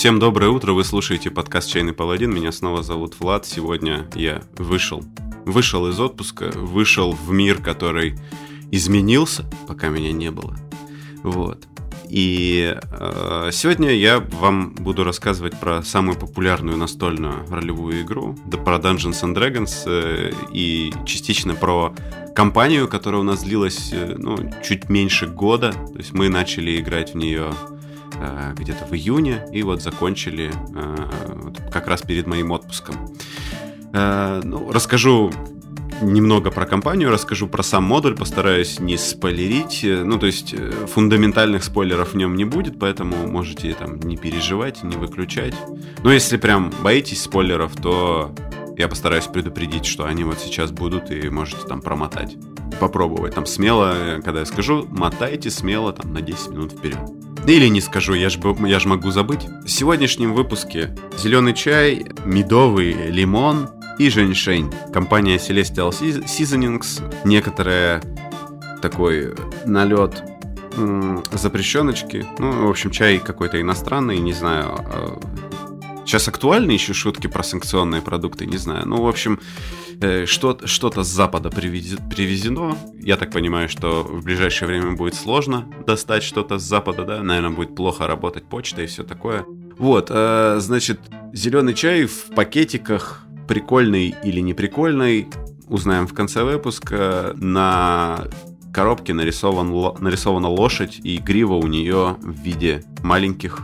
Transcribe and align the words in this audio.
Всем 0.00 0.18
доброе 0.18 0.48
утро, 0.48 0.72
вы 0.72 0.82
слушаете 0.82 1.30
подкаст 1.30 1.68
«Чайный 1.68 1.92
паладин», 1.92 2.32
меня 2.32 2.52
снова 2.52 2.82
зовут 2.82 3.20
Влад. 3.20 3.44
Сегодня 3.44 4.08
я 4.14 4.40
вышел, 4.56 5.04
вышел 5.44 5.86
из 5.88 6.00
отпуска, 6.00 6.50
вышел 6.54 7.12
в 7.12 7.30
мир, 7.32 7.60
который 7.60 8.18
изменился, 8.70 9.44
пока 9.68 9.90
меня 9.90 10.10
не 10.12 10.30
было. 10.30 10.56
Вот. 11.22 11.68
И 12.08 12.74
э, 12.80 13.50
сегодня 13.52 13.90
я 13.90 14.20
вам 14.20 14.72
буду 14.72 15.04
рассказывать 15.04 15.60
про 15.60 15.82
самую 15.82 16.18
популярную 16.18 16.78
настольную 16.78 17.46
ролевую 17.50 18.00
игру, 18.00 18.38
да 18.46 18.56
про 18.56 18.76
Dungeons 18.78 19.22
and 19.22 19.34
Dragons 19.34 19.82
э, 19.84 20.32
и 20.50 20.94
частично 21.04 21.54
про 21.54 21.94
компанию, 22.34 22.88
которая 22.88 23.20
у 23.20 23.24
нас 23.24 23.42
длилась 23.42 23.90
э, 23.92 24.14
ну, 24.16 24.38
чуть 24.64 24.88
меньше 24.88 25.26
года. 25.26 25.72
То 25.72 25.98
есть 25.98 26.14
мы 26.14 26.30
начали 26.30 26.80
играть 26.80 27.12
в 27.12 27.18
нее 27.18 27.52
где-то 28.56 28.84
в 28.86 28.92
июне 28.92 29.44
и 29.52 29.62
вот 29.62 29.82
закончили 29.82 30.52
э, 30.74 31.70
как 31.72 31.88
раз 31.88 32.02
перед 32.02 32.26
моим 32.26 32.52
отпуском. 32.52 32.94
Э, 33.92 34.40
ну, 34.44 34.70
расскажу 34.72 35.32
немного 36.02 36.50
про 36.50 36.66
компанию, 36.66 37.10
расскажу 37.10 37.46
про 37.46 37.62
сам 37.62 37.84
модуль, 37.84 38.16
постараюсь 38.16 38.80
не 38.80 38.96
спойлерить. 38.96 39.80
Ну, 39.82 40.18
то 40.18 40.26
есть 40.26 40.54
э, 40.54 40.70
фундаментальных 40.86 41.64
спойлеров 41.64 42.12
в 42.12 42.16
нем 42.16 42.36
не 42.36 42.44
будет, 42.44 42.78
поэтому 42.78 43.26
можете 43.26 43.74
там 43.74 43.98
не 44.00 44.16
переживать, 44.16 44.82
не 44.82 44.96
выключать. 44.96 45.54
Но 46.02 46.12
если 46.12 46.36
прям 46.36 46.72
боитесь 46.82 47.22
спойлеров, 47.22 47.74
то 47.76 48.34
я 48.76 48.88
постараюсь 48.88 49.26
предупредить, 49.26 49.84
что 49.84 50.04
они 50.04 50.24
вот 50.24 50.38
сейчас 50.38 50.70
будут, 50.70 51.10
и 51.10 51.28
можете 51.28 51.66
там 51.66 51.82
промотать. 51.82 52.36
Попробовать 52.78 53.34
там 53.34 53.46
смело, 53.46 54.20
когда 54.24 54.40
я 54.40 54.46
скажу, 54.46 54.86
мотайте 54.90 55.50
смело 55.50 55.92
там 55.92 56.12
на 56.12 56.20
10 56.20 56.50
минут 56.50 56.72
вперед. 56.72 57.00
Или 57.46 57.68
не 57.68 57.80
скажу, 57.80 58.14
я 58.14 58.28
же 58.28 58.38
я 58.66 58.78
ж 58.78 58.84
могу 58.84 59.10
забыть. 59.10 59.46
В 59.64 59.68
сегодняшнем 59.68 60.34
выпуске 60.34 60.94
зеленый 61.18 61.54
чай, 61.54 62.06
медовый 62.24 62.92
лимон, 62.92 63.68
и 64.00 64.08
женьшень. 64.08 64.72
Компания 64.94 65.36
Celestial 65.36 65.90
Seasonings, 65.90 67.02
некоторые 67.24 68.00
такой 68.80 69.34
налет 69.66 70.22
запрещеночки. 71.32 72.24
Ну, 72.38 72.66
в 72.66 72.70
общем, 72.70 72.90
чай 72.90 73.18
какой-то 73.18 73.60
иностранный, 73.60 74.18
не 74.18 74.32
знаю. 74.32 75.20
Сейчас 76.10 76.26
актуальны 76.26 76.72
еще 76.72 76.92
шутки 76.92 77.28
про 77.28 77.44
санкционные 77.44 78.02
продукты, 78.02 78.44
не 78.44 78.56
знаю. 78.56 78.82
Ну, 78.84 79.00
в 79.00 79.06
общем, 79.06 79.38
э, 80.00 80.26
что-то 80.26 80.66
что 80.66 80.90
с 80.90 81.06
Запада 81.06 81.50
привезено. 81.50 82.76
Я 82.98 83.16
так 83.16 83.30
понимаю, 83.30 83.68
что 83.68 84.02
в 84.02 84.24
ближайшее 84.24 84.66
время 84.66 84.96
будет 84.96 85.14
сложно 85.14 85.68
достать 85.86 86.24
что-то 86.24 86.58
с 86.58 86.64
Запада, 86.64 87.04
да? 87.04 87.22
Наверное, 87.22 87.54
будет 87.54 87.76
плохо 87.76 88.08
работать 88.08 88.42
почта 88.42 88.82
и 88.82 88.86
все 88.86 89.04
такое. 89.04 89.46
Вот, 89.78 90.08
э, 90.10 90.56
значит, 90.58 90.98
зеленый 91.32 91.74
чай 91.74 92.06
в 92.06 92.34
пакетиках 92.34 93.24
прикольный 93.46 94.12
или 94.24 94.40
не 94.40 94.52
прикольный, 94.52 95.28
узнаем 95.68 96.08
в 96.08 96.12
конце 96.12 96.42
выпуска. 96.42 97.34
На 97.36 98.24
коробке 98.74 99.14
нарисован, 99.14 99.94
нарисована 100.00 100.48
лошадь, 100.48 101.00
и 101.04 101.18
грива 101.18 101.54
у 101.54 101.68
нее 101.68 102.16
в 102.20 102.32
виде 102.42 102.82
маленьких 103.04 103.60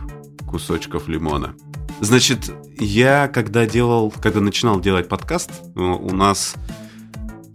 кусочков 0.49 1.09
лимона. 1.09 1.53
Значит, 1.99 2.51
я 2.79 3.27
когда 3.27 3.65
делал, 3.65 4.11
когда 4.11 4.39
начинал 4.39 4.79
делать 4.79 5.09
подкаст, 5.09 5.49
у 5.75 6.13
нас 6.13 6.55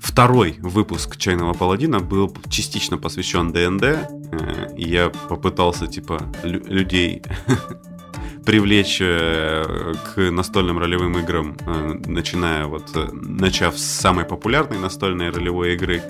второй 0.00 0.56
выпуск 0.60 1.16
«Чайного 1.16 1.52
паладина» 1.52 2.00
был 2.00 2.34
частично 2.48 2.98
посвящен 2.98 3.52
ДНД, 3.52 3.82
э, 3.82 4.74
я 4.76 5.10
попытался, 5.28 5.86
типа, 5.86 6.20
людей 6.42 7.22
привлечь 8.44 8.98
э, 9.00 9.94
к 10.14 10.30
настольным 10.30 10.78
ролевым 10.78 11.18
играм, 11.18 11.56
э, 11.60 12.00
начиная 12.06 12.66
вот, 12.66 12.90
э, 12.94 13.08
начав 13.12 13.78
с 13.78 13.84
самой 13.84 14.24
популярной 14.24 14.78
настольной 14.78 15.30
ролевой 15.30 15.74
игры. 15.74 16.02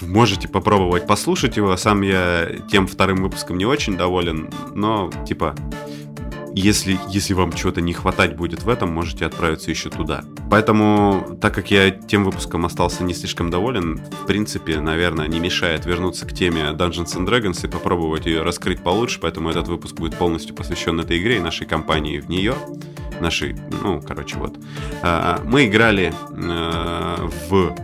Можете 0.00 0.48
попробовать 0.48 1.06
послушать 1.06 1.58
его. 1.58 1.76
Сам 1.76 2.00
я 2.00 2.48
тем 2.70 2.86
вторым 2.86 3.22
выпуском 3.22 3.58
не 3.58 3.66
очень 3.66 3.96
доволен, 3.98 4.48
но 4.74 5.10
типа 5.26 5.54
если, 6.54 6.98
если 7.08 7.34
вам 7.34 7.52
чего-то 7.52 7.80
не 7.80 7.92
хватать 7.92 8.36
будет 8.36 8.62
в 8.62 8.68
этом, 8.68 8.92
можете 8.92 9.26
отправиться 9.26 9.70
еще 9.70 9.90
туда. 9.90 10.24
Поэтому, 10.50 11.38
так 11.40 11.54
как 11.54 11.70
я 11.70 11.90
тем 11.90 12.24
выпуском 12.24 12.66
остался 12.66 13.04
не 13.04 13.14
слишком 13.14 13.50
доволен, 13.50 14.00
в 14.22 14.26
принципе, 14.26 14.80
наверное, 14.80 15.28
не 15.28 15.40
мешает 15.40 15.86
вернуться 15.86 16.26
к 16.26 16.32
теме 16.32 16.62
Dungeons 16.72 17.16
and 17.16 17.26
Dragons 17.26 17.64
и 17.64 17.68
попробовать 17.70 18.26
ее 18.26 18.42
раскрыть 18.42 18.82
получше, 18.82 19.20
поэтому 19.20 19.50
этот 19.50 19.68
выпуск 19.68 19.96
будет 19.96 20.16
полностью 20.16 20.54
посвящен 20.54 20.98
этой 21.00 21.20
игре 21.20 21.36
и 21.36 21.40
нашей 21.40 21.66
компании 21.66 22.18
в 22.18 22.28
нее. 22.28 22.54
Нашей, 23.20 23.56
ну, 23.82 24.00
короче, 24.00 24.36
вот. 24.38 24.58
А, 25.02 25.42
мы 25.44 25.66
играли 25.66 26.14
э, 26.30 27.28
в 27.50 27.76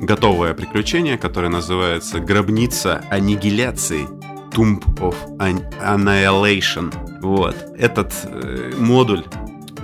готовое 0.00 0.54
приключение, 0.54 1.18
которое 1.18 1.48
называется 1.48 2.20
«Гробница 2.20 3.04
аннигиляции». 3.10 4.19
Tomb 4.50 4.82
of 4.96 5.16
Annihilation. 5.38 6.92
Вот. 7.20 7.56
Этот 7.76 8.12
э, 8.24 8.72
модуль, 8.78 9.24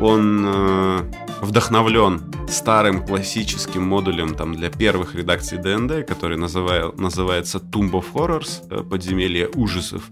он 0.00 0.44
э, 0.46 1.12
вдохновлен 1.40 2.22
старым 2.48 3.04
классическим 3.04 3.82
модулем 3.82 4.34
там, 4.34 4.54
для 4.54 4.70
первых 4.70 5.14
редакций 5.14 5.58
ДНД, 5.58 6.06
который 6.06 6.36
называю, 6.36 6.94
называется 6.96 7.58
Tomb 7.58 7.92
of 7.92 8.04
Horrors, 8.14 8.66
э, 8.70 8.82
подземелье 8.82 9.48
ужасов. 9.48 10.02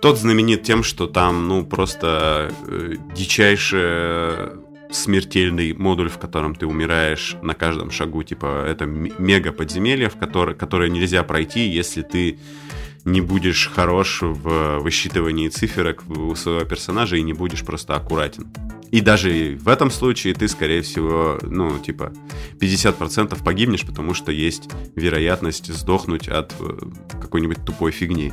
Тот 0.00 0.18
знаменит 0.18 0.62
тем, 0.62 0.82
что 0.82 1.06
там, 1.06 1.48
ну, 1.48 1.64
просто 1.64 2.52
э, 2.66 2.94
дичайший 3.14 4.58
смертельный 4.90 5.74
модуль, 5.74 6.08
в 6.08 6.18
котором 6.18 6.54
ты 6.54 6.66
умираешь 6.66 7.36
на 7.42 7.54
каждом 7.54 7.90
шагу. 7.90 8.22
Типа, 8.22 8.64
это 8.66 8.86
мега 8.86 9.52
подземелье, 9.52 10.08
в 10.08 10.16
которое, 10.16 10.54
которое 10.54 10.88
нельзя 10.88 11.22
пройти, 11.22 11.68
если 11.68 12.02
ты 12.02 12.38
не 13.10 13.20
будешь 13.20 13.68
хорош 13.68 14.22
в 14.22 14.78
высчитывании 14.80 15.48
циферок 15.48 16.04
у 16.08 16.34
своего 16.34 16.64
персонажа 16.64 17.16
и 17.16 17.22
не 17.22 17.32
будешь 17.32 17.64
просто 17.64 17.94
аккуратен. 17.94 18.46
И 18.90 19.00
даже 19.00 19.58
в 19.60 19.68
этом 19.68 19.90
случае 19.90 20.34
ты, 20.34 20.48
скорее 20.48 20.82
всего, 20.82 21.38
ну, 21.42 21.78
типа, 21.78 22.12
50% 22.60 23.42
погибнешь, 23.44 23.84
потому 23.84 24.14
что 24.14 24.32
есть 24.32 24.70
вероятность 24.96 25.72
сдохнуть 25.72 26.28
от 26.28 26.54
э, 26.58 26.78
какой-нибудь 27.20 27.64
тупой 27.66 27.90
фигни. 27.90 28.32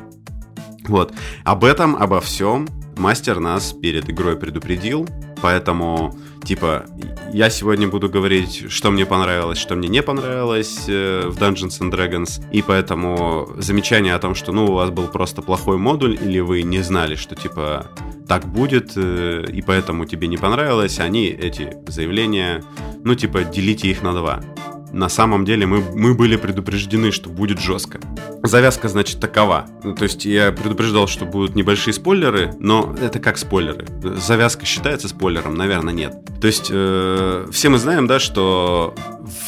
Вот. 0.87 1.13
Об 1.43 1.65
этом, 1.65 1.95
обо 1.95 2.21
всем 2.21 2.67
мастер 2.95 3.39
нас 3.39 3.73
перед 3.73 4.09
игрой 4.09 4.37
предупредил, 4.37 5.07
поэтому, 5.45 6.11
типа, 6.43 6.85
я 7.31 7.51
сегодня 7.51 7.87
буду 7.87 8.09
говорить, 8.09 8.65
что 8.71 8.89
мне 8.89 9.05
понравилось, 9.05 9.59
что 9.59 9.75
мне 9.75 9.87
не 9.87 10.01
понравилось 10.01 10.85
э, 10.87 11.27
в 11.27 11.37
Dungeons 11.37 11.81
and 11.81 11.91
Dragons, 11.91 12.41
и 12.51 12.63
поэтому 12.63 13.47
замечание 13.57 14.15
о 14.15 14.19
том, 14.19 14.33
что, 14.33 14.51
ну, 14.51 14.65
у 14.65 14.73
вас 14.73 14.89
был 14.89 15.07
просто 15.07 15.43
плохой 15.43 15.77
модуль, 15.77 16.17
или 16.19 16.39
вы 16.39 16.63
не 16.63 16.81
знали, 16.81 17.13
что, 17.13 17.35
типа, 17.35 17.91
так 18.27 18.47
будет, 18.47 18.93
э, 18.95 19.45
и 19.53 19.61
поэтому 19.61 20.05
тебе 20.05 20.27
не 20.27 20.37
понравилось, 20.37 20.97
они, 20.99 21.27
эти 21.27 21.77
заявления, 21.89 22.63
ну, 23.03 23.13
типа, 23.13 23.43
делите 23.43 23.87
их 23.87 24.01
на 24.01 24.13
два 24.13 24.41
на 24.91 25.09
самом 25.09 25.45
деле 25.45 25.65
мы, 25.65 25.81
мы 25.81 26.13
были 26.13 26.35
предупреждены, 26.35 27.11
что 27.11 27.29
будет 27.29 27.59
жестко. 27.59 27.99
Завязка, 28.43 28.87
значит, 28.87 29.19
такова. 29.19 29.67
Ну, 29.83 29.93
то 29.93 30.03
есть 30.03 30.25
я 30.25 30.51
предупреждал, 30.51 31.07
что 31.07 31.25
будут 31.25 31.55
небольшие 31.55 31.93
спойлеры, 31.93 32.53
но 32.59 32.95
это 33.01 33.19
как 33.19 33.37
спойлеры. 33.37 33.85
Завязка 34.17 34.65
считается 34.65 35.07
спойлером? 35.07 35.55
Наверное, 35.55 35.93
нет. 35.93 36.15
То 36.39 36.47
есть 36.47 36.69
э, 36.71 37.47
все 37.51 37.69
мы 37.69 37.77
знаем, 37.77 38.07
да, 38.07 38.19
что 38.19 38.93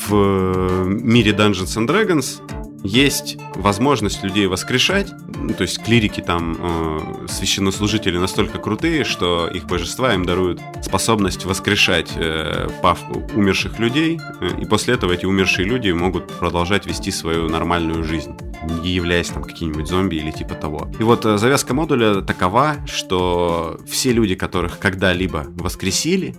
в 0.08 0.86
мире 0.86 1.31
Dungeons 1.31 1.78
and 1.78 1.88
Dragons 1.88 2.42
есть 2.88 3.38
возможность 3.56 4.24
людей 4.24 4.48
воскрешать, 4.48 5.12
ну, 5.36 5.53
то 5.53 5.64
есть 5.64 5.84
клирики 5.84 6.22
там, 6.22 6.58
э, 6.59 7.28
священнослужители 7.28 8.18
настолько 8.18 8.59
крутые, 8.59 9.04
что 9.04 9.48
их 9.48 9.66
божества 9.66 10.13
им 10.13 10.25
даруют 10.25 10.62
способность 10.81 11.45
воскрешать 11.45 12.12
э, 12.16 12.69
пав 12.81 13.00
умерших 13.36 13.80
людей, 13.80 14.19
э, 14.39 14.62
и 14.62 14.66
после 14.66 14.94
этого 14.94 15.13
эти 15.13 15.25
умершие 15.25 15.68
люди 15.68 15.92
могут 15.92 16.28
продолжать 16.39 16.86
вести 16.86 17.12
свою 17.12 17.50
нормальную 17.50 18.04
жизнь, 18.04 18.36
не 18.81 18.92
являясь 18.92 19.28
там 19.28 19.44
какими-нибудь 19.44 19.88
зомби 19.88 20.16
или 20.16 20.31
типа 20.31 20.56
того. 20.56 20.89
И 21.00 21.04
вот 21.04 21.25
э, 21.25 21.38
завязка 21.38 21.74
модуля 21.74 22.22
такова, 22.22 22.78
что 22.88 23.80
все 23.88 24.13
люди, 24.13 24.36
которых 24.36 24.80
когда-либо 24.80 25.45
воскресили, 25.56 26.36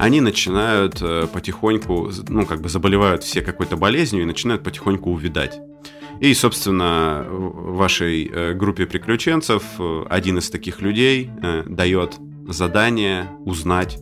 они 0.00 0.22
начинают 0.22 1.02
э, 1.02 1.26
потихоньку, 1.30 2.10
ну, 2.28 2.46
как 2.46 2.62
бы 2.62 2.70
заболевают 2.70 3.22
все 3.22 3.42
какой-то 3.42 3.76
болезнью 3.76 4.22
и 4.22 4.26
начинают 4.26 4.62
потихоньку 4.62 5.10
увидать. 5.10 5.60
И, 6.20 6.32
собственно, 6.32 7.26
в 7.28 7.76
вашей 7.76 8.24
э, 8.24 8.54
группе 8.54 8.86
приключенцев 8.86 9.62
э, 9.78 10.04
один 10.08 10.38
из 10.38 10.48
таких 10.48 10.80
людей 10.80 11.30
дает 11.66 12.16
задание 12.48 13.28
узнать, 13.44 13.98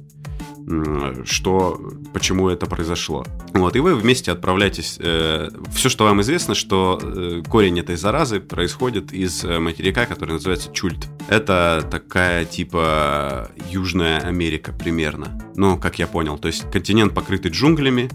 что, 1.25 1.81
почему 2.13 2.49
это 2.49 2.67
произошло. 2.67 3.25
Вот, 3.55 3.77
и 3.77 3.81
вы 3.81 3.95
вместе 3.95 4.33
отправляетесь. 4.33 4.99
Э, 5.01 5.49
все, 5.75 5.89
что 5.89 6.05
вам 6.05 6.21
известно, 6.21 6.55
что 6.55 7.01
э, 7.03 7.43
корень 7.49 7.81
этой 7.81 7.97
заразы 7.97 8.41
происходит 8.41 9.13
из 9.13 9.45
э, 9.45 9.59
материка, 9.59 10.07
который 10.07 10.33
называется 10.33 10.71
Чульт. 10.73 11.09
Это 11.29 11.87
такая 11.91 12.45
типа 12.45 13.51
Южная 13.71 14.21
Америка 14.21 14.73
примерно. 14.73 15.43
Ну, 15.57 15.79
как 15.79 15.99
я 15.99 16.07
понял. 16.07 16.39
То 16.39 16.49
есть 16.49 16.71
континент 16.71 17.15
покрытый 17.15 17.51
джунглями, 17.51 18.11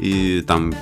и 0.00 0.40
там 0.40 0.72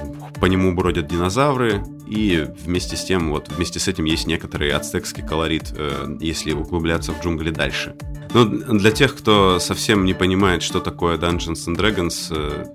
по 0.41 0.47
нему 0.47 0.73
бродят 0.75 1.09
динозавры, 1.09 1.83
и 2.09 2.47
вместе 2.65 2.97
с 2.97 3.05
тем, 3.05 3.31
вот 3.31 3.49
вместе 3.49 3.81
с 3.81 3.89
этим 3.89 4.05
есть 4.05 4.27
некоторый 4.27 4.71
ацтекский 4.71 5.27
колорит, 5.27 5.75
э, 5.77 6.17
если 6.21 6.53
углубляться 6.53 7.13
в 7.13 7.23
джунгли 7.23 7.51
дальше. 7.51 7.97
Ну, 8.33 8.45
для 8.47 8.91
тех, 8.91 9.17
кто 9.17 9.59
совсем 9.59 10.05
не 10.05 10.15
понимает, 10.15 10.63
что 10.63 10.81
такое 10.81 11.19
Dungeons 11.19 11.67
and 11.67 11.77
Dragons, 11.77 12.29
э, 12.31 12.67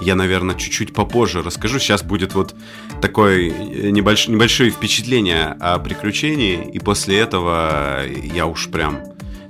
я, 0.00 0.14
наверное, 0.14 0.54
чуть-чуть 0.54 0.94
попозже 0.94 1.42
расскажу. 1.42 1.80
Сейчас 1.80 2.04
будет 2.04 2.34
вот 2.34 2.54
такое 3.00 3.50
небольш... 3.90 4.28
небольшое 4.28 4.70
впечатление 4.70 5.56
о 5.58 5.78
приключении, 5.80 6.70
и 6.72 6.78
после 6.78 7.18
этого 7.18 8.06
я 8.06 8.46
уж 8.46 8.68
прям, 8.68 9.00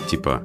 типа, 0.08 0.42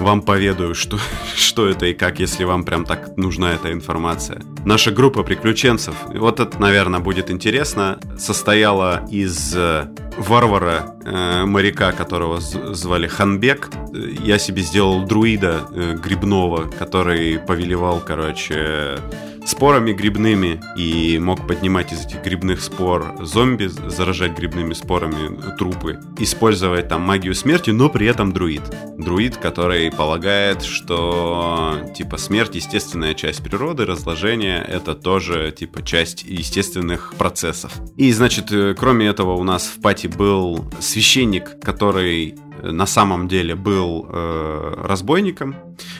вам 0.00 0.22
поведаю, 0.22 0.74
что, 0.74 0.98
что 1.36 1.68
это 1.68 1.86
и 1.86 1.94
как, 1.94 2.20
если 2.20 2.44
вам 2.44 2.64
прям 2.64 2.84
так 2.84 3.16
нужна 3.16 3.52
эта 3.52 3.72
информация. 3.72 4.42
Наша 4.64 4.90
группа 4.90 5.22
приключенцев, 5.22 5.94
вот 6.08 6.40
это, 6.40 6.60
наверное, 6.60 7.00
будет 7.00 7.30
интересно, 7.30 7.98
состояла 8.18 9.06
из 9.10 9.54
э, 9.54 9.88
варвара, 10.20 10.94
э, 11.04 11.44
моряка, 11.46 11.92
которого 11.92 12.40
звали 12.40 13.06
Ханбек. 13.06 13.70
Я 13.92 14.38
себе 14.38 14.62
сделал 14.62 15.04
друида 15.04 15.62
э, 15.72 15.96
грибного, 15.96 16.70
который 16.78 17.38
повелевал, 17.38 18.00
короче, 18.06 18.98
спорами 19.46 19.92
грибными 19.92 20.60
и 20.76 21.18
мог 21.18 21.46
поднимать 21.46 21.92
из 21.92 22.06
этих 22.06 22.22
грибных 22.22 22.62
спор 22.62 23.14
зомби, 23.20 23.66
заражать 23.66 24.36
грибными 24.36 24.74
спорами 24.74 25.56
трупы, 25.56 25.98
использовать 26.18 26.88
там 26.88 27.02
магию 27.02 27.34
смерти, 27.34 27.70
но 27.70 27.88
при 27.88 28.06
этом 28.06 28.32
друид. 28.32 28.62
Друид, 28.98 29.36
который 29.36 29.90
полагает, 29.90 30.62
что 30.62 31.78
типа 31.96 32.16
смерть 32.16 32.54
естественная 32.54 33.14
часть 33.14 33.42
природы, 33.42 33.86
разложение 33.86 34.62
это 34.62 34.94
тоже 34.94 35.52
типа 35.56 35.82
часть 35.82 36.22
естественных 36.22 37.14
процессов. 37.16 37.72
И 37.96 38.12
значит, 38.12 38.52
э, 38.52 38.74
кроме 38.78 39.06
этого 39.06 39.32
у 39.34 39.42
нас 39.42 39.64
в 39.66 39.80
пати 39.80 40.06
был 40.16 40.64
священник, 40.80 41.58
который 41.60 42.36
на 42.62 42.86
самом 42.86 43.28
деле 43.28 43.54
был 43.54 44.06
э, 44.08 44.74
разбойником. 44.84 45.56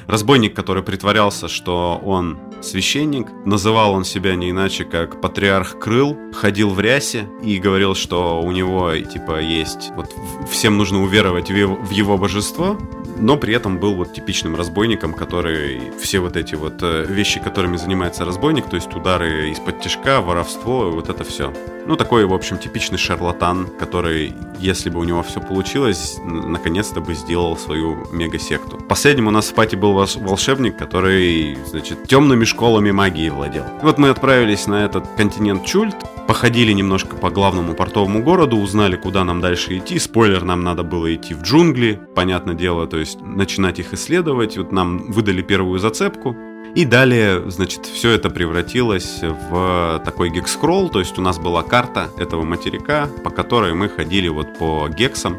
Разбойник, 0.07 0.55
который 0.55 0.83
притворялся, 0.83 1.49
что 1.49 2.01
он 2.05 2.39
священник. 2.61 3.29
Называл 3.47 3.93
он 3.93 4.05
себя 4.05 4.35
не 4.37 4.51
иначе, 4.51 4.85
как 4.85 5.21
патриарх 5.21 5.79
Крыл. 5.79 6.17
Ходил 6.35 6.71
в 6.71 6.81
рясе 6.81 7.29
и 7.43 7.59
говорил, 7.59 7.95
что 7.95 8.41
у 8.43 8.51
него, 8.53 8.95
типа, 8.97 9.41
есть... 9.41 9.91
Вот 9.97 10.13
всем 10.51 10.77
нужно 10.77 11.03
уверовать 11.03 11.51
в 11.51 11.55
его, 11.55 11.77
в 11.77 11.91
его 11.91 12.19
божество 12.19 12.79
но 13.21 13.37
при 13.37 13.55
этом 13.55 13.79
был 13.79 13.95
вот 13.95 14.13
типичным 14.13 14.57
разбойником, 14.57 15.13
который 15.13 15.81
все 16.01 16.21
вот 16.21 16.37
эти 16.37 16.55
вот 16.55 16.83
э, 16.83 17.05
вещи, 17.09 17.41
которыми 17.41 17.77
занимается 17.77 18.25
разбойник, 18.25 18.69
то 18.69 18.77
есть 18.77 18.95
удары 18.95 19.51
из-под 19.51 19.81
тяжка, 19.81 20.21
воровство, 20.21 20.91
вот 20.91 21.09
это 21.09 21.25
все. 21.25 21.53
Ну, 21.87 21.97
такой, 21.97 22.25
в 22.25 22.33
общем, 22.33 22.59
типичный 22.59 22.99
шарлатан, 22.99 23.67
который, 23.79 24.35
если 24.59 24.91
бы 24.91 25.01
у 25.01 25.05
него 25.05 25.23
все 25.23 25.41
получилось, 25.41 26.19
наконец-то 26.25 27.01
бы 27.01 27.15
сделал 27.15 27.57
свою 27.57 28.07
мега-секту. 28.13 28.79
Последним 28.89 29.27
у 29.27 29.31
нас 29.31 29.49
в 29.49 29.55
пати 29.55 29.77
был 29.77 29.93
волшебник, 29.93 30.77
который, 30.77 31.59
значит, 31.67 32.07
темными 32.07 32.45
школами 32.45 32.91
магии 32.91 33.29
владел. 33.29 33.65
И 33.83 33.85
вот 33.85 33.99
мы 33.99 34.11
отправились 34.11 34.67
на 34.67 34.85
этот 34.85 35.05
континент 35.17 35.65
Чульт, 35.65 35.97
походили 36.31 36.71
немножко 36.71 37.17
по 37.17 37.29
главному 37.29 37.75
портовому 37.75 38.23
городу, 38.23 38.57
узнали, 38.57 38.95
куда 38.95 39.25
нам 39.25 39.41
дальше 39.41 39.77
идти. 39.77 39.99
Спойлер, 39.99 40.45
нам 40.45 40.63
надо 40.63 40.85
было 40.85 41.13
идти 41.13 41.35
в 41.35 41.43
джунгли, 41.43 41.99
понятное 42.15 42.55
дело, 42.55 42.87
то 42.87 42.99
есть 42.99 43.21
начинать 43.21 43.81
их 43.81 43.93
исследовать. 43.95 44.57
Вот 44.57 44.71
нам 44.71 45.11
выдали 45.11 45.43
первую 45.43 45.81
зацепку, 45.81 46.37
и 46.77 46.85
далее, 46.85 47.51
значит, 47.51 47.85
все 47.85 48.11
это 48.11 48.31
превратилось 48.31 49.23
в 49.23 50.01
такой 50.05 50.31
гекскролл, 50.31 50.89
то 50.89 51.01
есть 51.01 51.19
у 51.19 51.21
нас 51.21 51.41
была 51.41 51.65
карта 51.65 52.11
этого 52.17 52.45
материка, 52.45 53.09
по 53.25 53.31
которой 53.31 53.75
мы 53.75 53.89
ходили 53.89 54.29
вот 54.29 54.57
по 54.57 54.89
гексам, 54.89 55.37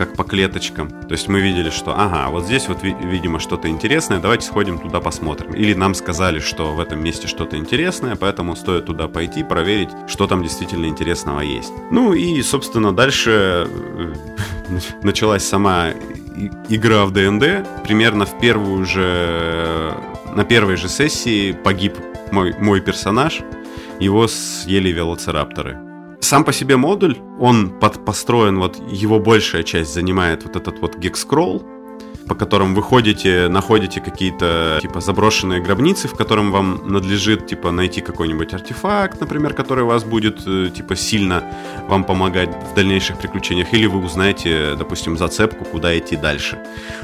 как 0.00 0.16
по 0.16 0.24
клеточкам. 0.24 0.88
То 0.88 1.12
есть 1.12 1.28
мы 1.28 1.42
видели, 1.42 1.68
что 1.68 1.92
ага, 1.94 2.30
вот 2.30 2.46
здесь 2.46 2.68
вот, 2.68 2.78
видимо, 2.82 3.38
что-то 3.38 3.68
интересное, 3.68 4.18
давайте 4.18 4.46
сходим 4.46 4.78
туда 4.78 4.98
посмотрим. 4.98 5.52
Или 5.52 5.74
нам 5.74 5.92
сказали, 5.92 6.38
что 6.38 6.72
в 6.72 6.80
этом 6.80 7.04
месте 7.04 7.28
что-то 7.28 7.58
интересное, 7.58 8.16
поэтому 8.16 8.56
стоит 8.56 8.86
туда 8.86 9.08
пойти, 9.08 9.44
проверить, 9.44 9.90
что 10.08 10.26
там 10.26 10.42
действительно 10.42 10.86
интересного 10.86 11.40
есть. 11.40 11.70
Ну 11.90 12.14
и, 12.14 12.40
собственно, 12.40 12.94
дальше 12.94 13.68
э, 13.68 14.14
началась 15.02 15.46
сама 15.46 15.90
игра 16.70 17.04
в 17.04 17.10
ДНД. 17.12 17.84
Примерно 17.84 18.24
в 18.24 18.38
первую 18.40 18.86
же... 18.86 19.94
На 20.34 20.44
первой 20.44 20.76
же 20.76 20.88
сессии 20.88 21.52
погиб 21.52 21.92
мой, 22.32 22.54
мой 22.58 22.80
персонаж. 22.80 23.40
Его 23.98 24.28
съели 24.28 24.88
велоцирапторы. 24.88 25.89
Сам 26.20 26.44
по 26.44 26.52
себе 26.52 26.76
модуль, 26.76 27.16
он 27.38 27.70
под, 27.70 28.04
построен, 28.04 28.58
вот 28.58 28.78
его 28.90 29.18
большая 29.18 29.62
часть 29.62 29.92
занимает 29.94 30.44
вот 30.44 30.56
этот 30.56 30.80
вот 30.80 30.96
гекскролл, 30.98 31.62
по 32.28 32.34
которым 32.34 32.74
вы 32.74 32.82
ходите, 32.82 33.48
находите 33.48 34.00
какие-то 34.00 34.78
типа 34.80 35.00
заброшенные 35.00 35.60
гробницы, 35.60 36.06
в 36.06 36.14
котором 36.14 36.52
вам 36.52 36.82
надлежит 36.84 37.46
типа 37.46 37.72
найти 37.72 38.02
какой-нибудь 38.02 38.54
артефакт, 38.54 39.20
например, 39.20 39.54
который 39.54 39.84
вас 39.84 40.04
будет 40.04 40.46
э, 40.46 40.70
типа 40.72 40.94
сильно 40.94 41.42
вам 41.88 42.04
помогать 42.04 42.50
в 42.70 42.74
дальнейших 42.74 43.18
приключениях, 43.18 43.72
или 43.72 43.86
вы 43.86 44.04
узнаете, 44.04 44.76
допустим, 44.78 45.16
зацепку, 45.16 45.64
куда 45.64 45.98
идти 45.98 46.16
дальше. 46.16 46.58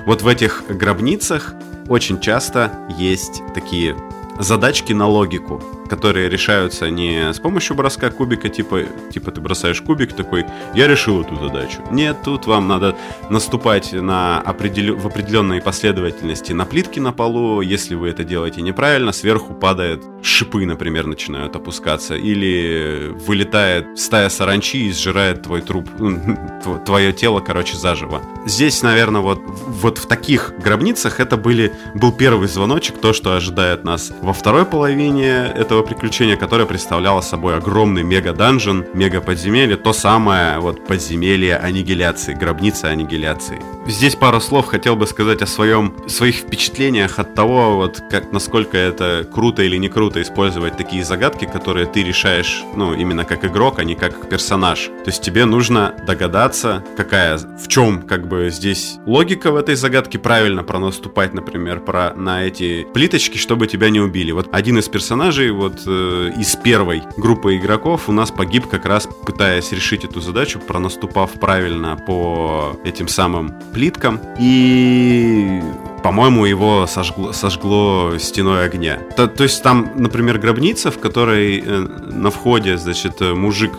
Вот 0.05 0.23
в 0.23 0.29
этих 0.29 0.63
гробницах 0.69 1.55
очень 1.89 2.21
часто 2.21 2.71
есть 2.97 3.43
такие 3.55 3.97
задачки 4.39 4.93
на 4.93 5.09
логику, 5.09 5.61
которые 5.87 6.29
решаются 6.29 6.91
не 6.91 7.33
с 7.33 7.39
помощью 7.39 7.77
броска 7.77 8.11
кубика, 8.11 8.49
типа, 8.49 8.83
типа 9.13 9.31
ты 9.31 9.41
бросаешь 9.41 9.81
кубик 9.81 10.13
такой, 10.13 10.47
я 10.75 10.87
решил 10.87 11.23
эту 11.23 11.37
задачу. 11.37 11.83
Нет, 11.91 12.17
тут 12.25 12.47
вам 12.47 12.69
надо 12.69 12.97
наступать 13.31 13.93
на 13.93 14.41
определ... 14.41 14.97
в 14.97 15.07
определенной 15.07 15.61
последовательности 15.61 16.53
на 16.53 16.65
плитки 16.65 17.01
на 17.01 17.13
полу. 17.13 17.61
Если 17.61 17.95
вы 17.95 18.09
это 18.09 18.25
делаете 18.25 18.63
неправильно, 18.63 19.13
сверху 19.13 19.55
падает 19.55 20.03
шипы, 20.23 20.67
например, 20.67 21.07
начинают 21.07 21.55
опускаться. 21.57 22.15
Или 22.17 23.13
вылетает 23.27 23.99
стая 23.99 24.29
саранчи 24.29 24.89
и 24.89 24.93
сжирает 24.93 25.43
твой 25.43 25.61
труп, 25.61 25.89
твое 26.85 27.13
тело, 27.13 27.41
короче, 27.41 27.77
заживо. 27.77 28.23
Здесь, 28.47 28.83
наверное, 28.83 29.21
вот, 29.21 29.41
вот 29.47 29.99
в 29.99 30.07
таких 30.07 30.55
гробницах 30.59 31.21
это 31.21 31.37
были, 31.37 31.73
был 31.95 32.13
первый 32.13 32.49
звоночек, 32.49 32.99
то, 32.99 33.13
что 33.13 33.35
ожидает 33.35 33.85
нас 33.85 34.13
во 34.23 34.33
второй 34.33 34.65
половине 34.65 35.53
этого 35.55 35.76
приключения, 35.83 36.37
которое 36.37 36.67
представляло 36.67 37.21
собой 37.21 37.57
огромный 37.57 38.03
мега-данжен, 38.03 38.87
мега-подземелье, 38.95 39.77
то 39.77 39.93
самое 39.93 40.59
вот 40.59 40.87
подземелье 40.87 41.57
аннигиляции, 41.57 42.35
гробница 42.35 42.89
аннигиляции. 42.89 43.61
Здесь 43.87 44.17
пару 44.17 44.41
слов 44.41 44.67
хотел 44.67 44.97
бы 44.97 45.07
сказать 45.07 45.43
о 45.43 45.47
своем, 45.47 45.95
своих 46.09 46.37
впечатлениях 46.37 47.19
от 47.19 47.35
того, 47.35 47.77
вот 47.77 48.03
как, 48.11 48.33
насколько 48.33 48.77
это 48.77 49.29
круто 49.33 49.63
или 49.63 49.77
не 49.77 49.89
круто 49.89 50.21
использовать 50.21 50.77
такие 50.77 51.05
загадки, 51.05 51.45
которые 51.45 51.87
ты 51.87 52.03
решаешь, 52.03 52.65
ну, 52.75 52.95
именно 52.95 53.25
как 53.25 53.45
игрок, 53.45 53.79
а 53.79 53.85
не 53.85 53.95
как 53.95 54.29
персонаж. 54.29 54.87
То 54.87 55.11
есть 55.11 55.23
тебе 55.23 55.45
нужно 55.45 55.95
догадаться, 56.05 56.85
какая, 56.97 57.39
в 57.39 57.69
чем 57.69 58.03
как 58.03 58.27
бы 58.27 58.51
здесь 58.51 58.99
логика 59.07 59.53
в 59.53 59.57
этой 59.57 59.77
загадке, 59.77 60.19
правильно 60.19 60.65
пронаступать, 60.65 61.33
например, 61.33 61.81
про, 61.81 62.13
на 62.15 62.45
эти 62.45 62.87
плиточки, 62.93 63.39
чтобы 63.39 63.67
тебя 63.69 63.91
не 63.91 64.01
убили. 64.01 64.33
Вот 64.33 64.49
один 64.53 64.79
из 64.79 64.89
персонажей 64.89 65.51
вот 65.51 65.66
э, 65.87 66.33
из 66.39 66.57
первой 66.57 67.03
группы 67.17 67.57
игроков 67.57 68.09
у 68.09 68.13
нас 68.13 68.31
погиб 68.31 68.67
как 68.69 68.87
раз 68.87 69.09
пытаясь 69.27 69.73
решить 69.73 70.05
эту 70.05 70.21
задачу, 70.21 70.61
пронаступав 70.61 71.33
правильно 71.33 71.97
по 71.97 72.77
этим 72.85 73.09
самым 73.09 73.55
плиткам. 73.73 74.21
И 74.39 75.61
по-моему, 76.03 76.45
его 76.45 76.87
сожгло, 76.87 77.33
сожгло 77.33 78.17
стеной 78.19 78.65
огня. 78.65 79.01
То, 79.17 79.27
то 79.27 79.43
есть 79.43 79.61
там, 79.63 79.91
например, 79.97 80.39
гробница, 80.39 80.93
в 80.93 81.01
которой 81.01 81.59
э, 81.59 81.79
на 81.81 82.31
входе, 82.31 82.77
значит, 82.77 83.21
э, 83.21 83.35
мужик 83.35 83.73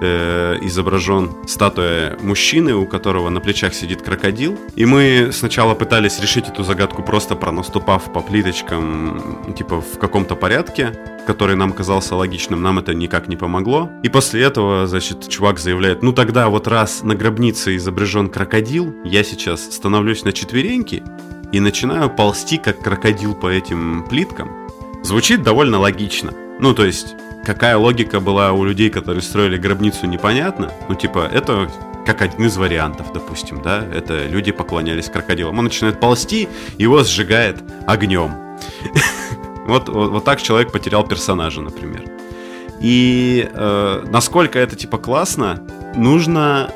э, 0.00 0.58
изображен 0.62 1.30
статуя 1.46 2.16
мужчины, 2.20 2.74
у 2.74 2.86
которого 2.86 3.28
на 3.30 3.40
плечах 3.40 3.74
сидит 3.74 4.02
крокодил. 4.02 4.58
И 4.76 4.84
мы 4.84 5.30
сначала 5.32 5.74
пытались 5.74 6.20
решить 6.20 6.48
эту 6.48 6.64
загадку 6.64 7.02
просто 7.02 7.36
пронаступав 7.36 8.12
по 8.12 8.20
плиточкам, 8.20 9.54
типа 9.56 9.80
в 9.80 9.98
каком-то 9.98 10.36
порядке, 10.36 10.98
который 11.26 11.56
нам 11.56 11.72
казался 11.72 12.16
логичным, 12.16 12.62
нам 12.62 12.78
это 12.78 12.94
никак 12.94 13.28
не 13.28 13.36
помогло. 13.36 13.90
И 14.02 14.08
после 14.08 14.42
этого, 14.42 14.86
значит, 14.86 15.28
чувак 15.28 15.58
заявляет, 15.58 16.02
ну 16.02 16.12
тогда 16.12 16.48
вот 16.48 16.68
раз 16.68 17.02
на 17.02 17.14
гробнице 17.14 17.76
изображен 17.76 18.28
крокодил, 18.28 18.94
я 19.04 19.24
сейчас 19.24 19.62
становлюсь 19.74 20.24
на 20.24 20.32
четвереньки 20.32 21.02
и 21.52 21.60
начинаю 21.60 22.10
ползти, 22.10 22.58
как 22.58 22.80
крокодил 22.80 23.34
по 23.34 23.48
этим 23.48 24.04
плиткам. 24.08 24.50
Звучит 25.02 25.42
довольно 25.42 25.78
логично. 25.78 26.32
Ну, 26.58 26.72
то 26.72 26.84
есть, 26.84 27.14
какая 27.44 27.76
логика 27.76 28.20
была 28.20 28.52
у 28.52 28.64
людей, 28.64 28.90
которые 28.90 29.22
строили 29.22 29.56
гробницу, 29.56 30.06
непонятно. 30.06 30.72
Ну, 30.88 30.94
типа, 30.94 31.28
это 31.32 31.70
как 32.04 32.22
один 32.22 32.46
из 32.46 32.56
вариантов, 32.56 33.12
допустим, 33.12 33.62
да, 33.62 33.84
это 33.94 34.26
люди 34.26 34.52
поклонялись 34.52 35.08
крокодилам. 35.08 35.58
Он 35.58 35.64
начинает 35.64 36.00
ползти, 36.00 36.48
его 36.78 37.02
сжигает 37.02 37.62
огнем. 37.86 38.32
Вот, 39.66 39.88
вот, 39.88 40.10
вот 40.10 40.24
так 40.26 40.42
человек 40.42 40.72
потерял 40.72 41.08
персонажа, 41.08 41.62
например. 41.62 42.02
И 42.82 43.48
э, 43.50 44.04
насколько 44.10 44.58
это 44.58 44.76
типа 44.76 44.98
классно, 44.98 45.66
нужно 45.96 46.70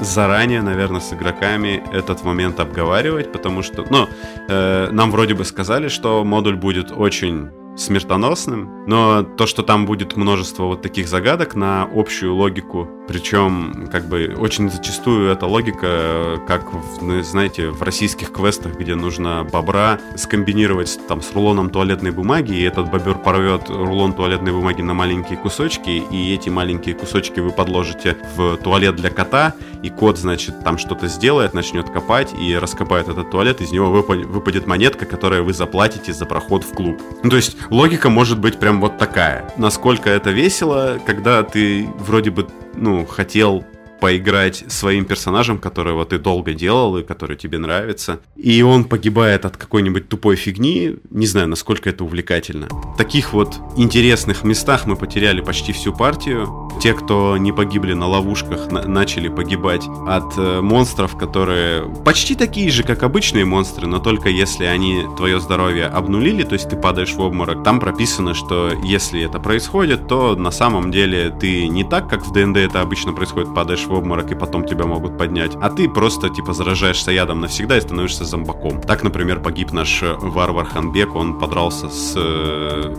заранее, 0.00 0.60
наверное, 0.60 1.00
с 1.00 1.10
игроками 1.14 1.82
этот 1.90 2.22
момент 2.22 2.60
обговаривать, 2.60 3.32
потому 3.32 3.62
что, 3.62 3.86
ну, 3.88 4.08
э, 4.48 4.88
нам 4.92 5.10
вроде 5.10 5.32
бы 5.32 5.46
сказали, 5.46 5.88
что 5.88 6.22
модуль 6.22 6.56
будет 6.56 6.92
очень 6.92 7.48
смертоносным, 7.76 8.84
но 8.86 9.22
то, 9.22 9.46
что 9.46 9.62
там 9.62 9.86
будет 9.86 10.16
множество 10.16 10.64
вот 10.64 10.82
таких 10.82 11.08
загадок 11.08 11.54
на 11.54 11.88
общую 11.92 12.34
логику, 12.34 12.88
причем 13.06 13.88
как 13.90 14.06
бы 14.06 14.34
очень 14.38 14.70
зачастую 14.70 15.30
эта 15.30 15.46
логика, 15.46 16.40
как, 16.46 16.64
ну, 17.00 17.22
знаете, 17.22 17.70
в 17.70 17.82
российских 17.82 18.32
квестах, 18.32 18.76
где 18.78 18.94
нужно 18.94 19.44
бобра 19.44 19.98
скомбинировать 20.16 20.98
там 21.06 21.20
с 21.22 21.32
рулоном 21.32 21.70
туалетной 21.70 22.10
бумаги, 22.10 22.54
и 22.54 22.62
этот 22.62 22.90
бобер 22.90 23.16
порвет 23.16 23.68
рулон 23.68 24.12
туалетной 24.12 24.52
бумаги 24.52 24.82
на 24.82 24.94
маленькие 24.94 25.38
кусочки, 25.38 26.02
и 26.10 26.34
эти 26.34 26.48
маленькие 26.48 26.94
кусочки 26.94 27.40
вы 27.40 27.50
подложите 27.50 28.16
в 28.36 28.56
туалет 28.56 28.96
для 28.96 29.10
кота, 29.10 29.54
и 29.82 29.90
кот, 29.90 30.18
значит, 30.18 30.60
там 30.64 30.78
что-то 30.78 31.08
сделает, 31.08 31.52
начнет 31.52 31.90
копать 31.90 32.32
и 32.38 32.56
раскопает 32.56 33.08
этот 33.08 33.30
туалет, 33.30 33.60
из 33.60 33.70
него 33.70 33.90
выпадет 33.90 34.66
монетка, 34.66 35.04
которую 35.04 35.44
вы 35.44 35.52
заплатите 35.52 36.12
за 36.12 36.24
проход 36.24 36.64
в 36.64 36.72
клуб. 36.72 37.00
Ну, 37.22 37.30
то 37.30 37.36
есть 37.36 37.56
логика 37.70 38.08
может 38.08 38.38
быть 38.38 38.58
прям 38.58 38.80
вот 38.80 38.98
такая. 38.98 39.52
Насколько 39.56 40.08
это 40.10 40.30
весело, 40.30 40.98
когда 41.04 41.42
ты 41.42 41.88
вроде 41.98 42.30
бы, 42.30 42.46
ну, 42.76 43.04
хотел 43.06 43.64
поиграть 44.04 44.64
своим 44.68 45.06
персонажем, 45.06 45.56
которого 45.56 46.04
ты 46.04 46.18
долго 46.18 46.52
делал 46.52 46.98
и 46.98 47.02
который 47.02 47.36
тебе 47.36 47.56
нравится, 47.56 48.20
и 48.36 48.60
он 48.60 48.84
погибает 48.84 49.46
от 49.46 49.56
какой-нибудь 49.56 50.10
тупой 50.10 50.36
фигни, 50.36 50.96
не 51.08 51.26
знаю, 51.26 51.48
насколько 51.48 51.88
это 51.88 52.04
увлекательно. 52.04 52.68
В 52.68 52.98
таких 52.98 53.32
вот 53.32 53.54
интересных 53.78 54.44
местах 54.44 54.84
мы 54.84 54.96
потеряли 54.96 55.40
почти 55.40 55.72
всю 55.72 55.94
партию. 55.94 56.70
Те, 56.82 56.92
кто 56.92 57.38
не 57.38 57.50
погибли 57.52 57.94
на 57.94 58.06
ловушках, 58.06 58.70
на- 58.70 58.86
начали 58.86 59.28
погибать 59.28 59.86
от 60.06 60.36
э, 60.36 60.60
монстров, 60.60 61.16
которые 61.16 61.88
почти 62.04 62.34
такие 62.34 62.70
же, 62.70 62.82
как 62.82 63.04
обычные 63.04 63.46
монстры, 63.46 63.86
но 63.86 64.00
только 64.00 64.28
если 64.28 64.64
они 64.64 65.04
твое 65.16 65.40
здоровье 65.40 65.86
обнулили, 65.86 66.42
то 66.42 66.52
есть 66.54 66.68
ты 66.68 66.76
падаешь 66.76 67.14
в 67.14 67.20
обморок, 67.20 67.64
там 67.64 67.80
прописано, 67.80 68.34
что 68.34 68.70
если 68.84 69.22
это 69.22 69.38
происходит, 69.40 70.08
то 70.08 70.36
на 70.36 70.50
самом 70.50 70.90
деле 70.90 71.30
ты 71.40 71.68
не 71.68 71.84
так, 71.84 72.10
как 72.10 72.26
в 72.26 72.32
ДНД 72.32 72.58
это 72.58 72.82
обычно 72.82 73.14
происходит, 73.14 73.54
падаешь 73.54 73.86
в 73.86 73.93
обморок 73.94 74.30
и 74.30 74.34
потом 74.34 74.64
тебя 74.64 74.84
могут 74.84 75.18
поднять, 75.18 75.56
а 75.60 75.70
ты 75.70 75.88
просто 75.88 76.28
типа 76.28 76.52
заражаешься 76.52 77.10
ядом 77.10 77.40
навсегда 77.40 77.76
и 77.76 77.80
становишься 77.80 78.24
зомбаком. 78.24 78.80
Так, 78.80 79.02
например, 79.02 79.40
погиб 79.40 79.72
наш 79.72 80.02
э, 80.02 80.14
варвар 80.18 80.66
Ханбек, 80.66 81.14
он 81.14 81.38
подрался 81.38 81.88
с 81.88 82.14
э, 82.16 82.94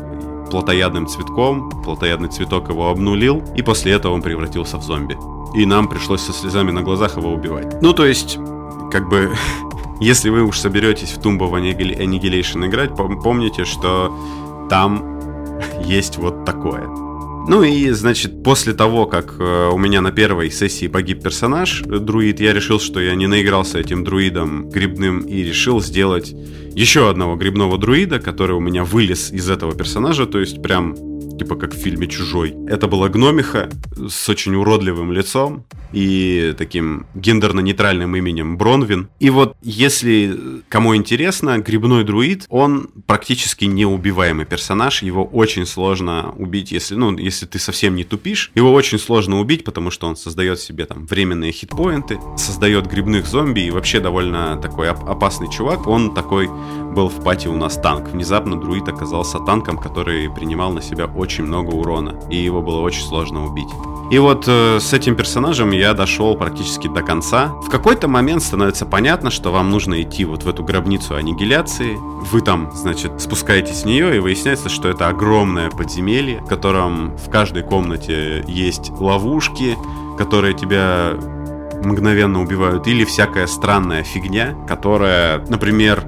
плотоядным 0.50 1.08
цветком, 1.08 1.70
плотоядный 1.84 2.30
цветок 2.30 2.70
его 2.70 2.90
обнулил, 2.90 3.44
и 3.56 3.62
после 3.62 3.94
этого 3.94 4.14
он 4.14 4.22
превратился 4.22 4.78
в 4.78 4.84
зомби. 4.84 5.18
И 5.56 5.66
нам 5.66 5.88
пришлось 5.88 6.22
со 6.22 6.34
слезами 6.34 6.72
на 6.72 6.82
глазах 6.82 7.18
его 7.18 7.32
убивать. 7.32 7.82
Ну, 7.82 7.94
то 7.94 8.06
есть, 8.06 8.38
как 8.92 9.10
бы, 9.10 9.32
если 10.00 10.30
вы 10.30 10.44
уж 10.44 10.60
соберетесь 10.60 11.12
в 11.12 11.20
Tomb 11.20 11.40
of 11.40 11.52
Annihilation 11.52 12.66
играть, 12.68 12.96
помните, 12.96 13.66
что 13.66 14.14
там 14.70 15.20
есть 15.82 16.18
вот 16.18 16.46
такое. 16.46 17.05
Ну 17.48 17.64
и, 17.64 17.90
значит, 17.92 18.44
после 18.44 18.74
того, 18.74 19.06
как 19.06 19.36
э, 19.40 19.70
у 19.72 19.78
меня 19.78 20.02
на 20.02 20.12
первой 20.12 20.50
сессии 20.50 20.88
погиб 20.88 21.22
персонаж, 21.22 21.84
э, 21.84 22.00
друид, 22.00 22.40
я 22.40 22.54
решил, 22.54 22.80
что 22.80 23.00
я 23.00 23.14
не 23.16 23.28
наигрался 23.28 23.80
этим 23.80 24.04
друидом 24.04 24.70
грибным 24.70 25.20
и 25.22 25.44
решил 25.44 25.80
сделать 25.80 26.34
еще 26.74 27.10
одного 27.10 27.36
грибного 27.36 27.78
друида, 27.78 28.20
который 28.20 28.56
у 28.56 28.60
меня 28.60 28.84
вылез 28.84 29.32
из 29.32 29.50
этого 29.50 29.76
персонажа, 29.76 30.26
то 30.26 30.40
есть 30.40 30.62
прям 30.62 30.96
типа 31.38 31.56
как 31.56 31.74
в 31.74 31.78
фильме 31.78 32.08
«Чужой». 32.08 32.56
Это 32.68 32.88
была 32.88 33.10
гномиха 33.10 33.70
с 34.08 34.30
очень 34.30 34.56
уродливым 34.56 35.12
лицом 35.12 35.66
и 35.92 36.54
таким 36.58 37.06
гендерно-нейтральным 37.16 38.16
именем 38.18 38.58
Бронвин. 38.58 39.10
И 39.20 39.30
вот 39.30 39.56
если 39.62 40.38
кому 40.70 40.96
интересно, 40.96 41.58
грибной 41.60 42.04
друид, 42.04 42.46
он 42.50 42.90
практически 43.08 43.66
неубиваемый 43.66 44.46
персонаж, 44.46 45.04
его 45.04 45.24
очень 45.24 45.66
сложно 45.66 46.34
убить, 46.38 46.72
если, 46.72 46.96
ну, 46.96 47.18
если 47.18 47.46
ты 47.46 47.60
совсем 47.60 47.96
не 47.96 48.04
тупишь. 48.04 48.52
Его 48.56 48.74
очень 48.74 49.00
сложно 49.00 49.40
убить, 49.40 49.64
потому 49.64 49.92
что 49.92 50.08
он 50.08 50.16
создает 50.16 50.60
себе 50.60 50.86
там 50.86 51.06
временные 51.06 51.52
хитпоинты, 51.52 52.20
создает 52.38 52.88
грибных 52.88 53.26
зомби 53.26 53.62
и 53.62 53.72
вообще 53.72 54.00
довольно 54.00 54.58
такой 54.62 54.90
оп- 54.90 55.08
опасный 55.08 55.50
чувак. 55.50 55.88
Он 55.88 56.14
такой 56.14 56.48
был 56.48 57.10
в 57.10 57.24
пати 57.24 57.48
у 57.48 57.56
нас 57.56 57.76
танк. 57.76 58.10
Внезапно 58.10 58.60
друид 58.60 58.88
оказался 58.88 59.40
танком, 59.40 59.78
который 59.78 60.30
принимал 60.30 60.72
на 60.72 60.82
себя 60.82 61.06
очень 61.06 61.25
много 61.44 61.72
урона, 61.72 62.20
и 62.30 62.38
его 62.38 62.62
было 62.62 62.82
очень 62.82 63.04
сложно 63.04 63.46
убить. 63.46 63.70
И 64.12 64.20
вот 64.20 64.46
э, 64.48 64.80
с 64.80 64.94
этим 64.94 65.16
персонажем 65.16 65.72
я 65.72 65.94
дошел 65.94 66.36
практически 66.36 66.88
до 66.88 67.02
конца. 67.02 67.48
В 67.64 67.70
какой-то 67.70 68.08
момент 68.08 68.44
становится 68.44 68.86
понятно, 68.86 69.32
что 69.32 69.52
вам 69.52 69.72
нужно 69.72 70.02
идти 70.02 70.26
вот 70.26 70.44
в 70.44 70.48
эту 70.50 70.64
гробницу 70.64 71.16
аннигиляции. 71.16 71.98
Вы 72.32 72.42
там, 72.42 72.70
значит, 72.74 73.20
спускаетесь 73.20 73.82
в 73.82 73.86
нее, 73.86 74.16
и 74.16 74.20
выясняется, 74.20 74.70
что 74.70 74.90
это 74.90 75.08
огромное 75.08 75.72
подземелье, 75.72 76.42
в 76.42 76.46
котором 76.46 77.18
в 77.18 77.32
каждой 77.32 77.64
комнате 77.64 78.44
есть 78.48 78.92
ловушки, 78.92 79.76
которые 80.20 80.54
тебя 80.54 81.14
мгновенно 81.84 82.42
убивают, 82.42 82.88
или 82.88 83.06
всякая 83.06 83.48
странная 83.48 84.04
фигня, 84.04 84.56
которая, 84.68 85.46
например, 85.48 86.04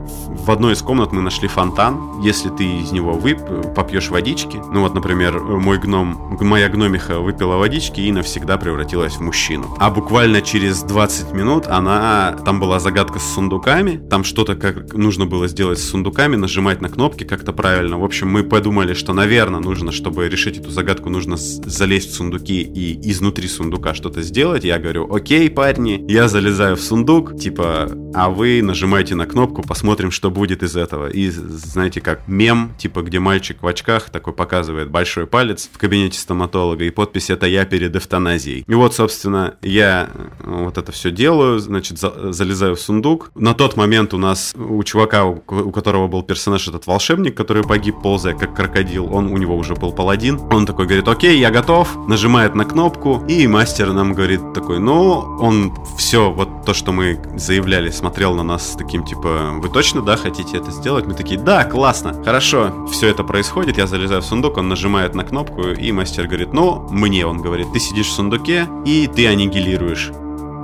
в 0.48 0.52
одной 0.52 0.74
из 0.74 0.82
комнат 0.82 1.12
мы 1.12 1.22
нашли 1.22 1.48
фонтан. 1.48 2.22
Если 2.22 2.50
ты 2.50 2.64
из 2.64 2.92
него 2.92 3.14
вып 3.14 3.74
попьешь 3.76 4.10
водички, 4.10 4.62
ну 4.72 4.82
вот, 4.82 4.94
например, 4.94 5.40
мой 5.42 5.78
гном, 5.78 6.38
моя 6.40 6.70
гномиха 6.70 7.20
выпила 7.20 7.58
водички 7.58 8.02
и 8.02 8.12
навсегда 8.12 8.58
превратилась 8.58 9.16
в 9.16 9.22
мужчину. 9.22 9.76
А 9.78 9.90
буквально 9.90 10.42
через 10.42 10.84
20 10.84 11.34
минут 11.34 11.68
она, 11.68 12.38
там 12.46 12.60
была 12.60 12.80
загадка 12.80 13.20
с 13.20 13.34
сундуками, 13.34 13.98
там 14.10 14.24
что-то 14.24 14.56
как 14.56 14.94
нужно 14.94 15.26
было 15.26 15.48
сделать 15.48 15.80
с 15.80 15.90
сундуками, 15.90 16.36
нажимать 16.36 16.82
на 16.82 16.90
кнопки 16.90 17.24
как-то 17.24 17.52
правильно. 17.54 17.98
В 17.98 18.04
общем, 18.04 18.30
мы 18.30 18.44
подумали, 18.44 18.94
что, 18.94 19.14
наверное, 19.14 19.60
нужно, 19.60 19.92
чтобы 19.92 20.30
решить 20.30 20.58
эту 20.58 20.72
загадку, 20.72 21.10
нужно 21.10 21.36
залезть 21.38 22.12
в 22.12 22.16
сундуки 22.16 22.62
и 22.62 23.12
изнутри 23.12 23.48
сундука 23.48 23.94
что-то 23.94 24.22
сделать. 24.22 24.64
Я 24.64 24.80
говорю, 24.80 25.14
окей, 25.14 25.50
парни, 25.68 26.06
я 26.08 26.30
залезаю 26.30 26.78
в 26.78 26.82
сундук, 26.82 27.38
типа, 27.38 27.90
а 28.14 28.30
вы 28.30 28.62
нажимаете 28.62 29.16
на 29.16 29.26
кнопку, 29.26 29.64
посмотрим, 29.64 30.12
что 30.12 30.32
будет 30.32 30.64
из 30.64 30.78
этого. 30.78 31.10
И 31.10 31.30
знаете, 31.30 32.00
как 32.00 32.26
мем, 32.26 32.72
типа, 32.78 33.02
где 33.02 33.20
мальчик 33.20 33.62
в 33.62 33.68
очках 33.68 34.10
такой 34.10 34.32
показывает 34.32 34.90
большой 34.90 35.28
палец 35.28 35.70
в 35.72 35.78
кабинете 35.78 36.18
стоматолога, 36.18 36.86
и 36.86 36.90
подпись 36.90 37.30
«Это 37.30 37.48
я 37.48 37.66
перед 37.66 37.94
эвтаназией». 37.98 38.64
И 38.66 38.74
вот, 38.76 38.96
собственно, 38.96 39.56
я 39.62 40.10
э, 40.14 40.64
вот 40.64 40.78
это 40.78 40.94
все 40.94 41.12
делаю, 41.12 41.60
значит, 41.60 42.00
за 42.00 42.32
залезаю 42.32 42.78
в 42.78 42.80
сундук. 42.80 43.32
На 43.36 43.54
тот 43.54 43.76
момент 43.76 44.14
у 44.14 44.18
нас, 44.18 44.56
у 44.56 44.82
чувака, 44.84 45.26
у, 45.26 45.44
у 45.48 45.72
которого 45.72 46.08
был 46.08 46.24
персонаж 46.24 46.66
этот 46.70 46.88
волшебник, 46.88 47.36
который 47.36 47.64
погиб, 47.64 48.02
ползая 48.02 48.36
как 48.36 48.56
крокодил, 48.56 49.14
он 49.14 49.28
у 49.28 49.38
него 49.38 49.58
уже 49.58 49.76
был 49.76 49.92
паладин. 49.92 50.40
Он 50.50 50.66
такой 50.66 50.86
говорит, 50.86 51.10
окей, 51.10 51.38
я 51.38 51.52
готов, 51.52 52.08
нажимает 52.08 52.56
на 52.56 52.64
кнопку, 52.64 53.22
и 53.28 53.48
мастер 53.48 53.92
нам 53.92 54.14
говорит 54.14 54.54
такой, 54.54 54.80
ну, 54.80 55.38
он 55.48 55.74
все, 55.98 56.30
вот 56.30 56.66
то, 56.66 56.74
что 56.74 56.92
мы 56.92 57.20
заявляли, 57.36 57.90
смотрел 57.90 58.36
на 58.36 58.44
нас 58.44 58.74
с 58.74 58.76
таким, 58.76 59.06
типа, 59.06 59.54
вы 59.62 59.70
точно, 59.70 60.02
да, 60.02 60.18
хотите 60.18 60.58
это 60.58 60.72
сделать? 60.72 61.06
Мы 61.06 61.14
такие, 61.14 61.40
да, 61.40 61.64
классно, 61.64 62.22
хорошо, 62.24 62.86
все 62.92 63.08
это 63.08 63.24
происходит, 63.24 63.78
я 63.78 63.88
залезаю 63.88 64.22
в 64.22 64.26
сундук, 64.26 64.58
он 64.58 64.68
нажимает 64.68 65.16
на 65.16 65.24
кнопку, 65.24 65.70
и 65.70 65.92
мастер 65.94 66.28
говорит, 66.28 66.52
ну, 66.52 66.86
мне, 66.90 67.26
он 67.26 67.42
говорит, 67.42 67.72
ты 67.72 67.80
сидишь 67.80 68.08
в 68.08 68.12
сундуке, 68.12 68.68
и 68.86 69.08
ты 69.08 69.28
аннигилируешь. 69.28 70.12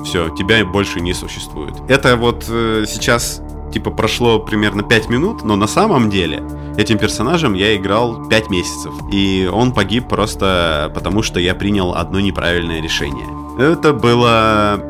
Все, 0.03 0.29
тебя 0.29 0.65
больше 0.65 0.99
не 0.99 1.13
существует. 1.13 1.75
Это 1.87 2.17
вот 2.17 2.45
э, 2.49 2.83
сейчас 2.85 3.41
типа 3.71 3.89
прошло 3.89 4.39
примерно 4.39 4.83
5 4.83 5.09
минут, 5.09 5.43
но 5.45 5.55
на 5.55 5.67
самом 5.67 6.09
деле 6.09 6.43
этим 6.77 6.97
персонажем 6.97 7.53
я 7.53 7.75
играл 7.77 8.27
5 8.27 8.49
месяцев. 8.49 8.93
И 9.13 9.49
он 9.51 9.71
погиб 9.71 10.09
просто 10.09 10.91
потому, 10.93 11.23
что 11.23 11.39
я 11.39 11.55
принял 11.55 11.93
одно 11.93 12.19
неправильное 12.19 12.81
решение. 12.81 13.42
Это 13.57 13.93
было 13.93 14.81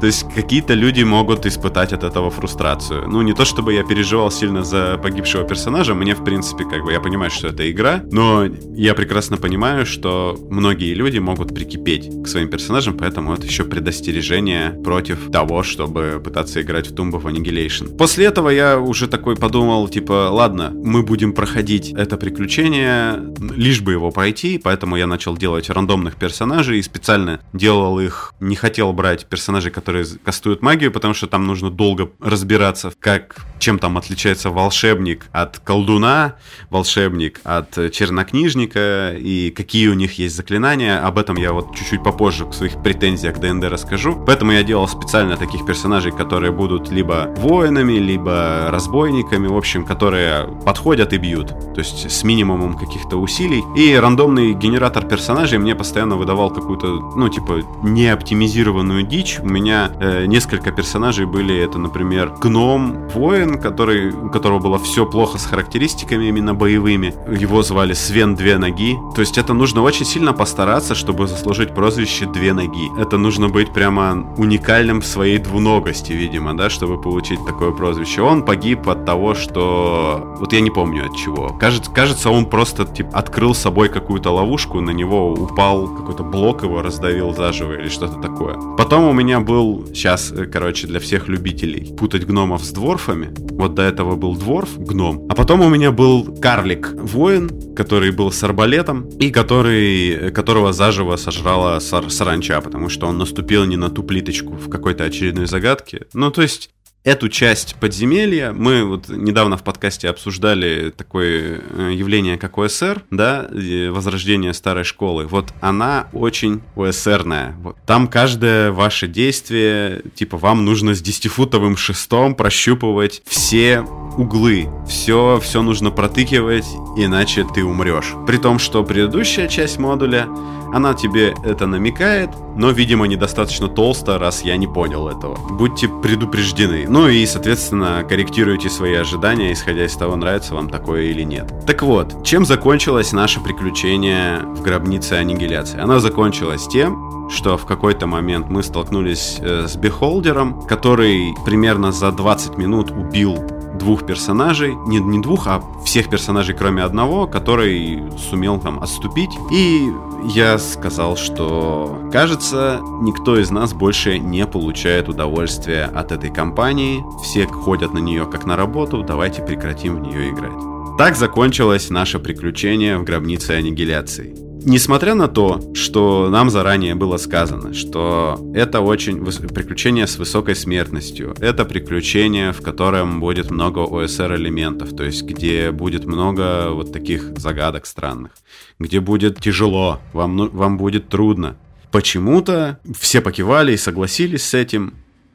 То 0.00 0.06
есть 0.06 0.26
какие-то 0.34 0.74
люди 0.74 1.02
могут 1.02 1.46
испытать 1.46 1.92
от 1.92 2.04
этого 2.04 2.30
фрустрацию. 2.30 3.06
Ну, 3.08 3.22
не 3.22 3.34
то 3.34 3.44
чтобы 3.44 3.74
я 3.74 3.84
переживал 3.84 4.30
сильно 4.30 4.64
за 4.64 4.98
погибшего 5.02 5.44
персонажа, 5.44 5.94
мне, 5.94 6.14
в 6.14 6.24
принципе, 6.24 6.64
как 6.64 6.82
бы, 6.84 6.92
я 6.92 7.00
понимаю, 7.00 7.30
что 7.30 7.48
это 7.48 7.70
игра, 7.70 8.02
но 8.10 8.46
я 8.74 8.94
прекрасно 8.94 9.36
понимаю, 9.36 9.84
что 9.84 10.38
многие 10.48 10.94
люди 10.94 11.18
могут 11.18 11.54
прикипеть 11.54 12.08
к 12.24 12.28
своим 12.28 12.48
персонажам, 12.48 12.96
поэтому 12.96 13.34
это 13.34 13.46
еще 13.46 13.64
предостережение 13.64 14.70
против 14.70 15.30
того, 15.30 15.62
чтобы 15.62 16.20
пытаться 16.24 16.62
играть 16.62 16.90
в 16.90 16.94
Tomb 16.94 17.12
of 17.12 17.24
Annihilation. 17.24 17.96
После 17.96 18.24
этого 18.24 18.48
я 18.48 18.78
уже 18.78 19.06
такой 19.06 19.36
подумал, 19.36 19.86
типа, 19.88 20.30
ладно, 20.30 20.72
мы 20.74 21.02
будем 21.02 21.32
проходить 21.32 21.92
это 21.92 22.16
приключение, 22.16 23.20
лишь 23.54 23.80
бы 23.80 23.92
его 23.92 24.10
пройти, 24.10 24.58
поэтому 24.58 24.96
я 24.96 25.06
начал 25.06 25.36
делать 25.36 25.68
рандомных 25.68 26.16
персонажей 26.16 26.78
и 26.78 26.82
специально 26.82 27.40
делал 27.52 28.00
их, 28.00 28.32
не 28.40 28.56
хотел 28.56 28.92
брать 28.92 29.26
персонажей, 29.26 29.70
которые 29.70 29.89
кастуют 30.24 30.62
магию, 30.62 30.90
потому 30.92 31.14
что 31.14 31.26
там 31.26 31.46
нужно 31.46 31.70
долго 31.70 32.10
разбираться, 32.20 32.92
как, 32.98 33.36
чем 33.58 33.78
там 33.78 33.98
отличается 33.98 34.50
волшебник 34.50 35.26
от 35.32 35.58
колдуна, 35.58 36.36
волшебник 36.70 37.40
от 37.44 37.72
чернокнижника 37.92 39.14
и 39.16 39.50
какие 39.50 39.88
у 39.88 39.94
них 39.94 40.18
есть 40.18 40.36
заклинания. 40.36 41.04
Об 41.04 41.18
этом 41.18 41.36
я 41.36 41.52
вот 41.52 41.74
чуть-чуть 41.76 42.02
попозже 42.02 42.44
в 42.44 42.52
своих 42.52 42.82
претензиях 42.82 43.36
к 43.36 43.38
ДНД 43.38 43.64
расскажу. 43.64 44.22
Поэтому 44.26 44.52
я 44.52 44.62
делал 44.62 44.88
специально 44.88 45.36
таких 45.36 45.66
персонажей, 45.66 46.12
которые 46.12 46.52
будут 46.52 46.90
либо 46.90 47.34
воинами, 47.38 47.94
либо 47.94 48.68
разбойниками, 48.70 49.46
в 49.46 49.56
общем, 49.56 49.84
которые 49.84 50.46
подходят 50.64 51.12
и 51.12 51.18
бьют. 51.18 51.48
То 51.48 51.78
есть 51.78 52.10
с 52.10 52.22
минимумом 52.24 52.76
каких-то 52.76 53.16
усилий. 53.16 53.62
И 53.76 53.94
рандомный 53.94 54.54
генератор 54.54 55.06
персонажей 55.06 55.58
мне 55.58 55.74
постоянно 55.74 56.16
выдавал 56.16 56.50
какую-то, 56.50 56.86
ну, 57.16 57.28
типа, 57.28 57.62
неоптимизированную 57.82 59.02
дичь. 59.02 59.38
У 59.40 59.46
меня 59.46 59.79
э, 59.88 60.26
несколько 60.26 60.72
персонажей 60.72 61.26
были, 61.26 61.56
это, 61.56 61.78
например, 61.78 62.34
гном, 62.40 63.08
воин, 63.14 63.60
который, 63.60 64.10
у 64.10 64.30
которого 64.30 64.58
было 64.58 64.78
все 64.78 65.06
плохо 65.06 65.38
с 65.38 65.46
характеристиками 65.46 66.26
именно 66.26 66.54
боевыми. 66.54 67.14
Его 67.28 67.62
звали 67.62 67.92
Свен 67.92 68.34
Две 68.34 68.58
Ноги. 68.58 68.96
То 69.14 69.20
есть 69.20 69.38
это 69.38 69.54
нужно 69.54 69.82
очень 69.82 70.04
сильно 70.04 70.32
постараться, 70.32 70.94
чтобы 70.94 71.26
заслужить 71.26 71.74
прозвище 71.74 72.26
Две 72.26 72.52
Ноги. 72.52 72.90
Это 73.00 73.16
нужно 73.16 73.48
быть 73.48 73.72
прямо 73.72 74.34
уникальным 74.36 75.00
в 75.00 75.06
своей 75.06 75.38
двуногости, 75.38 76.12
видимо, 76.12 76.56
да, 76.56 76.70
чтобы 76.70 77.00
получить 77.00 77.44
такое 77.46 77.70
прозвище. 77.72 78.22
Он 78.22 78.42
погиб 78.42 78.88
от 78.88 79.04
того, 79.04 79.34
что... 79.34 80.36
Вот 80.38 80.52
я 80.52 80.60
не 80.60 80.70
помню 80.70 81.06
от 81.06 81.16
чего. 81.16 81.48
Кажется, 81.60 81.90
кажется 81.90 82.30
он 82.30 82.46
просто, 82.46 82.84
типа, 82.84 83.10
открыл 83.10 83.54
собой 83.54 83.88
какую-то 83.88 84.30
ловушку, 84.30 84.80
на 84.80 84.90
него 84.90 85.32
упал 85.32 85.88
какой-то 85.88 86.22
блок, 86.22 86.62
его 86.62 86.82
раздавил 86.82 87.34
заживо 87.34 87.72
или 87.72 87.88
что-то 87.88 88.20
такое. 88.20 88.56
Потом 88.76 89.04
у 89.04 89.12
меня 89.12 89.40
был, 89.40 89.69
сейчас, 89.88 90.32
э, 90.32 90.46
короче, 90.46 90.86
для 90.86 91.00
всех 91.00 91.28
любителей, 91.28 91.94
путать 91.96 92.26
гномов 92.26 92.64
с 92.64 92.70
дворфами. 92.70 93.32
Вот 93.52 93.74
до 93.74 93.82
этого 93.82 94.16
был 94.16 94.36
дворф, 94.36 94.78
гном. 94.78 95.26
А 95.28 95.34
потом 95.34 95.60
у 95.60 95.68
меня 95.68 95.90
был 95.92 96.36
карлик, 96.40 96.92
воин, 96.94 97.74
который 97.74 98.10
был 98.10 98.32
с 98.32 98.42
арбалетом 98.42 99.08
и 99.20 99.30
который, 99.30 100.30
которого 100.32 100.72
заживо 100.72 101.16
сожрала 101.16 101.80
сар 101.80 102.10
саранча, 102.10 102.60
потому 102.60 102.88
что 102.88 103.06
он 103.06 103.18
наступил 103.18 103.64
не 103.64 103.76
на 103.76 103.90
ту 103.90 104.02
плиточку 104.02 104.52
в 104.54 104.68
какой-то 104.68 105.04
очередной 105.04 105.46
загадке. 105.46 106.06
Ну, 106.14 106.30
то 106.30 106.42
есть 106.42 106.70
эту 107.04 107.28
часть 107.28 107.76
подземелья 107.76 108.52
мы 108.52 108.84
вот 108.84 109.08
недавно 109.08 109.56
в 109.56 109.62
подкасте 109.62 110.08
обсуждали 110.08 110.90
такое 110.90 111.60
э, 111.70 111.90
явление, 111.94 112.36
как 112.36 112.58
ОСР, 112.58 113.02
да, 113.10 113.48
возрождение 113.90 114.52
старой 114.52 114.84
школы. 114.84 115.26
Вот 115.26 115.52
она 115.60 116.08
очень 116.12 116.60
ОСРная. 116.76 117.56
Вот. 117.62 117.76
Там 117.86 118.06
каждое 118.06 118.70
ваше 118.70 119.08
действие, 119.08 120.02
типа, 120.14 120.36
вам 120.36 120.64
нужно 120.64 120.94
с 120.94 121.02
10-футовым 121.02 121.76
шестом 121.76 122.34
прощупывать 122.34 123.22
все 123.26 123.80
углы. 123.80 124.68
Все, 124.86 125.40
все 125.42 125.62
нужно 125.62 125.90
протыкивать, 125.90 126.66
иначе 126.96 127.46
ты 127.54 127.64
умрешь. 127.64 128.12
При 128.26 128.36
том, 128.36 128.58
что 128.58 128.84
предыдущая 128.84 129.48
часть 129.48 129.78
модуля, 129.78 130.28
она 130.72 130.94
тебе 130.94 131.34
это 131.44 131.66
намекает, 131.66 132.30
но, 132.56 132.70
видимо, 132.70 133.06
недостаточно 133.06 133.68
толсто, 133.68 134.18
раз 134.18 134.42
я 134.42 134.56
не 134.56 134.66
понял 134.66 135.08
этого. 135.08 135.36
Будьте 135.50 135.88
предупреждены. 135.88 136.86
Ну 136.88 137.08
и, 137.08 137.24
соответственно, 137.26 138.04
корректируйте 138.08 138.68
свои 138.68 138.94
ожидания, 138.94 139.52
исходя 139.52 139.84
из 139.84 139.94
того, 139.94 140.16
нравится 140.16 140.54
вам 140.54 140.68
такое 140.68 141.02
или 141.04 141.22
нет. 141.22 141.52
Так 141.66 141.82
вот, 141.82 142.24
чем 142.24 142.44
закончилось 142.44 143.12
наше 143.12 143.40
приключение 143.40 144.40
в 144.40 144.62
гробнице 144.62 145.14
аннигиляции? 145.14 145.80
Оно 145.80 146.00
закончилось 146.00 146.66
тем, 146.68 147.28
что 147.30 147.56
в 147.56 147.64
какой-то 147.64 148.06
момент 148.06 148.48
мы 148.48 148.62
столкнулись 148.62 149.38
э, 149.40 149.66
с 149.68 149.76
бихолдером, 149.76 150.62
который 150.62 151.34
примерно 151.44 151.92
за 151.92 152.10
20 152.10 152.58
минут 152.58 152.90
убил 152.90 153.38
двух 153.80 154.06
персонажей, 154.06 154.74
не, 154.86 155.00
не 155.00 155.20
двух, 155.20 155.48
а 155.48 155.62
всех 155.84 156.08
персонажей, 156.08 156.54
кроме 156.54 156.84
одного, 156.84 157.26
который 157.26 158.00
сумел 158.30 158.60
там 158.60 158.80
отступить. 158.80 159.30
И 159.50 159.88
я 160.34 160.58
сказал, 160.58 161.16
что 161.16 161.98
кажется, 162.12 162.80
никто 163.02 163.36
из 163.38 163.50
нас 163.50 163.72
больше 163.72 164.18
не 164.18 164.46
получает 164.46 165.08
удовольствия 165.08 165.84
от 165.86 166.12
этой 166.12 166.30
компании. 166.30 167.02
Все 167.24 167.46
ходят 167.46 167.92
на 167.92 167.98
нее 167.98 168.26
как 168.26 168.46
на 168.46 168.56
работу, 168.56 169.02
давайте 169.02 169.42
прекратим 169.42 169.96
в 169.96 170.00
нее 170.00 170.30
играть. 170.30 170.52
Так 170.98 171.16
закончилось 171.16 171.90
наше 171.90 172.18
приключение 172.18 172.98
в 172.98 173.04
гробнице 173.04 173.52
аннигиляции. 173.52 174.49
Несмотря 174.62 175.14
на 175.14 175.26
то, 175.26 175.72
что 175.74 176.28
нам 176.28 176.50
заранее 176.50 176.94
было 176.94 177.16
сказано, 177.16 177.72
что 177.72 178.38
это 178.54 178.80
очень 178.80 179.24
приключение 179.24 180.06
с 180.06 180.18
высокой 180.18 180.54
смертностью, 180.54 181.34
это 181.40 181.64
приключение, 181.64 182.52
в 182.52 182.60
котором 182.60 183.20
будет 183.20 183.50
много 183.50 183.78
ОСР 183.78 184.34
элементов, 184.34 184.94
то 184.94 185.02
есть 185.02 185.22
где 185.22 185.70
будет 185.70 186.04
много 186.04 186.70
вот 186.72 186.92
таких 186.92 187.38
загадок 187.38 187.86
странных, 187.86 188.32
где 188.78 189.00
будет 189.00 189.40
тяжело, 189.40 190.00
вам, 190.12 190.36
ну, 190.36 190.50
вам 190.50 190.76
будет 190.76 191.08
трудно. 191.08 191.56
Почему-то 191.90 192.78
все 192.98 193.22
покивали 193.22 193.72
и 193.72 193.78
согласились 193.78 194.44
с 194.44 194.54
этим, 194.54 194.94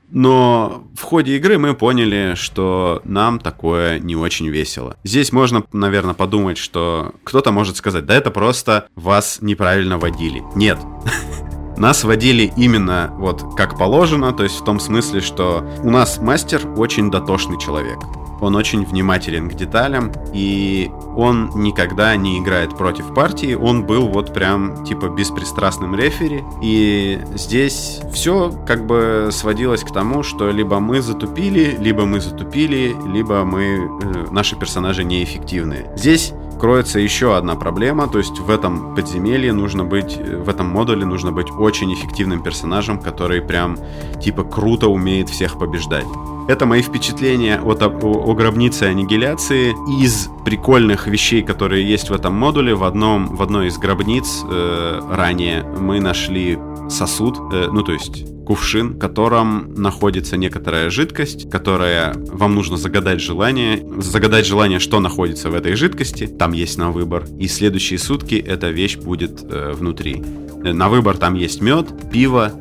но 0.10 0.84
в 0.96 1.02
ходе 1.02 1.36
игры 1.38 1.58
мы 1.58 1.74
поняли, 1.74 2.34
что 2.36 3.02
нам 3.04 3.39
такое 3.39 4.00
не 4.00 4.15
очень 4.15 4.48
весело. 4.48 4.98
Здесь 5.04 5.32
можно, 5.32 5.63
наверное, 5.74 6.13
подумать, 6.13 6.58
что 6.58 7.13
кто-то 7.24 7.52
может 7.52 7.78
сказать, 7.78 8.06
да 8.06 8.15
это 8.15 8.32
просто 8.32 8.88
вас 8.96 9.39
неправильно 9.41 9.98
водили. 9.98 10.44
Нет. 10.56 10.80
Нас 11.78 12.06
водили 12.06 12.54
именно 12.56 13.13
вот 13.18 13.56
как 13.58 13.78
положено, 13.78 14.32
то 14.32 14.44
есть 14.44 14.62
в 14.62 14.63
том 14.63 14.80
смысле, 14.80 15.20
что 15.20 15.68
у 15.84 15.89
нас 15.89 16.20
мастер 16.20 16.62
очень 16.78 17.12
дотошный 17.12 17.60
человек 17.60 18.00
он 18.41 18.56
очень 18.56 18.86
внимателен 18.86 19.50
к 19.50 19.54
деталям, 19.54 20.12
и 20.34 20.91
он 21.15 21.51
никогда 21.56 22.15
не 22.15 22.39
играет 22.39 22.78
против 22.78 23.13
партии, 23.13 23.54
он 23.54 23.86
был 23.86 24.08
вот 24.08 24.34
прям 24.34 24.84
типа 24.84 25.10
беспристрастным 25.10 25.95
рефери, 25.95 26.43
и 26.62 27.19
здесь 27.34 28.01
все 28.13 28.51
как 28.67 28.86
бы 28.86 29.30
сводилось 29.32 29.84
к 29.84 29.91
тому, 29.91 30.23
что 30.23 30.49
либо 30.51 30.80
мы 30.80 31.01
затупили, 31.01 31.75
либо 31.80 32.06
мы 32.06 32.19
затупили, 32.19 32.95
либо 33.12 33.43
мы, 33.45 33.63
э, 33.63 34.25
наши 34.32 34.56
персонажи 34.56 35.04
неэффективные. 35.04 35.91
Здесь 35.95 36.34
кроется 36.60 37.00
еще 37.00 37.38
одна 37.38 37.56
проблема, 37.56 38.08
то 38.08 38.18
есть 38.18 38.39
в 38.39 38.50
этом 38.50 38.96
подземелье 38.96 39.54
нужно 39.54 39.84
быть, 39.84 40.18
в 40.18 40.50
этом 40.50 40.68
модуле 40.68 41.06
нужно 41.06 41.32
быть 41.32 41.52
очень 41.52 41.94
эффективным 41.94 42.41
персонажем, 42.41 43.00
который 43.00 43.41
прям 43.41 43.78
типа 44.22 44.44
круто 44.44 44.88
умеет 44.88 45.30
всех 45.30 45.60
побеждать. 45.60 46.06
Это 46.48 46.68
мои 46.68 46.84
впечатления 46.84 47.60
от, 47.60 47.82
о, 47.82 47.88
о 47.88 48.34
гробнице 48.36 48.84
аннигиляции. 48.84 49.74
Из 50.00 50.30
прикольных 50.46 51.08
вещей, 51.08 51.41
которые 51.41 51.89
есть 51.89 52.12
в 52.12 52.13
этом 52.13 52.36
модуле, 52.36 52.76
в, 52.76 52.84
одном, 52.84 53.36
в 53.36 53.41
одной 53.41 53.68
из 53.68 53.78
гробниц 53.80 54.44
э, 54.48 55.02
ранее 55.10 55.63
мы 55.63 56.00
нашли 56.00 56.60
сосуд, 56.88 57.39
э, 57.52 57.70
ну 57.72 57.82
то 57.82 57.94
есть 57.94 58.35
кувшин, 58.45 58.93
в 58.93 58.99
котором 58.99 59.73
находится 59.73 60.38
некоторая 60.38 60.89
жидкость, 60.89 61.49
которая 61.49 62.13
вам 62.15 62.55
нужно 62.55 62.77
загадать 62.77 63.21
желание, 63.21 63.84
загадать 64.01 64.45
желание, 64.45 64.79
что 64.79 64.99
находится 64.99 65.49
в 65.49 65.55
этой 65.55 65.75
жидкости, 65.75 66.27
там 66.27 66.53
есть 66.53 66.77
на 66.77 66.91
выбор, 66.91 67.25
и 67.39 67.47
следующие 67.47 67.99
сутки 67.99 68.36
эта 68.36 68.69
вещь 68.69 68.97
будет 68.97 69.43
э, 69.43 69.73
внутри. 69.73 70.23
Э, 70.63 70.73
на 70.73 70.89
выбор 70.89 71.17
там 71.17 71.34
есть 71.34 71.62
мед, 71.62 71.88
пиво, 72.12 72.51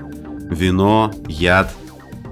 вино, 0.51 1.13
яд, 1.29 1.75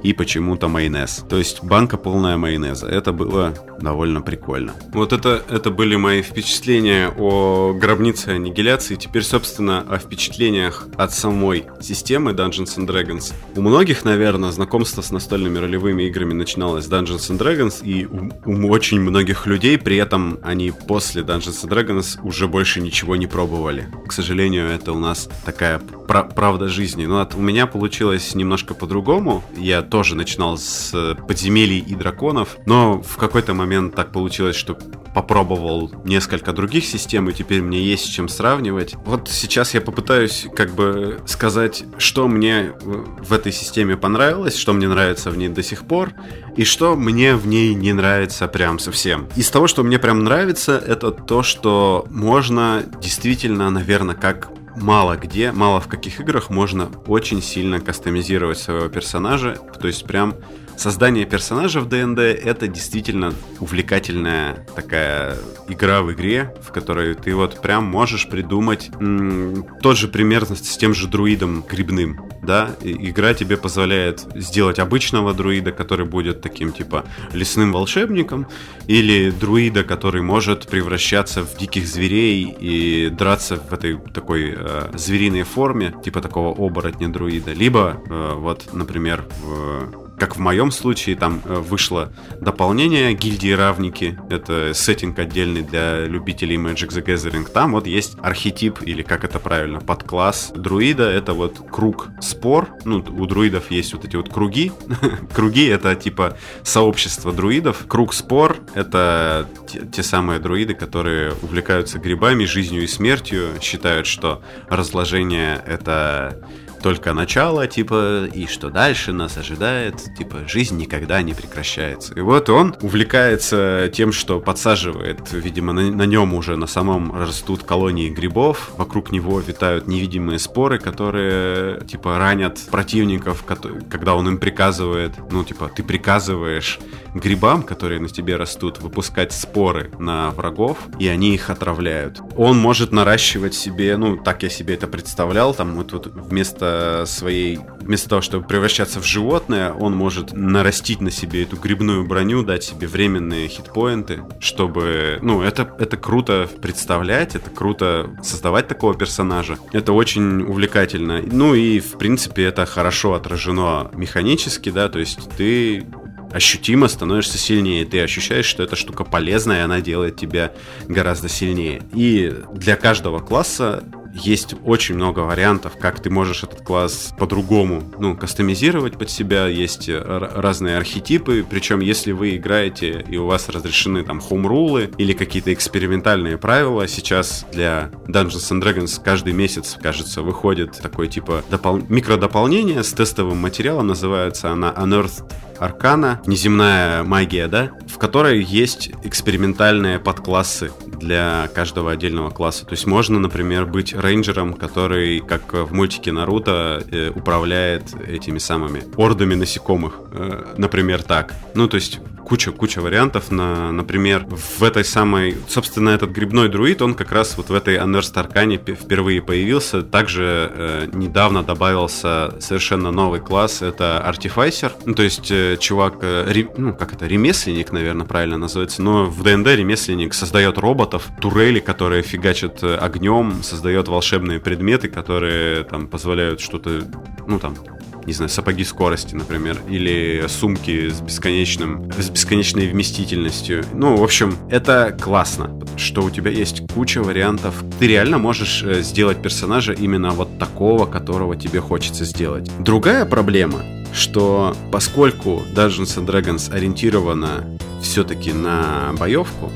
и 0.03 0.13
почему-то 0.13 0.69
майонез. 0.69 1.25
То 1.29 1.39
есть 1.39 1.63
банка 1.63 1.97
полная 1.97 2.37
майонеза. 2.37 2.89
Это 2.89 3.13
было 3.13 3.55
довольно 3.83 4.23
прикольно. 4.23 4.75
Вот 4.93 5.13
это, 5.13 5.43
это 5.49 5.71
были 5.71 5.97
мои 5.97 6.23
впечатления 6.23 7.13
о 7.17 7.73
гробнице 7.75 8.29
аннигиляции. 8.29 8.97
Теперь, 8.97 9.23
собственно, 9.23 9.81
о 9.81 9.99
впечатлениях 9.99 10.87
от 10.97 11.13
самой 11.13 11.67
системы 11.81 12.33
Dungeons 12.33 12.79
and 12.79 12.87
Dragons. 12.87 13.35
У 13.57 13.61
многих, 13.61 14.05
наверное, 14.05 14.51
знакомство 14.51 15.03
с 15.03 15.11
настольными 15.11 15.59
ролевыми 15.59 16.05
играми 16.05 16.33
начиналось 16.33 16.87
с 16.87 16.91
Dungeons 16.91 17.31
and 17.31 17.39
Dragons, 17.39 17.85
и 17.85 18.07
у, 18.07 18.31
у 18.47 18.71
очень 18.71 19.01
многих 19.01 19.47
людей 19.47 19.79
при 19.79 19.97
этом 19.97 20.39
они 20.43 20.71
после 20.71 21.23
Dungeons 21.23 21.65
and 21.65 21.69
Dragons 21.69 22.19
уже 22.23 22.49
больше 22.49 22.81
ничего 22.81 23.17
не 23.17 23.27
пробовали. 23.27 23.89
К 24.07 24.13
сожалению, 24.13 24.69
это 24.69 24.93
у 24.93 24.99
нас 24.99 25.29
такая 25.45 25.81
правда 26.09 26.69
жизни. 26.69 27.07
Но 27.07 27.21
от, 27.21 27.35
у 27.35 27.41
меня 27.41 27.67
получилось 27.67 28.35
немножко 28.35 28.75
по-другому. 28.75 29.43
Я 29.57 29.83
тоже 29.83 30.15
начинал 30.15 30.59
с 30.59 31.17
подземелий 31.27 31.79
и 31.79 31.95
драконов, 31.95 32.57
но 32.67 33.03
в 33.03 33.17
какой-то 33.17 33.55
момент 33.55 33.72
так 33.91 34.13
получилось, 34.13 34.57
что 34.57 34.77
попробовал 35.15 35.91
несколько 36.05 36.53
других 36.53 36.85
систем, 36.85 37.29
и 37.29 37.33
теперь 37.33 37.63
мне 37.63 37.83
есть 37.83 38.07
с 38.07 38.09
чем 38.09 38.29
сравнивать. 38.29 38.95
Вот 39.05 39.29
сейчас 39.29 39.75
я 39.75 39.81
попытаюсь 39.81 40.47
как 40.55 40.75
бы 40.75 41.21
сказать, 41.27 41.85
что 41.99 42.29
мне 42.29 42.73
в 42.83 43.33
этой 43.33 43.53
системе 43.53 43.97
понравилось, 43.97 44.57
что 44.57 44.73
мне 44.73 44.89
нравится 44.89 45.31
в 45.31 45.37
ней 45.37 45.49
до 45.49 45.63
сих 45.63 45.87
пор, 45.87 46.13
и 46.57 46.65
что 46.65 46.97
мне 46.97 47.37
в 47.37 47.47
ней 47.47 47.75
не 47.75 47.93
нравится 47.93 48.49
прям 48.49 48.79
совсем. 48.79 49.29
Из 49.37 49.51
того, 49.51 49.67
что 49.67 49.83
мне 49.83 49.99
прям 49.99 50.25
нравится, 50.25 50.79
это 50.79 51.11
то, 51.11 51.43
что 51.43 52.07
можно 52.11 52.83
действительно, 53.01 53.71
наверное, 53.71 54.15
как 54.15 54.51
мало 54.77 55.17
где, 55.17 55.53
мало 55.53 55.81
в 55.81 55.89
каких 55.89 56.21
играх 56.21 56.51
можно 56.51 56.89
очень 57.07 57.43
сильно 57.43 57.81
кастомизировать 57.81 58.59
своего 58.59 58.89
персонажа. 58.89 59.59
То 59.81 59.87
есть 59.87 60.05
прям 60.05 60.35
создание 60.83 61.27
персонажа 61.27 61.81
в 61.81 61.89
ДНД 61.89 62.19
это 62.19 62.67
действительно 62.67 63.33
увлекательная 63.61 64.67
такая 64.75 65.37
игра 65.69 66.03
в 66.03 66.13
игре, 66.13 66.57
в 66.61 66.73
которой 66.73 67.15
ты 67.15 67.37
вот 67.37 67.63
прям 67.63 67.85
можешь 67.85 68.29
придумать 68.29 68.91
м- 68.99 69.65
тот 69.81 69.97
же 69.97 70.09
примерно 70.09 70.57
с 70.57 70.77
тем 70.77 70.93
же 70.93 71.07
друидом 71.07 71.65
грибным, 71.71 72.21
да, 72.43 72.75
И 72.83 73.11
игра 73.11 73.33
тебе 73.33 73.57
позволяет 73.57 74.27
сделать 74.35 74.81
обычного 74.81 75.33
друида, 75.33 75.71
который 75.71 76.05
будет 76.05 76.41
таким 76.41 76.73
типа 76.73 77.05
лесным 77.33 77.73
волшебником, 77.73 78.49
или 78.89 79.31
друида, 79.31 79.85
который 79.85 80.23
может 80.23 80.67
превращаться 80.67 81.45
в 81.45 81.57
диких 81.57 81.87
зверей 81.87 82.57
и 82.59 83.09
драться 83.09 83.57
в 83.57 83.73
этой 83.73 83.97
такой 84.13 84.55
э, 84.57 84.91
звериной 84.95 85.45
форме, 85.45 85.95
типа 86.05 86.21
такого 86.21 86.53
оборотня 86.53 87.09
друида, 87.09 87.53
либо 87.53 88.03
э, 88.05 88.33
вот, 88.35 88.75
например, 88.75 89.25
в 89.45 90.02
как 90.19 90.37
в 90.37 90.39
моем 90.39 90.71
случае, 90.71 91.17
там 91.17 91.43
э, 91.45 91.55
вышло 91.55 92.13
дополнение 92.41 93.13
гильдии 93.15 93.53
Равники. 93.53 94.19
Это 94.31 94.73
сеттинг 94.75 95.19
отдельный 95.19 95.63
для 95.63 96.07
любителей 96.07 96.57
Magic 96.57 96.91
the 96.91 97.05
Gathering. 97.05 97.51
Там 97.51 97.73
вот 97.73 97.87
есть 97.87 98.17
архетип, 98.21 98.83
или 98.83 99.03
как 99.03 99.25
это 99.25 99.39
правильно, 99.39 99.81
подкласс 99.81 100.53
друида. 100.55 101.11
Это 101.11 101.33
вот 101.33 101.61
круг 101.71 102.09
спор. 102.21 102.69
Ну, 102.85 102.99
у 102.99 103.27
друидов 103.27 103.71
есть 103.71 103.93
вот 103.95 104.05
эти 104.05 104.17
вот 104.17 104.33
круги. 104.33 104.73
круги— 105.35 105.67
это 105.67 105.95
типа 105.95 106.37
сообщество 106.63 107.33
друидов. 107.33 107.85
Круг 107.89 108.15
спор— 108.15 108.59
это 108.75 109.49
те, 109.69 109.87
те 109.87 110.03
самые 110.03 110.39
друиды, 110.39 110.75
которые 110.75 111.33
увлекаются 111.43 111.99
грибами, 111.99 112.45
жизнью 112.45 112.85
и 112.85 112.87
смертью, 112.87 113.49
считают, 113.61 114.07
что 114.07 114.43
разложение— 114.69 115.63
это 115.67 116.39
только 116.83 117.13
начало, 117.15 117.67
типа, 117.67 118.27
и 118.27 118.47
что 118.47 118.69
дальше 118.69 119.13
нас 119.13 119.39
ожидает, 119.39 119.95
типа, 120.19 120.49
жизнь 120.49 120.77
никогда 120.77 121.23
не 121.23 121.33
прекращается. 121.33 122.13
И 122.15 122.21
вот 122.21 122.51
он 122.51 122.75
увлекается 122.83 123.91
тем, 123.93 124.13
что 124.13 124.41
подсаживает, 124.41 125.33
видимо, 125.33 125.73
на, 125.73 125.91
на 125.91 126.03
нем 126.03 126.35
уже 126.35 126.57
на 126.57 126.67
самом 126.67 127.17
растут 127.17 127.63
колонии 127.63 128.11
грибов, 128.11 128.73
вокруг 128.77 129.13
него 129.13 129.41
витают 129.41 129.87
невидимые 129.87 130.39
споры, 130.39 130.79
которые, 130.79 131.81
типа, 131.87 132.19
ранят 132.19 132.59
противников, 132.71 133.45
когда 133.45 134.15
он 134.15 134.29
им 134.29 134.39
приказывает, 134.39 135.13
ну, 135.31 135.45
типа, 135.45 135.71
ты 135.75 135.83
приказываешь 135.83 136.81
грибам, 137.15 137.63
которые 137.63 138.01
на 138.01 138.09
тебе 138.09 138.37
растут, 138.37 138.81
выпускать 138.81 139.33
споры 139.33 139.91
на 139.99 140.31
врагов, 140.31 140.79
и 140.99 141.07
они 141.07 141.35
их 141.35 141.51
отравляют. 141.51 142.21
Он 142.37 142.59
может 142.59 142.91
наращивать 142.91 143.55
себе, 143.55 143.97
ну, 143.97 144.17
так 144.17 144.43
я 144.43 144.49
себе 144.49 144.75
это 144.75 144.89
представлял, 144.89 145.55
там 145.55 145.75
вот, 145.75 145.93
вот 145.93 146.07
вместо 146.07 146.72
своей... 147.07 147.59
Вместо 147.81 148.09
того, 148.09 148.23
чтобы 148.23 148.47
превращаться 148.47 149.01
в 149.01 149.07
животное, 149.07 149.73
он 149.73 149.97
может 149.97 150.33
нарастить 150.33 151.01
на 151.01 151.11
себе 151.11 151.43
эту 151.43 151.57
грибную 151.57 152.07
броню, 152.07 152.43
дать 152.43 152.63
себе 152.65 152.87
временные 152.87 153.49
хитпоинты, 153.49 154.23
чтобы... 154.39 155.19
Ну, 155.23 155.43
это, 155.43 155.75
это 155.79 155.97
круто 155.97 156.49
представлять, 156.61 157.35
это 157.35 157.51
круто 157.51 158.17
создавать 158.23 158.69
такого 158.69 158.95
персонажа. 158.95 159.59
Это 159.73 159.93
очень 159.93 160.43
увлекательно. 160.43 161.23
Ну 161.25 161.55
и, 161.55 161.81
в 161.81 161.99
принципе, 161.99 162.45
это 162.45 162.67
хорошо 162.67 163.15
отражено 163.15 163.91
механически, 163.95 164.71
да, 164.71 164.89
то 164.89 164.99
есть 164.99 165.19
ты 165.37 165.87
ощутимо 166.33 166.89
становишься 166.89 167.39
сильнее. 167.39 167.85
Ты 167.85 168.01
ощущаешь, 168.01 168.47
что 168.47 168.63
эта 168.63 168.77
штука 168.77 169.05
полезная, 169.05 169.59
и 169.59 169.63
она 169.63 169.81
делает 169.81 170.17
тебя 170.17 170.53
гораздо 170.89 171.29
сильнее. 171.29 171.83
И 171.95 172.35
для 172.55 172.77
каждого 172.77 173.21
класса 173.21 173.85
есть 174.13 174.55
очень 174.65 174.95
много 174.95 175.21
вариантов, 175.21 175.73
как 175.79 176.01
ты 176.01 176.11
можешь 176.11 176.45
этот 176.45 176.63
класс 176.63 177.15
по-другому, 177.19 177.83
ну, 177.99 178.17
кастомизировать 178.17 178.99
под 178.99 179.11
себя. 179.11 179.47
Есть 179.47 179.89
разные 179.89 180.77
архетипы, 180.77 181.45
причем 181.49 181.81
если 181.81 182.13
вы 182.13 182.37
играете 182.37 183.05
и 183.09 183.17
у 183.17 183.27
вас 183.27 183.49
разрешены 183.49 184.05
там 184.05 184.21
хоум-рулы 184.21 184.91
или 184.99 185.13
какие-то 185.13 185.53
экспериментальные 185.53 186.39
правила, 186.39 186.87
сейчас 186.89 187.47
для 187.53 187.91
Dungeons 188.07 188.51
and 188.51 188.63
Dragons 188.63 189.01
каждый 189.03 189.33
месяц, 189.33 189.79
кажется, 189.81 190.23
выходит 190.23 190.79
такой 190.81 191.09
типа 191.09 191.43
допол... 191.51 191.83
микродополнение 191.89 192.83
с 192.83 192.93
тестовым 192.93 193.39
материалом, 193.39 193.87
называется 193.89 194.51
она 194.51 194.73
Unearthed 194.77 195.25
Аркана, 195.59 196.21
неземная 196.27 197.05
магия, 197.05 197.47
да, 197.47 197.71
в 197.87 197.97
которой 197.99 198.43
есть 198.43 198.91
экспериментальные 199.05 200.01
подклассы 200.01 200.73
для 201.03 201.49
каждого 201.55 201.91
отдельного 201.91 202.31
класса. 202.31 202.65
То 202.65 202.73
есть 202.73 202.87
можно, 202.87 203.19
например, 203.19 203.67
быть 203.67 203.93
рейнджером, 203.95 204.55
который, 204.55 205.21
как 205.21 205.53
в 205.53 205.75
мультике 205.75 206.13
Наруто, 206.13 206.83
э, 206.91 207.11
управляет 207.15 207.83
этими 208.07 208.39
самыми 208.39 208.85
ордами 208.97 209.35
насекомых. 209.35 210.01
Э, 210.13 210.55
например, 210.57 211.03
так. 211.03 211.35
Ну, 211.55 211.69
то 211.69 211.75
есть 211.75 212.01
куча-куча 212.33 212.81
вариантов. 212.81 213.31
На, 213.31 213.73
например, 213.73 214.25
в 214.27 214.63
этой 214.63 214.87
самой... 214.87 215.37
Собственно, 215.49 215.91
этот 215.91 216.13
грибной 216.13 216.49
друид, 216.49 216.81
он 216.81 216.95
как 216.95 217.13
раз 217.13 217.37
вот 217.37 217.51
в 217.51 217.55
этой 217.55 217.77
Unearthed 217.77 218.19
Аркане 218.19 218.57
впервые 218.57 219.21
появился. 219.21 219.83
Также 219.83 220.51
э, 220.55 220.89
недавно 220.95 221.43
добавился 221.43 222.35
совершенно 222.41 222.91
новый 222.91 223.21
класс. 223.21 223.61
Это 223.61 223.99
Артифайсер. 223.99 224.73
Ну, 224.87 224.95
то 224.95 225.03
есть 225.03 225.31
э, 225.31 225.59
чувак... 225.61 225.97
Э, 226.01 226.25
ре, 226.27 226.49
ну, 226.57 226.73
как 226.73 226.95
это? 226.95 227.07
Ремесленник, 227.07 227.71
наверное, 227.71 228.07
правильно 228.07 228.39
называется. 228.39 228.81
Но 228.81 229.05
в 229.05 229.23
ДНД 229.23 229.49
ремесленник 229.49 230.15
создает 230.15 230.57
роботов, 230.57 231.11
турели, 231.21 231.61
которые 231.61 232.03
фигачат 232.03 232.63
э, 232.63 232.77
огнем, 232.77 233.43
создает 233.43 233.89
волшебные 233.89 234.41
предметы, 234.41 234.89
которые 234.89 235.65
там 235.65 235.87
позволяют 235.87 236.41
что-то, 236.41 236.81
ну, 237.27 237.39
там, 237.39 237.57
не 238.07 238.13
знаю, 238.13 238.29
сапоги 238.29 238.65
скорости, 238.65 239.15
например, 239.15 239.59
или 239.69 240.25
сумки 240.29 240.89
с 240.89 241.01
бесконечным, 241.01 241.91
с 241.97 242.11
бесконечной 242.11 242.67
вместительностью. 242.69 243.65
Ну, 243.73 243.97
в 243.97 244.03
общем, 244.03 244.37
это 244.51 244.97
классно, 245.01 245.59
что 245.77 246.03
у 246.03 246.11
тебя 246.11 246.31
есть 246.31 246.63
куча 246.73 247.03
вариантов. 247.03 247.63
Ты 247.79 247.87
реально 247.89 248.19
можешь 248.19 248.63
э, 248.63 248.83
сделать 248.83 249.23
персонажа 249.23 249.73
именно 249.73 250.11
вот 250.11 250.39
такого, 250.39 250.87
которого 250.87 251.37
тебе 251.37 251.61
хочется 251.61 252.05
сделать. 252.05 252.51
Другая 252.59 253.05
проблема, 253.05 253.61
что 253.93 254.57
поскольку 254.71 255.43
Dungeons 255.55 255.99
and 255.99 256.07
Dragons 256.07 256.53
ориентирована 256.53 257.45
все-таки 257.83 258.33
на 258.33 258.93
боевку, 258.99 259.51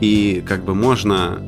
и 0.00 0.42
как 0.46 0.64
бы 0.64 0.74
можно 0.74 1.40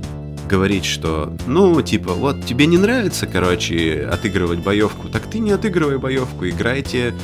говорить, 0.47 0.85
что, 0.85 1.33
ну, 1.47 1.81
типа, 1.83 2.13
вот 2.13 2.45
тебе 2.45 2.67
не 2.67 2.79
нравится, 2.79 3.27
короче, 3.27 4.09
отыгрывать 4.11 4.61
боевку, 4.61 5.09
так 5.09 5.23
ты 5.31 5.39
не 5.39 5.53
отыгрывай 5.53 5.99
боевку, 5.99 6.47
играйте, 6.47 7.15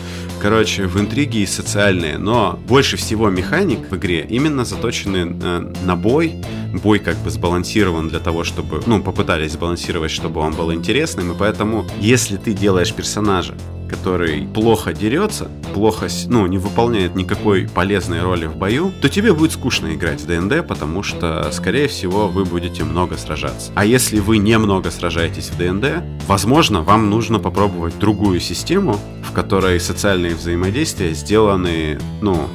короче, 0.41 0.87
в 0.87 1.01
интриги 1.01 1.39
и 1.39 1.47
социальные. 1.47 2.19
Но 2.19 2.59
больше 2.67 2.97
всего 2.97 3.31
механик 3.31 3.91
в 3.91 3.97
игре 3.97 4.27
именно 4.29 4.65
заточены 4.65 5.37
э, 5.43 5.73
на 5.85 5.97
бой. 5.97 6.35
Бой 6.83 6.99
как 6.99 7.17
бы 7.19 7.31
сбалансирован 7.31 8.09
для 8.09 8.19
того, 8.19 8.45
чтобы, 8.45 8.83
ну, 8.87 9.03
попытались 9.03 9.53
сбалансировать, 9.53 10.11
чтобы 10.11 10.41
он 10.41 10.55
был 10.55 10.73
интересным, 10.73 11.33
и 11.33 11.35
поэтому, 11.39 11.87
если 12.01 12.37
ты 12.37 12.55
делаешь 12.55 12.95
персонажа, 12.95 13.55
который 13.93 14.49
плохо 14.49 14.95
дерется, 14.95 15.51
плохо, 15.75 16.09
ну, 16.29 16.47
не 16.47 16.57
выполняет 16.57 17.15
никакой 17.15 17.69
полезной 17.69 18.23
роли 18.23 18.47
в 18.47 18.57
бою, 18.57 18.91
то 19.03 19.09
тебе 19.09 19.35
будет 19.35 19.53
скучно 19.53 19.95
играть 19.95 20.23
в 20.23 20.27
ДНД, 20.27 20.67
потому 20.67 21.03
что, 21.03 21.51
скорее 21.53 21.89
всего, 21.89 22.27
вы 22.27 22.45
будете 22.45 22.85
много 22.85 23.19
сражаться. 23.19 23.71
А 23.75 23.85
если 23.85 24.19
вы 24.19 24.39
немного 24.39 24.91
сражаетесь 24.91 25.51
в 25.51 25.59
ДНД, 25.59 26.03
возможно, 26.27 26.81
вам 26.83 27.11
нужно 27.11 27.39
попробовать 27.39 27.99
другую 27.99 28.41
систему, 28.41 28.99
в 29.29 29.33
которой 29.33 29.79
социальные 29.79 30.35
взаимодействия 30.35 31.13
сделаны, 31.13 31.99
ну, 32.23 32.49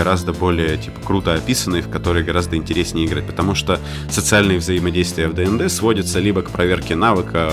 гораздо 0.00 0.32
более 0.32 0.78
типа 0.78 0.98
круто 1.04 1.34
описанный, 1.34 1.82
в 1.82 1.90
который 1.90 2.22
гораздо 2.22 2.56
интереснее 2.56 3.06
играть, 3.06 3.26
потому 3.26 3.54
что 3.54 3.78
социальные 4.08 4.56
взаимодействия 4.56 5.28
в 5.28 5.34
ДНД 5.34 5.70
сводятся 5.70 6.20
либо 6.20 6.40
к 6.40 6.48
проверке 6.48 6.96
навыка, 6.96 7.52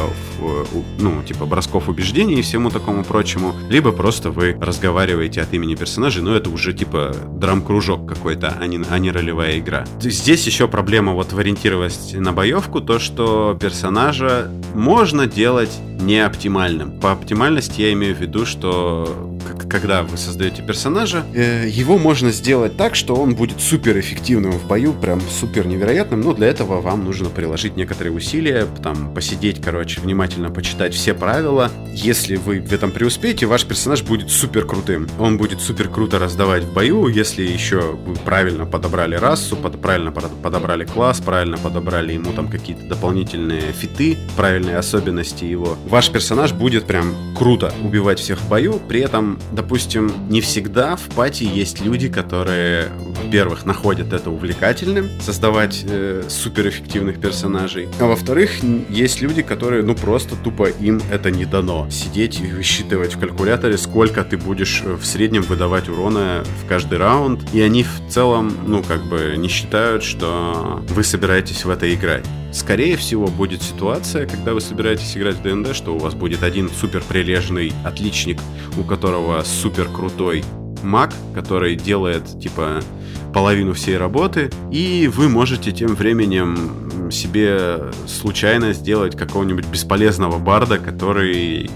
ну, 0.98 1.22
типа 1.24 1.46
бросков 1.46 1.90
убеждений 1.90 2.36
и 2.36 2.42
всему 2.42 2.70
такому 2.70 3.04
прочему, 3.04 3.54
либо 3.70 3.92
просто 3.92 4.32
вы 4.32 4.58
разговариваете 4.62 5.42
от 5.42 5.54
имени 5.54 5.76
персонажей, 5.76 6.24
но 6.24 6.36
это 6.36 6.50
уже 6.50 6.72
типа 6.72 7.14
драм-кружок 7.34 8.08
какой-то, 8.08 8.56
а 8.58 8.66
не, 8.66 8.80
а 8.90 8.98
не 8.98 9.12
ролевая 9.12 9.60
игра. 9.60 9.84
Здесь 10.00 10.46
еще 10.48 10.70
проблема 10.70 11.12
вот 11.12 11.34
в 11.34 11.38
ориентированности 11.38 12.16
на 12.16 12.32
боевку, 12.32 12.80
то, 12.80 12.98
что 12.98 13.58
персонажа 13.60 14.50
можно 14.74 15.28
делать 15.28 15.78
не 16.00 16.20
оптимальным. 16.20 16.98
По 17.02 17.12
оптимальности 17.12 17.82
я 17.82 17.92
имею 17.92 18.16
в 18.16 18.22
виду, 18.22 18.46
что 18.46 19.34
когда 19.70 20.04
вы 20.04 20.18
создаете 20.18 20.62
персонажа, 20.62 21.26
э, 21.34 21.68
его 21.70 21.98
можно 21.98 22.32
сделать 22.38 22.78
так, 22.78 22.96
что 22.96 23.16
он 23.16 23.36
будет 23.36 23.60
супер 23.60 24.00
эффективным 24.00 24.52
в 24.54 24.68
бою, 24.68 24.94
прям 24.94 25.20
супер 25.22 25.68
невероятным, 25.68 26.22
но 26.22 26.34
для 26.34 26.48
этого 26.48 26.82
вам 26.82 27.04
нужно 27.04 27.30
приложить 27.30 27.76
некоторые 27.76 28.14
усилия, 28.14 28.66
там, 28.82 29.14
посидеть, 29.14 29.62
короче, 29.62 30.00
внимательно 30.02 30.50
почитать 30.50 30.94
все 30.94 31.14
правила. 31.14 31.72
Если 31.94 32.36
вы 32.36 32.62
в 32.62 32.72
этом 32.72 32.92
преуспеете, 32.92 33.46
ваш 33.46 33.66
персонаж 33.66 34.04
будет 34.04 34.30
супер 34.30 34.66
крутым. 34.66 35.08
Он 35.20 35.38
будет 35.38 35.62
супер 35.62 35.90
круто 35.90 36.20
раздавать 36.20 36.64
в 36.64 36.74
бою, 36.74 37.08
если 37.08 37.44
еще 37.44 37.98
вы 38.06 38.16
правильно 38.16 38.66
подобрали 38.66 39.16
расу, 39.16 39.56
под, 39.56 39.82
правильно 39.82 40.12
подобрали 40.12 40.86
класс, 40.86 41.20
правильно 41.20 41.58
подобрали 41.58 42.14
ему 42.14 42.32
там 42.34 42.48
какие-то 42.50 42.84
дополнительные 42.88 43.74
фиты, 43.74 44.18
правильные 44.36 44.78
особенности 44.78 45.44
его. 45.44 45.78
Ваш 45.90 46.10
персонаж 46.12 46.54
будет 46.54 46.86
прям 46.86 47.16
круто 47.36 47.74
убивать 47.84 48.20
всех 48.20 48.40
в 48.40 48.48
бою, 48.48 48.80
при 48.88 49.02
этом 49.02 49.40
допустим, 49.52 50.12
не 50.30 50.42
всегда 50.42 50.96
в 50.96 51.04
пати 51.16 51.44
есть 51.44 51.82
люди, 51.82 52.10
которые, 52.18 52.88
во-первых, 53.24 53.64
находят 53.68 54.12
это 54.12 54.32
увлекательным, 54.32 55.08
создавать 55.22 55.86
э, 55.88 56.24
суперэффективных 56.28 57.22
персонажей, 57.22 57.90
а 58.00 58.06
во-вторых, 58.06 58.64
есть 58.90 59.22
люди, 59.22 59.44
которые, 59.44 59.84
ну, 59.84 59.94
просто 59.94 60.36
тупо 60.36 60.68
им 60.68 61.00
это 61.12 61.30
не 61.30 61.46
дано. 61.46 61.88
Сидеть 61.92 62.42
и 62.42 62.48
высчитывать 62.48 63.14
в 63.14 63.20
калькуляторе, 63.20 63.78
сколько 63.78 64.24
ты 64.24 64.36
будешь 64.36 64.82
э, 64.84 64.96
в 64.96 65.06
среднем 65.06 65.44
выдавать 65.44 65.90
урона 65.90 66.44
в 66.64 66.68
каждый 66.68 66.98
раунд, 66.98 67.54
и 67.54 67.62
они 67.62 67.84
в 67.84 68.10
целом, 68.10 68.52
ну, 68.66 68.82
как 68.82 69.04
бы 69.04 69.36
не 69.38 69.48
считают, 69.48 70.02
что 70.02 70.84
вы 70.90 71.04
собираетесь 71.04 71.66
в 71.66 71.70
это 71.70 71.94
играть. 71.94 72.26
Скорее 72.52 72.98
всего, 72.98 73.28
будет 73.28 73.62
ситуация, 73.62 74.26
когда 74.26 74.56
вы 74.56 74.62
собираетесь 74.62 75.16
играть 75.16 75.36
в 75.36 75.44
ДНД, 75.44 75.76
что 75.76 75.94
у 75.94 76.00
вас 76.00 76.16
будет 76.16 76.42
один 76.42 76.72
супер 76.72 77.04
прилежный 77.08 77.74
отличник, 77.84 78.40
у 78.76 78.84
которого 78.84 79.44
супер 79.44 79.88
крутой 79.88 80.44
маг, 80.84 81.14
который 81.34 81.76
делает, 81.76 82.40
типа, 82.40 82.82
половину 83.34 83.74
всей 83.74 83.98
работы, 83.98 84.50
и 84.72 85.10
вы 85.14 85.30
можете 85.30 85.72
тем 85.72 85.96
временем 85.96 87.12
себе 87.12 87.92
случайно 88.08 88.74
сделать 88.74 89.16
какого-нибудь 89.16 89.68
бесполезного 89.68 90.40
барда, 90.40 90.78
который 90.78 91.70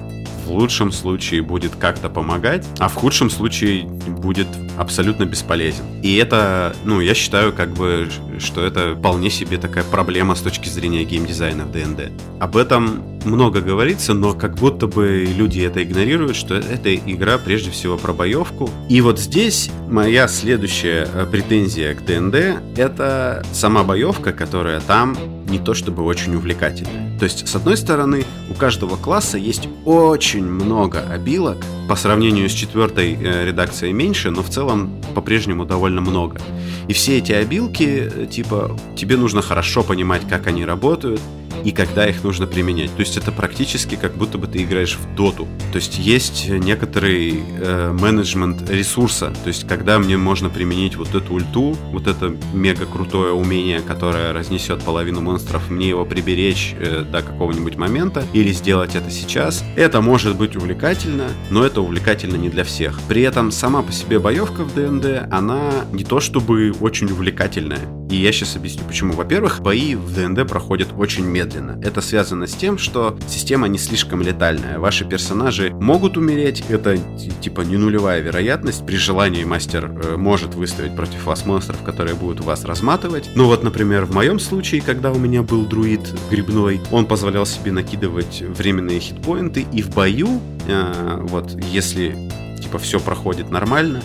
лучшем 0.51 0.91
случае 0.91 1.41
будет 1.41 1.75
как-то 1.75 2.09
помогать, 2.09 2.65
а 2.79 2.87
в 2.87 2.95
худшем 2.95 3.29
случае 3.29 3.85
будет 3.85 4.47
абсолютно 4.77 5.25
бесполезен. 5.25 5.83
И 6.01 6.15
это, 6.15 6.75
ну, 6.83 6.99
я 7.01 7.13
считаю, 7.13 7.53
как 7.53 7.73
бы, 7.73 8.09
что 8.39 8.63
это 8.63 8.95
вполне 8.95 9.29
себе 9.29 9.57
такая 9.57 9.83
проблема 9.83 10.35
с 10.35 10.41
точки 10.41 10.69
зрения 10.69 11.03
геймдизайна 11.03 11.65
в 11.65 11.71
ДНД. 11.71 12.11
Об 12.39 12.57
этом 12.57 13.03
много 13.25 13.61
говорится, 13.61 14.13
но 14.13 14.33
как 14.33 14.55
будто 14.55 14.87
бы 14.87 15.25
люди 15.25 15.61
это 15.61 15.83
игнорируют, 15.83 16.35
что 16.35 16.55
эта 16.55 16.95
игра 16.95 17.37
прежде 17.37 17.71
всего 17.71 17.97
про 17.97 18.13
боевку. 18.13 18.69
И 18.89 19.01
вот 19.01 19.19
здесь 19.19 19.69
моя 19.89 20.27
следующая 20.27 21.07
э, 21.13 21.25
претензия 21.29 21.93
к 21.93 22.05
ДНД— 22.05 22.61
это 22.77 23.43
сама 23.53 23.83
боевка, 23.83 24.31
которая 24.31 24.79
там 24.81 25.15
не 25.51 25.59
то 25.59 25.73
чтобы 25.73 26.03
очень 26.03 26.33
увлекательная. 26.35 27.17
То 27.19 27.25
есть, 27.25 27.47
с 27.47 27.55
одной 27.55 27.77
стороны, 27.77 28.25
у 28.49 28.53
каждого 28.53 28.95
класса 28.95 29.37
есть 29.37 29.67
очень 29.85 30.45
много 30.45 31.01
обилок, 31.01 31.57
по 31.87 31.95
сравнению 31.97 32.49
с 32.49 32.53
четвертой 32.53 33.17
э, 33.19 33.45
редакцией 33.45 33.91
меньше, 33.91 34.31
но 34.31 34.41
в 34.41 34.49
целом 34.49 35.01
по-прежнему 35.13 35.65
довольно 35.65 35.99
много. 35.99 36.39
И 36.87 36.93
все 36.93 37.17
эти 37.17 37.33
обилки, 37.33 38.09
э, 38.09 38.25
типа, 38.27 38.77
тебе 38.95 39.17
нужно 39.17 39.41
хорошо 39.41 39.83
понимать, 39.83 40.21
как 40.29 40.47
они 40.47 40.63
работают, 40.63 41.19
и 41.63 41.71
когда 41.71 42.07
их 42.07 42.23
нужно 42.23 42.47
применять. 42.47 42.93
То 42.95 43.01
есть 43.01 43.17
это 43.17 43.31
практически 43.31 43.95
как 43.95 44.15
будто 44.15 44.37
бы 44.37 44.47
ты 44.47 44.63
играешь 44.63 44.97
в 44.97 45.15
доту. 45.15 45.47
То 45.71 45.77
есть 45.77 45.97
есть 45.97 46.49
некоторый 46.49 47.41
э, 47.59 47.91
менеджмент 47.91 48.69
ресурса. 48.69 49.33
То 49.43 49.47
есть 49.47 49.67
когда 49.67 49.99
мне 49.99 50.17
можно 50.17 50.49
применить 50.49 50.95
вот 50.95 51.15
эту 51.15 51.33
ульту, 51.33 51.77
вот 51.91 52.07
это 52.07 52.35
мега 52.53 52.85
крутое 52.85 53.33
умение, 53.33 53.81
которое 53.81 54.33
разнесет 54.33 54.83
половину 54.83 55.21
монстров, 55.21 55.69
мне 55.69 55.89
его 55.89 56.05
приберечь 56.05 56.75
э, 56.77 57.03
до 57.09 57.21
какого-нибудь 57.21 57.77
момента 57.77 58.23
или 58.33 58.51
сделать 58.51 58.95
это 58.95 59.09
сейчас. 59.09 59.63
Это 59.75 60.01
может 60.01 60.37
быть 60.37 60.55
увлекательно, 60.55 61.29
но 61.49 61.65
это 61.65 61.81
увлекательно 61.81 62.35
не 62.35 62.49
для 62.49 62.63
всех. 62.63 62.99
При 63.07 63.21
этом 63.21 63.51
сама 63.51 63.81
по 63.81 63.91
себе 63.91 64.19
боевка 64.19 64.63
в 64.63 64.73
ДНД, 64.73 65.27
она 65.31 65.71
не 65.91 66.03
то 66.03 66.19
чтобы 66.19 66.73
очень 66.79 67.11
увлекательная. 67.11 68.00
И 68.11 68.17
я 68.17 68.33
сейчас 68.33 68.57
объясню 68.57 68.83
почему. 68.85 69.13
Во-первых, 69.13 69.61
бои 69.61 69.95
в 69.95 70.13
ДНД 70.13 70.45
проходят 70.45 70.89
очень 70.97 71.23
медленно. 71.23 71.79
Это 71.81 72.01
связано 72.01 72.45
с 72.45 72.51
тем, 72.51 72.77
что 72.77 73.17
система 73.25 73.69
не 73.69 73.77
слишком 73.77 74.21
летальная. 74.21 74.79
Ваши 74.79 75.05
персонажи 75.05 75.71
могут 75.71 76.17
умереть, 76.17 76.61
это 76.67 76.97
типа 77.39 77.61
не 77.61 77.77
нулевая 77.77 78.19
вероятность. 78.19 78.85
При 78.85 78.97
желании 78.97 79.45
мастер 79.45 79.85
э, 79.85 80.17
может 80.17 80.55
выставить 80.55 80.93
против 80.93 81.25
вас 81.25 81.45
монстров, 81.45 81.81
которые 81.83 82.15
будут 82.15 82.41
вас 82.41 82.65
разматывать. 82.65 83.29
Ну 83.35 83.45
вот, 83.45 83.63
например, 83.63 84.03
в 84.03 84.13
моем 84.13 84.39
случае, 84.39 84.81
когда 84.81 85.13
у 85.13 85.17
меня 85.17 85.41
был 85.41 85.65
друид 85.65 86.01
грибной, 86.29 86.81
он 86.91 87.05
позволял 87.05 87.45
себе 87.45 87.71
накидывать 87.71 88.41
временные 88.41 88.99
хитпоинты, 88.99 89.65
и 89.71 89.81
в 89.81 89.89
бою, 89.95 90.41
э, 90.67 91.17
вот, 91.21 91.57
если 91.71 92.17
типа 92.61 92.77
все 92.77 92.99
проходит 92.99 93.51
нормально, 93.51 94.01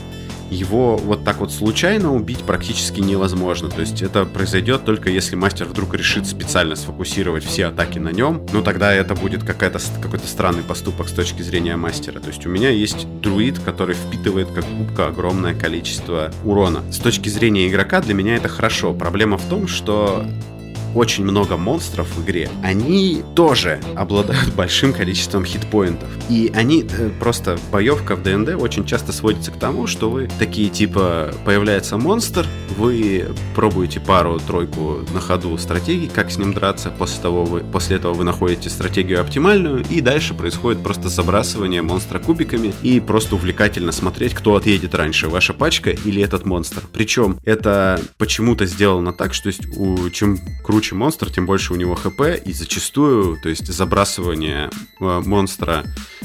его 0.50 0.96
вот 0.96 1.24
так 1.24 1.38
вот 1.38 1.52
случайно 1.52 2.14
убить 2.14 2.40
практически 2.40 3.00
невозможно. 3.00 3.68
То 3.68 3.80
есть 3.80 4.02
это 4.02 4.24
произойдет 4.24 4.84
только 4.84 5.10
если 5.10 5.36
мастер 5.36 5.66
вдруг 5.66 5.94
решит 5.94 6.26
специально 6.26 6.76
сфокусировать 6.76 7.44
все 7.44 7.66
атаки 7.66 7.98
на 7.98 8.10
нем. 8.10 8.46
Ну 8.52 8.62
тогда 8.62 8.92
это 8.92 9.14
будет 9.14 9.44
какая-то, 9.44 9.78
какой-то 10.02 10.26
странный 10.26 10.62
поступок 10.62 11.08
с 11.08 11.12
точки 11.12 11.42
зрения 11.42 11.76
мастера. 11.76 12.20
То 12.20 12.28
есть 12.28 12.46
у 12.46 12.48
меня 12.48 12.70
есть 12.70 13.06
друид, 13.20 13.58
который 13.58 13.94
впитывает 13.94 14.48
как 14.50 14.64
губка 14.76 15.06
огромное 15.06 15.54
количество 15.54 16.32
урона. 16.44 16.82
С 16.92 16.98
точки 16.98 17.28
зрения 17.28 17.68
игрока 17.68 18.00
для 18.00 18.14
меня 18.14 18.36
это 18.36 18.48
хорошо. 18.48 18.92
Проблема 18.94 19.38
в 19.38 19.44
том, 19.48 19.66
что 19.68 20.24
очень 20.96 21.24
много 21.24 21.56
монстров 21.56 22.08
в 22.16 22.24
игре, 22.24 22.48
они 22.62 23.22
тоже 23.34 23.80
обладают 23.94 24.54
большим 24.56 24.92
количеством 24.92 25.44
хитпоинтов. 25.44 26.08
И 26.30 26.50
они 26.54 26.84
э, 26.88 27.10
просто 27.20 27.58
боевка 27.70 28.16
в 28.16 28.22
ДНД 28.22 28.54
очень 28.60 28.86
часто 28.86 29.12
сводится 29.12 29.50
к 29.50 29.58
тому, 29.58 29.86
что 29.86 30.10
вы 30.10 30.28
такие 30.38 30.70
типа 30.70 31.32
появляется 31.44 31.98
монстр, 31.98 32.46
вы 32.76 33.26
пробуете 33.54 34.00
пару-тройку 34.00 35.00
на 35.12 35.20
ходу 35.20 35.56
стратегий, 35.58 36.08
как 36.08 36.30
с 36.30 36.38
ним 36.38 36.52
драться, 36.52 36.90
после, 36.90 37.22
того 37.22 37.44
вы, 37.44 37.60
после 37.60 37.96
этого 37.96 38.14
вы 38.14 38.24
находите 38.24 38.70
стратегию 38.70 39.20
оптимальную, 39.20 39.84
и 39.90 40.00
дальше 40.00 40.34
происходит 40.34 40.82
просто 40.82 41.08
забрасывание 41.08 41.82
монстра 41.82 42.18
кубиками, 42.18 42.72
и 42.82 43.00
просто 43.00 43.34
увлекательно 43.34 43.92
смотреть, 43.92 44.34
кто 44.34 44.56
отъедет 44.56 44.94
раньше, 44.94 45.28
ваша 45.28 45.52
пачка 45.52 45.90
или 45.90 46.22
этот 46.22 46.46
монстр. 46.46 46.82
Причем 46.92 47.38
это 47.44 48.00
почему-то 48.18 48.66
сделано 48.66 49.12
так, 49.12 49.34
что 49.34 49.48
есть 49.48 49.66
у, 49.76 50.08
чем 50.10 50.38
круче 50.64 50.85
круче 50.86 50.94
монстр, 50.94 51.30
тем 51.30 51.46
больше 51.46 51.72
у 51.72 51.76
него 51.76 51.94
хп, 51.96 52.20
и 52.44 52.52
зачастую, 52.52 53.38
то 53.40 53.48
есть 53.48 53.66
забрасывание 53.66 54.70
э, 55.00 55.22
монстра 55.24 55.84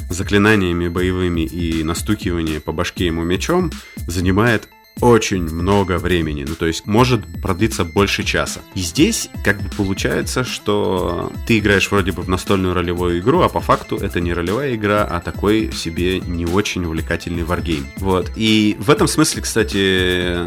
заклинаниями 0.10 0.88
боевыми 0.88 1.41
и 1.41 1.84
настукивание 1.84 2.60
по 2.60 2.71
башке 2.71 3.08
ему 3.08 3.24
мечом 3.24 3.71
занимает 4.08 4.67
очень 4.99 5.43
много 5.43 5.97
времени, 5.97 6.45
ну 6.47 6.56
то 6.56 6.67
есть 6.67 6.86
может 6.86 7.21
продлиться 7.41 7.86
больше 7.86 8.23
часа. 8.23 8.62
И 8.75 8.82
здесь 8.82 9.30
как 9.43 9.60
бы 9.62 9.69
получается, 9.69 10.43
что 10.43 11.32
ты 11.47 11.58
играешь 11.58 11.89
вроде 11.89 12.12
бы 12.12 12.21
в 12.21 12.30
настольную 12.30 12.73
ролевую 12.73 13.19
игру, 13.19 13.41
а 13.41 13.49
по 13.49 13.62
факту 13.62 13.97
это 13.97 14.19
не 14.19 14.34
ролевая 14.34 14.75
игра, 14.75 15.04
а 15.04 15.19
такой 15.19 15.71
себе 15.71 16.19
не 16.19 16.45
очень 16.45 16.86
увлекательный 16.86 17.43
варгейм. 17.43 17.88
Вот. 17.97 18.32
И 18.36 18.75
в 18.80 18.89
этом 18.91 19.08
смысле, 19.08 19.41
кстати, 19.41 20.45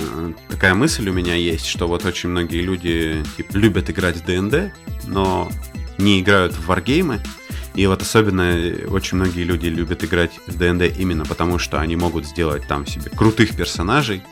такая 0.48 0.74
мысль 0.74 1.09
у 1.09 1.12
меня 1.12 1.35
есть, 1.35 1.66
что 1.66 1.88
вот 1.88 2.04
очень 2.04 2.28
многие 2.28 2.61
люди 2.61 3.24
типа, 3.37 3.57
любят 3.57 3.90
играть 3.90 4.16
в 4.16 4.24
ДНД, 4.24 4.72
но 5.07 5.50
не 5.98 6.20
играют 6.20 6.52
в 6.54 6.66
варгеймы, 6.66 7.20
И 7.74 7.87
вот 7.87 8.02
особенно 8.02 8.54
очень 8.88 9.16
многие 9.16 9.42
люди 9.42 9.66
любят 9.66 10.04
играть 10.04 10.30
в 10.46 10.57
ДНД 10.57 10.96
именно 10.96 11.24
потому, 11.24 11.59
что 11.59 11.80
они 11.80 11.96
могут 11.96 12.24
сделать 12.24 12.66
там 12.68 12.87
себе 12.87 13.11
крутых 13.11 13.57
персонажей, 13.57 14.22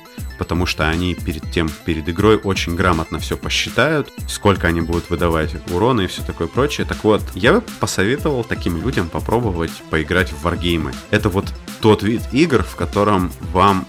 потому 0.42 0.66
что 0.66 0.88
они 0.88 1.14
перед 1.14 1.52
тем, 1.52 1.70
перед 1.84 2.08
игрой 2.08 2.36
очень 2.36 2.74
грамотно 2.74 3.20
все 3.20 3.36
посчитают, 3.36 4.12
сколько 4.26 4.66
они 4.66 4.80
будут 4.80 5.08
выдавать 5.08 5.54
урона 5.72 6.00
и 6.00 6.06
все 6.08 6.20
такое 6.22 6.48
прочее. 6.48 6.84
Так 6.84 7.04
вот, 7.04 7.22
я 7.36 7.52
бы 7.52 7.60
посоветовал 7.78 8.42
таким 8.42 8.82
людям 8.82 9.08
попробовать 9.08 9.70
поиграть 9.88 10.32
в 10.32 10.42
варгеймы. 10.42 10.92
Это 11.12 11.28
вот 11.28 11.44
тот 11.80 12.02
вид 12.02 12.22
игр, 12.32 12.64
в 12.64 12.74
котором 12.74 13.30
вам 13.52 13.86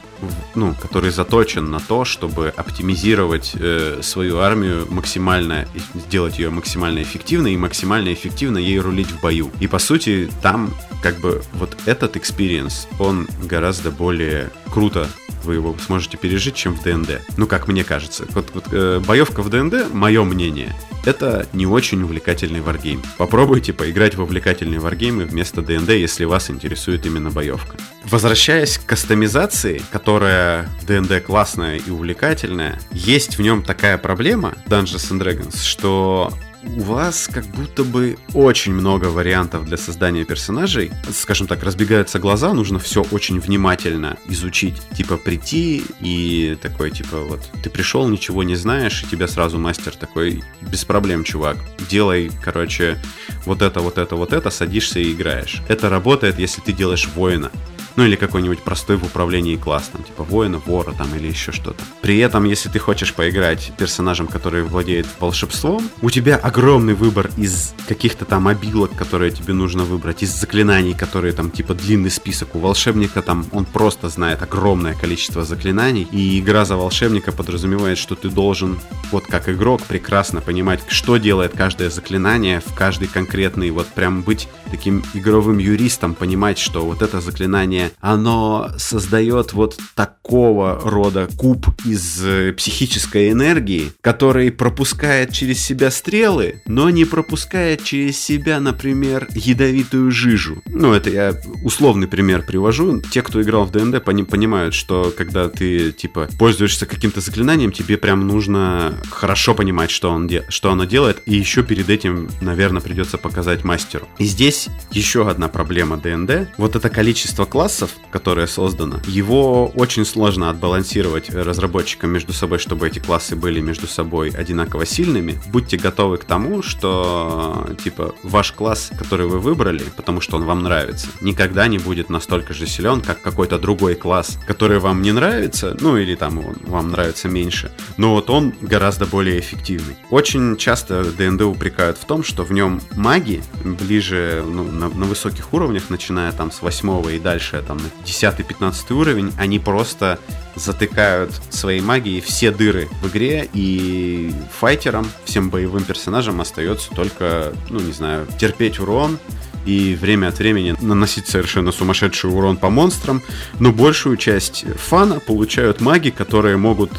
ну, 0.54 0.76
который 0.80 1.10
заточен 1.10 1.72
на 1.72 1.80
то, 1.80 2.06
чтобы 2.06 2.54
оптимизировать 2.56 3.54
э, 3.56 4.00
свою 4.04 4.38
армию 4.38 4.88
максимально, 4.90 5.68
сделать 5.96 6.38
ее 6.38 6.50
максимально 6.50 7.02
эффективной 7.02 7.56
и 7.56 7.58
максимально 7.58 8.14
эффективно 8.14 8.60
ей 8.60 8.80
рулить 8.80 9.12
в 9.12 9.20
бою. 9.22 9.52
И 9.60 9.68
по 9.68 9.80
сути 9.80 10.30
там 10.42 10.74
как 11.02 11.20
бы 11.20 11.42
вот 11.54 11.76
этот 11.86 12.16
experience, 12.16 12.88
он 13.00 13.28
гораздо 13.44 13.92
более 13.92 14.50
круто 14.72 15.10
вы 15.44 15.56
его 15.56 15.76
сможете 15.86 16.18
пережить, 16.18 16.56
чем 16.56 16.76
в 16.76 16.84
ДНД. 16.84 17.22
Ну, 17.38 17.48
как 17.48 17.68
мне 17.68 17.84
кажется. 17.84 18.26
Вот, 18.30 18.50
вот 18.54 18.66
э, 18.72 19.02
боевка 19.06 19.42
в 19.42 19.50
ДНД, 19.50 19.94
мое 19.94 20.24
мнение, 20.24 20.74
это 21.06 21.48
не 21.54 21.66
очень 21.66 22.02
увлекательный 22.02 22.62
варгейм. 22.62 23.02
Попробуйте 23.18 23.74
поиграть 23.74 24.16
в 24.16 24.22
увлекательные 24.22 24.80
варгеймы 24.80 25.26
вместо 25.26 25.62
ДНД, 25.62 25.90
если 25.90 26.24
вас 26.26 26.50
интересует 26.50 27.06
именно 27.06 27.30
боевка. 27.30 27.78
Возвращаясь 28.06 28.78
к 28.78 28.86
кастомизации, 28.86 29.82
которая 29.92 30.70
в 30.82 30.86
ДНД 30.86 31.24
классная 31.24 31.78
и 31.78 31.90
увлекательная, 31.90 32.80
есть 32.92 33.38
в 33.38 33.42
нем 33.42 33.64
такая 33.64 33.98
проблема 33.98 34.54
Dungeons 34.68 35.12
and 35.12 35.22
Dragons, 35.22 35.64
что 35.64 36.32
у 36.78 36.82
вас 36.82 37.30
как 37.32 37.46
будто 37.46 37.84
бы 37.84 38.18
очень 38.34 38.74
много 38.74 39.06
вариантов 39.06 39.66
для 39.66 39.78
создания 39.78 40.26
персонажей. 40.26 40.92
Скажем 41.12 41.48
так, 41.48 41.64
разбегаются 41.64 42.20
глаза, 42.20 42.54
нужно 42.54 42.80
все 42.80 43.04
очень 43.12 43.40
внимательно 43.40 44.18
изучить. 44.28 44.82
Типа 44.96 45.18
прийти 45.18 45.84
и 46.00 46.58
такой, 46.62 46.92
типа, 46.92 47.18
вот, 47.22 47.42
ты 47.62 47.70
пришел, 47.70 48.08
ничего 48.08 48.44
не 48.44 48.56
знаешь, 48.56 49.04
и 49.04 49.08
тебя 49.08 49.28
сразу 49.28 49.58
мастер 49.58 49.96
такой, 49.96 50.44
без 50.62 50.86
проблем, 50.86 51.24
чувак. 51.24 51.58
Делай, 51.90 52.32
короче, 52.44 52.98
вот 53.46 53.62
это, 53.62 53.82
вот 53.82 53.98
это, 53.98 54.16
вот 54.16 54.34
это, 54.34 54.50
садишься 54.50 55.00
и 55.00 55.12
играешь. 55.12 55.62
Это 55.68 55.90
работает, 55.90 56.40
если 56.40 56.62
ты 56.62 56.72
делаешь 56.72 57.10
воина 57.16 57.52
ну 57.96 58.06
или 58.06 58.16
какой-нибудь 58.16 58.60
простой 58.60 58.98
в 58.98 59.04
управлении 59.04 59.56
класс, 59.56 59.90
там, 59.92 60.04
типа 60.04 60.24
воина, 60.24 60.60
вора 60.66 60.94
там 60.98 61.14
или 61.16 61.28
еще 61.28 61.52
что-то. 61.52 61.84
При 62.02 62.18
этом, 62.18 62.44
если 62.46 62.70
ты 62.70 62.80
хочешь 62.80 63.14
поиграть 63.14 63.72
персонажем, 63.78 64.28
который 64.28 64.64
владеет 64.64 65.08
волшебством, 65.20 65.90
у 66.02 66.10
тебя 66.10 66.36
огромный 66.36 66.94
выбор 66.94 67.30
из 67.38 67.74
каких-то 67.88 68.26
там 68.26 68.48
обилок, 68.48 68.96
которые 68.96 69.32
тебе 69.32 69.54
нужно 69.54 69.84
выбрать, 69.84 70.24
из 70.24 70.32
заклинаний, 70.32 70.94
которые 70.94 71.34
там 71.34 71.52
типа 71.52 71.74
длинный 71.74 72.12
список. 72.12 72.56
У 72.56 72.60
волшебника 72.60 73.22
там 73.22 73.46
он 73.52 73.66
просто 73.66 74.10
знает 74.10 74.42
огромное 74.42 74.94
количество 74.96 75.44
заклинаний, 75.44 76.08
и 76.12 76.40
игра 76.40 76.66
за 76.66 76.76
волшебника 76.76 77.32
подразумевает, 77.32 77.98
что 77.98 78.16
ты 78.16 78.30
должен, 78.30 78.80
вот 79.12 79.26
как 79.28 79.50
игрок, 79.50 79.82
прекрасно 79.84 80.42
понимать, 80.42 80.82
что 80.88 81.18
делает 81.18 81.54
каждое 81.56 81.90
заклинание 81.90 82.62
в 82.66 82.74
каждый 82.74 83.08
конкретный, 83.08 83.72
вот 83.72 83.88
прям 83.88 84.22
быть 84.22 84.48
таким 84.72 85.04
игровым 85.14 85.58
юристом, 85.58 86.16
понимать, 86.16 86.58
что 86.58 86.86
вот 86.86 87.02
это 87.02 87.22
заклинание 87.22 87.83
оно 88.00 88.72
создает 88.78 89.54
вот 89.54 89.78
такого 89.96 90.80
рода 90.84 91.28
куб 91.38 91.68
из 91.86 92.24
э, 92.24 92.54
психической 92.54 93.32
энергии, 93.32 93.92
который 94.02 94.52
пропускает 94.52 95.32
через 95.32 95.60
себя 95.60 95.92
стрелы, 95.92 96.62
но 96.66 96.90
не 96.90 97.06
пропускает 97.06 97.84
через 97.84 98.20
себя, 98.20 98.60
например, 98.60 99.28
ядовитую 99.34 100.12
жижу. 100.12 100.62
Ну, 100.66 100.94
это 100.94 101.10
я 101.10 101.34
условный 101.64 102.08
пример 102.08 102.44
привожу. 102.46 103.02
Те, 103.02 103.22
кто 103.22 103.42
играл 103.42 103.66
в 103.66 103.72
ДНД, 103.72 104.04
пони- 104.04 104.24
понимают, 104.24 104.74
что 104.74 105.14
когда 105.18 105.50
ты, 105.50 105.92
типа, 105.92 106.28
пользуешься 106.40 106.86
каким-то 106.86 107.22
заклинанием, 107.22 107.72
тебе 107.72 107.98
прям 107.98 108.28
нужно 108.28 108.94
хорошо 109.10 109.54
понимать, 109.56 109.92
что, 109.92 110.10
он 110.10 110.28
де- 110.28 110.46
что 110.50 110.72
оно 110.72 110.86
делает, 110.86 111.22
и 111.26 111.36
еще 111.36 111.64
перед 111.64 111.90
этим, 111.90 112.30
наверное, 112.42 112.82
придется 112.82 113.18
показать 113.18 113.64
мастеру. 113.64 114.08
И 114.18 114.26
здесь 114.26 114.68
еще 114.92 115.30
одна 115.30 115.48
проблема 115.48 115.98
ДНД. 115.98 116.50
Вот 116.58 116.76
это 116.76 116.90
количество 116.90 117.46
классов, 117.46 117.73
классов, 117.74 117.92
которое 118.12 118.46
создано, 118.46 119.00
его 119.08 119.68
очень 119.68 120.06
сложно 120.06 120.52
отбалансировать 120.52 121.32
разработчикам 121.32 122.12
между 122.12 122.32
собой, 122.32 122.60
чтобы 122.60 122.88
эти 122.88 123.00
классы 123.00 123.36
были 123.36 123.62
между 123.62 123.88
собой 123.88 124.30
одинаково 124.30 124.86
сильными. 124.86 125.40
Будьте 125.48 125.78
готовы 125.78 126.18
к 126.18 126.26
тому, 126.26 126.62
что 126.62 127.68
типа 127.84 128.14
ваш 128.22 128.52
класс, 128.52 128.92
который 128.96 129.26
вы 129.26 129.40
выбрали, 129.40 129.84
потому 129.96 130.22
что 130.22 130.38
он 130.38 130.44
вам 130.44 130.62
нравится, 130.62 131.08
никогда 131.22 131.68
не 131.68 131.80
будет 131.80 132.12
настолько 132.12 132.54
же 132.54 132.68
силен, 132.68 133.02
как 133.02 133.22
какой-то 133.22 133.58
другой 133.58 133.96
класс, 133.96 134.38
который 134.46 134.78
вам 134.78 135.02
не 135.02 135.12
нравится, 135.12 135.76
ну 135.80 135.98
или 135.98 136.14
там 136.14 136.38
он 136.38 136.56
вам 136.68 136.92
нравится 136.92 137.28
меньше, 137.28 137.72
но 137.98 138.14
вот 138.14 138.30
он 138.30 138.54
гораздо 138.62 139.08
более 139.08 139.40
эффективный. 139.40 139.96
Очень 140.12 140.58
часто 140.58 141.04
ДНД 141.04 141.42
упрекают 141.42 141.98
в 141.98 142.06
том, 142.06 142.24
что 142.24 142.44
в 142.44 142.52
нем 142.52 142.82
маги 142.96 143.42
ближе 143.64 144.44
ну, 144.46 144.64
на, 144.64 144.90
на 144.90 145.06
высоких 145.06 145.54
уровнях, 145.54 145.90
начиная 145.90 146.32
там 146.32 146.52
с 146.52 146.62
восьмого 146.62 147.10
и 147.10 147.20
дальше, 147.24 147.63
там 147.64 147.78
на 147.78 147.88
10-15 148.06 148.94
уровень, 148.94 149.34
они 149.38 149.60
просто 149.60 150.20
затыкают 150.56 151.32
своей 151.50 151.82
магией 151.82 152.22
все 152.22 152.52
дыры 152.52 152.88
в 153.02 153.08
игре, 153.08 153.50
и 153.54 154.34
файтерам, 154.60 155.10
всем 155.26 155.50
боевым 155.50 155.84
персонажам 155.84 156.42
остается 156.42 156.92
только, 156.92 157.54
ну 157.70 157.80
не 157.80 157.92
знаю, 157.92 158.28
терпеть 158.40 158.80
урон, 158.80 159.18
и 159.66 159.96
время 159.96 160.28
от 160.28 160.40
времени 160.40 160.76
наносить 160.82 161.28
совершенно 161.28 161.72
сумасшедший 161.72 162.30
урон 162.30 162.58
по 162.58 162.70
монстрам, 162.70 163.22
но 163.60 163.72
большую 163.72 164.18
часть 164.18 164.66
фана 164.78 165.20
получают 165.20 165.82
маги, 165.82 166.10
которые 166.10 166.58
могут 166.58 166.92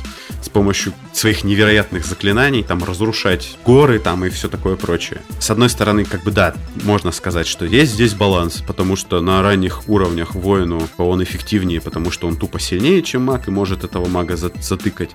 с 0.42 0.48
помощью 0.48 0.92
своих 1.12 1.42
невероятных 1.44 2.04
заклинаний 2.04 2.62
там 2.62 2.84
разрушать 2.84 3.56
горы 3.64 3.98
там 3.98 4.24
и 4.24 4.28
все 4.28 4.48
такое 4.48 4.76
прочее. 4.76 5.22
С 5.38 5.50
одной 5.50 5.70
стороны, 5.70 6.04
как 6.04 6.22
бы 6.22 6.30
да, 6.30 6.54
можно 6.84 7.12
сказать, 7.12 7.46
что 7.46 7.64
есть 7.64 7.92
здесь 7.92 8.14
баланс, 8.14 8.62
потому 8.66 8.96
что 8.96 9.20
на 9.20 9.42
ранних 9.42 9.88
уровнях 9.88 10.34
воину 10.34 10.88
он 10.98 11.22
эффективнее, 11.22 11.80
потому 11.80 12.10
что 12.10 12.28
он 12.28 12.36
тупо 12.36 12.60
сильнее, 12.60 13.02
чем 13.02 13.22
маг 13.24 13.48
и 13.48 13.50
может 13.50 13.84
этого 13.84 14.06
мага 14.06 14.36
затыкать. 14.36 15.10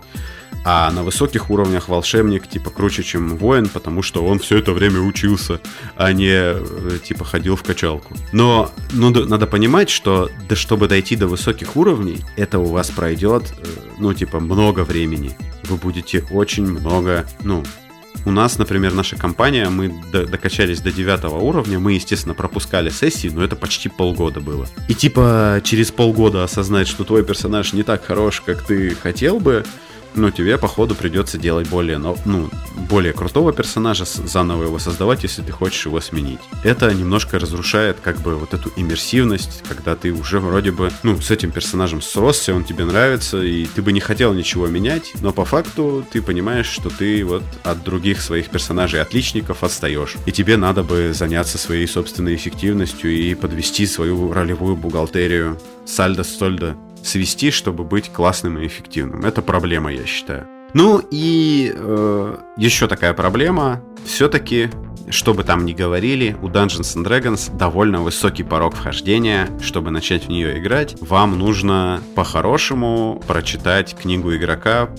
А 0.66 0.92
на 0.92 1.04
высоких 1.04 1.50
уровнях 1.50 1.88
волшебник 1.88 2.48
типа 2.48 2.70
круче, 2.70 3.04
чем 3.04 3.38
воин, 3.38 3.70
потому 3.70 4.02
что 4.02 4.26
он 4.26 4.40
все 4.40 4.58
это 4.58 4.74
время 4.74 5.00
учился, 5.00 5.62
а 5.96 6.12
не 6.12 6.32
э, 6.34 7.00
типа 7.04 7.24
ходил 7.40 7.56
в 7.56 7.64
качалку. 7.64 8.16
Но 8.34 8.70
ну, 8.92 9.12
надо 9.12 9.48
понимать, 9.48 9.90
что 9.90 10.30
да, 10.50 10.58
чтобы 10.58 10.90
дойти 10.90 11.16
до 11.16 11.28
высоких 11.28 11.78
уровней, 11.78 12.18
это 12.36 12.60
у 12.60 12.66
вас 12.66 12.90
пройдет, 12.90 13.44
э, 13.58 13.66
ну 13.98 14.14
типа 14.14 14.42
много 14.42 14.84
времени. 14.84 15.32
Вы 15.64 15.78
будете 15.78 16.26
очень 16.32 16.66
много, 16.66 17.26
ну, 17.44 17.64
у 18.26 18.32
нас, 18.32 18.58
например, 18.58 18.94
наша 18.94 19.16
компания, 19.16 19.70
мы 19.70 19.94
докачались 20.12 20.82
до 20.82 20.92
девятого 20.92 21.38
уровня, 21.38 21.80
мы, 21.80 21.94
естественно, 21.94 22.34
пропускали 22.34 22.90
сессии, 22.90 23.30
но 23.30 23.42
это 23.42 23.56
почти 23.56 23.88
полгода 23.88 24.42
было. 24.42 24.68
И 24.90 24.94
типа 24.94 25.62
через 25.64 25.92
полгода 25.92 26.44
осознать, 26.44 26.90
что 26.90 27.06
твой 27.06 27.24
персонаж 27.24 27.72
не 27.72 27.84
так 27.84 28.06
хорош, 28.06 28.42
как 28.42 28.64
ты 28.64 28.96
хотел 28.96 29.40
бы, 29.40 29.64
ну, 30.16 30.32
тебе, 30.32 30.58
походу, 30.58 30.96
придется 30.96 31.38
делать 31.38 31.68
более, 31.68 31.98
ну, 31.98 32.50
более 32.90 33.14
крутого 33.14 33.54
персонажа, 33.54 34.06
заново 34.06 34.64
его 34.64 34.80
создавать, 34.80 35.24
если 35.24 35.42
ты 35.42 35.52
хочешь 35.52 35.86
его 35.86 36.02
сменить. 36.02 36.40
Это 36.64 36.94
немножко 36.94 37.40
разрушает, 37.40 37.98
как 38.02 38.20
бы, 38.20 38.36
вот 38.36 38.54
эту 38.54 38.72
иммерсивность, 38.76 39.64
когда 39.68 39.96
ты 39.96 40.12
уже 40.12 40.40
вроде 40.40 40.72
бы, 40.72 40.92
ну, 41.04 41.20
с 41.22 41.32
этим 41.32 41.52
персонажем 41.52 42.02
сросся, 42.02 42.54
он 42.54 42.64
тебе 42.64 42.86
нравится, 42.86 43.42
и 43.42 43.66
ты 43.66 43.82
бы 43.82 43.92
не 43.92 44.00
хотел 44.00 44.34
ничего 44.34 44.68
менять, 44.68 45.14
но 45.22 45.32
по 45.32 45.46
факту 45.46 46.06
ты 46.12 46.22
понимаешь, 46.22 46.68
что 46.68 46.90
ты 46.90 47.24
вот 47.24 47.44
от 47.64 47.84
других 47.84 48.22
своих 48.22 48.50
персонажей-отличников 48.50 49.64
отстаешь. 49.64 50.16
И 50.26 50.32
тебе 50.32 50.58
надо 50.58 50.84
бы 50.84 51.12
заняться 51.14 51.58
своей 51.58 51.88
собственной 51.88 52.36
эффективностью 52.36 53.12
и 53.12 53.36
подвести 53.36 53.86
свою 53.86 54.34
ролевую 54.34 54.76
бухгалтерию 54.76 55.60
сальдо-стольдо 55.86 56.76
свести, 57.04 57.52
чтобы 57.52 57.84
быть 57.84 58.12
классным 58.12 58.58
и 58.60 58.68
эффективным. 58.68 59.26
Это 59.26 59.42
проблема, 59.42 59.92
я 59.92 60.06
считаю. 60.06 60.48
Ну 60.74 61.02
и 61.12 61.74
э, 61.76 62.38
еще 62.58 62.88
такая 62.88 63.14
проблема. 63.14 63.82
Все-таки, 64.06 64.70
что 65.10 65.34
бы 65.34 65.44
там 65.44 65.66
ни 65.66 65.74
говорили, 65.74 66.38
у 66.42 66.48
Dungeons 66.48 66.96
and 66.96 67.06
Dragons 67.06 67.56
довольно 67.56 68.02
высокий 68.02 68.44
порог 68.44 68.76
вхождения. 68.76 69.50
Чтобы 69.62 69.90
начать 69.92 70.26
в 70.26 70.30
нее 70.30 70.60
играть, 70.60 70.96
вам 71.02 71.40
нужно 71.40 72.02
по-хорошему 72.16 73.22
прочитать 73.28 73.96
книгу 73.96 74.36
игрока 74.36 74.90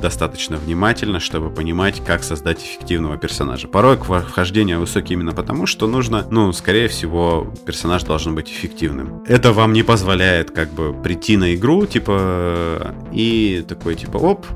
достаточно 0.00 0.56
внимательно, 0.56 1.20
чтобы 1.20 1.50
понимать, 1.50 2.02
как 2.04 2.22
создать 2.22 2.62
эффективного 2.62 3.16
персонажа. 3.16 3.68
Порой 3.68 3.96
вхождение 3.96 4.78
высокий 4.78 5.14
именно 5.14 5.32
потому, 5.32 5.66
что 5.66 5.86
нужно, 5.86 6.26
ну, 6.30 6.52
скорее 6.52 6.88
всего, 6.88 7.52
персонаж 7.66 8.02
должен 8.04 8.34
быть 8.34 8.50
эффективным. 8.50 9.22
Это 9.26 9.52
вам 9.52 9.72
не 9.72 9.82
позволяет 9.82 10.50
как 10.50 10.72
бы 10.72 10.92
прийти 10.92 11.36
на 11.36 11.54
игру, 11.54 11.86
типа, 11.86 12.94
и 13.12 13.64
такой, 13.68 13.94
типа, 13.94 14.16
оп, 14.16 14.46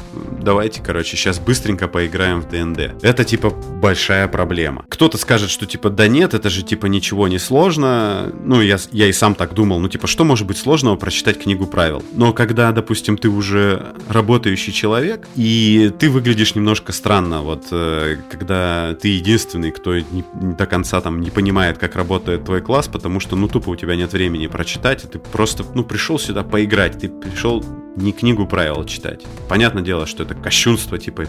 давайте, 0.40 0.82
короче, 0.82 1.16
сейчас 1.16 1.38
быстренько 1.38 1.88
поиграем 1.88 2.40
в 2.40 2.48
ДНД. 2.48 3.02
Это, 3.02 3.24
типа, 3.24 3.50
большая 3.50 4.28
проблема. 4.28 4.84
Кто-то 4.88 5.18
скажет, 5.18 5.50
что, 5.50 5.66
типа, 5.66 5.90
да 5.90 6.08
нет, 6.08 6.34
это 6.34 6.50
же, 6.50 6.62
типа, 6.62 6.86
ничего 6.86 7.28
не 7.28 7.38
сложно. 7.38 8.32
Ну, 8.44 8.60
я, 8.60 8.78
я 8.92 9.06
и 9.06 9.12
сам 9.12 9.34
так 9.34 9.54
думал, 9.54 9.80
ну, 9.80 9.88
типа, 9.88 10.06
что 10.06 10.24
может 10.24 10.46
быть 10.46 10.58
сложного 10.58 10.96
прочитать 10.96 11.42
книгу 11.42 11.66
правил? 11.66 12.02
Но 12.14 12.32
когда, 12.32 12.72
допустим, 12.72 13.16
ты 13.16 13.28
уже 13.28 13.94
работающий 14.08 14.72
человек, 14.72 15.11
и 15.36 15.92
ты 15.98 16.10
выглядишь 16.10 16.54
немножко 16.54 16.92
странно, 16.92 17.42
вот, 17.42 17.66
э, 17.70 18.16
когда 18.30 18.94
ты 18.94 19.08
единственный, 19.08 19.70
кто 19.70 19.98
не, 19.98 20.24
не 20.40 20.54
до 20.54 20.66
конца 20.66 21.00
там 21.00 21.20
не 21.20 21.30
понимает, 21.30 21.78
как 21.78 21.96
работает 21.96 22.44
твой 22.44 22.60
класс, 22.60 22.88
потому 22.88 23.20
что, 23.20 23.36
ну, 23.36 23.48
тупо 23.48 23.70
у 23.70 23.76
тебя 23.76 23.96
нет 23.96 24.12
времени 24.12 24.46
прочитать, 24.46 25.04
и 25.04 25.08
ты 25.08 25.18
просто, 25.18 25.64
ну, 25.74 25.84
пришел 25.84 26.18
сюда 26.18 26.42
поиграть, 26.42 26.98
ты 26.98 27.08
пришел 27.08 27.64
не 27.96 28.12
книгу 28.12 28.46
правил 28.46 28.84
читать. 28.84 29.22
Понятное 29.48 29.82
дело, 29.82 30.06
что 30.06 30.22
это 30.22 30.34
кощунство, 30.34 30.98
типа, 30.98 31.24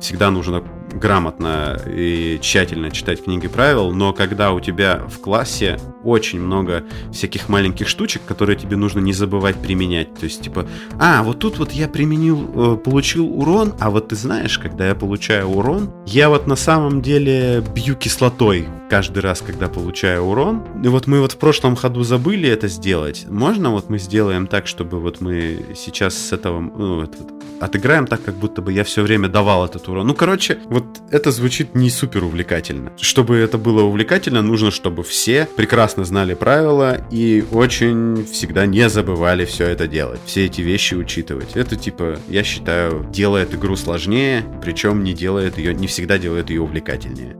всегда 0.00 0.30
нужно 0.30 0.62
грамотно 0.92 1.78
и 1.86 2.38
тщательно 2.40 2.90
читать 2.90 3.22
книги 3.22 3.46
правил, 3.48 3.90
но 3.92 4.12
когда 4.12 4.52
у 4.52 4.60
тебя 4.60 5.02
в 5.06 5.20
классе 5.20 5.78
очень 6.02 6.40
много 6.40 6.84
всяких 7.12 7.48
маленьких 7.48 7.88
штучек, 7.88 8.22
которые 8.26 8.56
тебе 8.56 8.76
нужно 8.76 9.00
не 9.00 9.12
забывать 9.12 9.56
применять, 9.56 10.14
то 10.14 10.24
есть, 10.24 10.42
типа, 10.42 10.66
а, 10.98 11.22
вот 11.22 11.38
тут 11.38 11.58
вот 11.58 11.72
я 11.72 11.88
применил, 11.88 12.50
э, 12.54 12.76
получил 12.76 13.26
урон, 13.26 13.74
а 13.80 13.90
вот 13.90 14.08
ты 14.08 14.16
знаешь, 14.16 14.58
когда 14.58 14.88
я 14.88 14.94
получаю 14.94 15.48
урон, 15.48 15.92
я 16.06 16.28
вот 16.28 16.46
на 16.46 16.56
самом 16.56 17.02
деле 17.02 17.62
бью 17.74 17.94
кислотой 17.94 18.66
каждый 18.88 19.18
раз, 19.18 19.40
когда 19.40 19.68
получаю 19.68 20.22
урон. 20.22 20.64
И 20.82 20.88
вот 20.88 21.06
мы 21.06 21.20
вот 21.20 21.32
в 21.32 21.36
прошлом 21.36 21.76
ходу 21.76 22.02
забыли 22.02 22.48
это 22.48 22.68
сделать. 22.68 23.26
Можно 23.28 23.70
вот 23.70 23.90
мы 23.90 23.98
сделаем 23.98 24.46
так, 24.46 24.66
чтобы 24.66 25.00
вот 25.00 25.20
мы 25.20 25.66
сейчас 25.76 25.97
с 26.04 26.32
этого, 26.32 26.60
ну, 26.60 27.00
вот, 27.00 27.16
отыграем 27.60 28.06
так, 28.06 28.22
как 28.22 28.34
будто 28.34 28.62
бы 28.62 28.72
я 28.72 28.84
все 28.84 29.02
время 29.02 29.28
давал 29.28 29.64
этот 29.64 29.88
урон. 29.88 30.06
Ну, 30.06 30.14
короче, 30.14 30.58
вот 30.66 30.84
это 31.10 31.30
звучит 31.30 31.74
не 31.74 31.90
супер 31.90 32.24
увлекательно. 32.24 32.92
Чтобы 32.96 33.36
это 33.36 33.58
было 33.58 33.82
увлекательно, 33.82 34.42
нужно, 34.42 34.70
чтобы 34.70 35.02
все 35.02 35.48
прекрасно 35.56 36.04
знали 36.04 36.34
правила 36.34 37.00
и 37.10 37.44
очень 37.50 38.24
всегда 38.24 38.66
не 38.66 38.88
забывали 38.88 39.44
все 39.44 39.66
это 39.66 39.86
делать. 39.86 40.20
Все 40.26 40.46
эти 40.46 40.60
вещи 40.60 40.94
учитывать. 40.94 41.56
Это, 41.56 41.76
типа, 41.76 42.18
я 42.28 42.44
считаю, 42.44 43.06
делает 43.10 43.54
игру 43.54 43.76
сложнее, 43.76 44.44
причем 44.62 45.02
не 45.02 45.12
делает 45.12 45.58
ее, 45.58 45.74
не 45.74 45.86
всегда 45.86 46.18
делает 46.18 46.50
ее 46.50 46.62
увлекательнее 46.62 47.36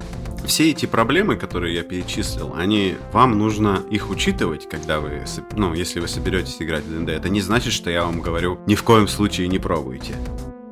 все 0.48 0.70
эти 0.70 0.86
проблемы, 0.86 1.36
которые 1.36 1.74
я 1.74 1.82
перечислил, 1.82 2.54
они 2.56 2.96
вам 3.12 3.38
нужно 3.38 3.84
их 3.90 4.10
учитывать, 4.10 4.68
когда 4.68 4.98
вы, 4.98 5.24
ну, 5.54 5.74
если 5.74 6.00
вы 6.00 6.08
соберетесь 6.08 6.56
играть 6.58 6.84
в 6.84 6.90
ДНД. 6.90 7.10
Это 7.10 7.28
не 7.28 7.40
значит, 7.40 7.72
что 7.72 7.90
я 7.90 8.04
вам 8.04 8.20
говорю, 8.20 8.58
ни 8.66 8.74
в 8.74 8.82
коем 8.82 9.06
случае 9.06 9.48
не 9.48 9.58
пробуйте. 9.58 10.14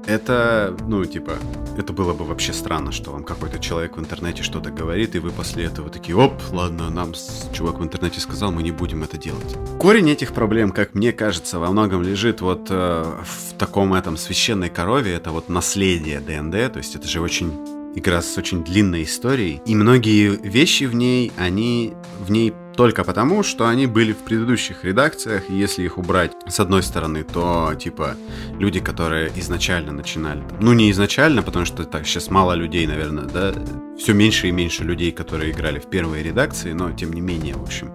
Это, 0.07 0.75
ну, 0.87 1.05
типа, 1.05 1.33
это 1.77 1.93
было 1.93 2.15
бы 2.15 2.25
вообще 2.25 2.53
странно, 2.53 2.93
что 2.93 3.11
вам 3.11 3.25
какой-то 3.25 3.59
человек 3.59 3.97
в 3.97 4.01
интернете 4.01 4.45
что-то 4.45 4.71
говорит, 4.71 5.17
и 5.17 5.19
вы 5.19 5.31
после 5.31 5.65
этого 5.65 5.91
такие, 5.91 6.17
оп, 6.17 6.41
ладно, 6.53 6.89
нам 6.91 7.13
чувак 7.53 7.81
в 7.81 7.83
интернете 7.83 8.21
сказал, 8.21 8.53
мы 8.53 8.63
не 8.63 8.71
будем 8.71 9.03
это 9.03 9.19
делать. 9.19 9.57
Корень 9.81 10.09
этих 10.09 10.33
проблем, 10.33 10.71
как 10.71 10.95
мне 10.95 11.13
кажется, 11.13 11.59
во 11.59 11.71
многом 11.71 12.03
лежит 12.03 12.41
вот 12.41 12.69
э, 12.71 13.05
в 13.25 13.55
таком 13.59 13.95
этом 13.95 14.17
священной 14.17 14.71
корове, 14.71 15.13
это 15.13 15.33
вот 15.33 15.49
наследие 15.49 16.21
ДНД, 16.21 16.73
то 16.73 16.79
есть 16.79 16.95
это 16.95 17.09
же 17.09 17.21
очень 17.21 17.76
игра 17.97 18.23
с 18.23 18.39
очень 18.39 18.63
длинной 18.63 19.03
историей, 19.03 19.61
и 19.67 19.75
многие 19.75 20.29
вещи 20.29 20.85
в 20.85 20.95
ней, 20.95 21.33
они 21.37 21.95
в 22.21 22.31
ней 22.31 22.53
только 22.77 23.05
потому, 23.05 23.43
что 23.43 23.67
они 23.67 23.87
были 23.87 24.13
в 24.13 24.19
предыдущих 24.19 24.85
редакциях, 24.85 25.49
и 25.49 25.55
если 25.55 25.83
их 25.83 25.97
убрать 25.99 26.33
с 26.47 26.61
одной 26.61 26.83
стороны, 26.83 27.25
то, 27.25 27.75
типа, 27.75 28.17
люди, 28.59 28.81
которые 28.81 29.33
изначально 29.37 29.93
начинали, 29.93 30.45
ну, 30.61 30.75
не 30.75 30.91
изначально, 30.91 31.43
потому 31.43 31.65
что 31.65 31.85
так, 31.85 32.07
сейчас 32.07 32.31
мало 32.31 32.53
людей, 32.53 32.87
наверное, 32.87 33.25
да, 33.25 33.55
все 33.99 34.13
меньше 34.13 34.49
и 34.49 34.53
меньше 34.53 34.85
людей, 34.85 35.11
которые 35.11 35.53
играли 35.53 35.79
в 35.79 35.87
первые 35.87 36.23
редакции, 36.23 36.73
но, 36.73 36.93
тем 36.93 37.15
не 37.15 37.23
менее, 37.23 37.55
в 37.55 37.63
общем, 37.63 37.93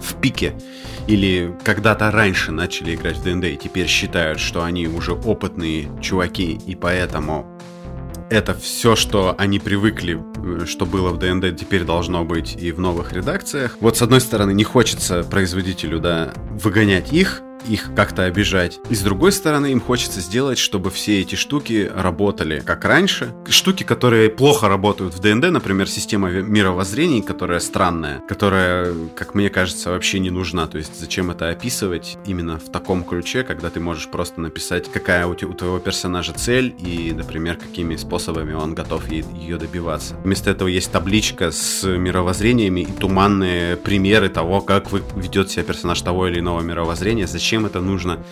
в 0.00 0.14
пике. 0.20 0.54
Или 1.06 1.56
когда-то 1.64 2.10
раньше 2.10 2.52
начали 2.52 2.94
играть 2.94 3.16
в 3.16 3.22
ДНД 3.22 3.44
и 3.44 3.56
теперь 3.56 3.86
считают, 3.86 4.40
что 4.40 4.62
они 4.62 4.86
уже 4.86 5.12
опытные 5.12 5.88
чуваки 6.00 6.60
и 6.66 6.74
поэтому 6.74 7.51
это 8.32 8.54
все, 8.54 8.96
что 8.96 9.34
они 9.38 9.58
привыкли, 9.58 10.18
э, 10.36 10.64
что 10.66 10.86
было 10.86 11.10
в 11.10 11.18
ДНД, 11.18 11.54
теперь 11.56 11.84
должно 11.84 12.24
быть 12.24 12.56
и 12.56 12.72
в 12.72 12.80
новых 12.80 13.12
редакциях. 13.12 13.76
Вот 13.80 13.98
с 13.98 14.02
одной 14.02 14.20
стороны, 14.20 14.52
не 14.52 14.64
хочется 14.64 15.22
производителю, 15.22 16.00
да, 16.00 16.32
выгонять 16.50 17.12
их, 17.12 17.42
их 17.68 17.94
как-то 17.94 18.24
обижать. 18.24 18.80
И 18.90 18.94
с 18.94 19.00
другой 19.00 19.32
стороны, 19.32 19.72
им 19.72 19.80
хочется 19.80 20.20
сделать, 20.20 20.58
чтобы 20.58 20.90
все 20.90 21.20
эти 21.20 21.34
штуки 21.34 21.90
работали 21.94 22.60
как 22.64 22.84
раньше. 22.84 23.32
Штуки, 23.48 23.82
которые 23.82 24.30
плохо 24.30 24.68
работают 24.68 25.14
в 25.14 25.20
ДНД, 25.20 25.50
например, 25.50 25.88
система 25.88 26.30
мировоззрений, 26.30 27.22
которая 27.22 27.60
странная, 27.60 28.22
которая, 28.28 28.94
как 29.14 29.34
мне 29.34 29.50
кажется, 29.50 29.90
вообще 29.90 30.18
не 30.18 30.30
нужна. 30.30 30.66
То 30.66 30.78
есть 30.78 30.98
зачем 30.98 31.30
это 31.30 31.50
описывать 31.50 32.18
именно 32.26 32.58
в 32.58 32.70
таком 32.70 33.04
ключе, 33.04 33.42
когда 33.42 33.70
ты 33.70 33.80
можешь 33.80 34.08
просто 34.08 34.40
написать, 34.40 34.90
какая 34.90 35.26
у, 35.26 35.34
твоего 35.34 35.78
персонажа 35.78 36.32
цель 36.32 36.74
и, 36.78 37.12
например, 37.12 37.56
какими 37.56 37.96
способами 37.96 38.54
он 38.54 38.74
готов 38.74 39.08
ее 39.10 39.58
добиваться. 39.58 40.14
Вместо 40.24 40.50
этого 40.50 40.68
есть 40.68 40.90
табличка 40.90 41.50
с 41.50 41.86
мировоззрениями 41.86 42.80
и 42.80 42.92
туманные 42.92 43.76
примеры 43.76 44.28
того, 44.28 44.60
как 44.60 44.90
ведет 45.16 45.50
себя 45.50 45.64
персонаж 45.64 46.00
того 46.00 46.28
или 46.28 46.40
иного 46.40 46.60
мировоззрения, 46.60 47.26
зачем 47.26 47.51
зачем 47.52 47.66
это 47.66 47.82
нужно, 47.82 48.24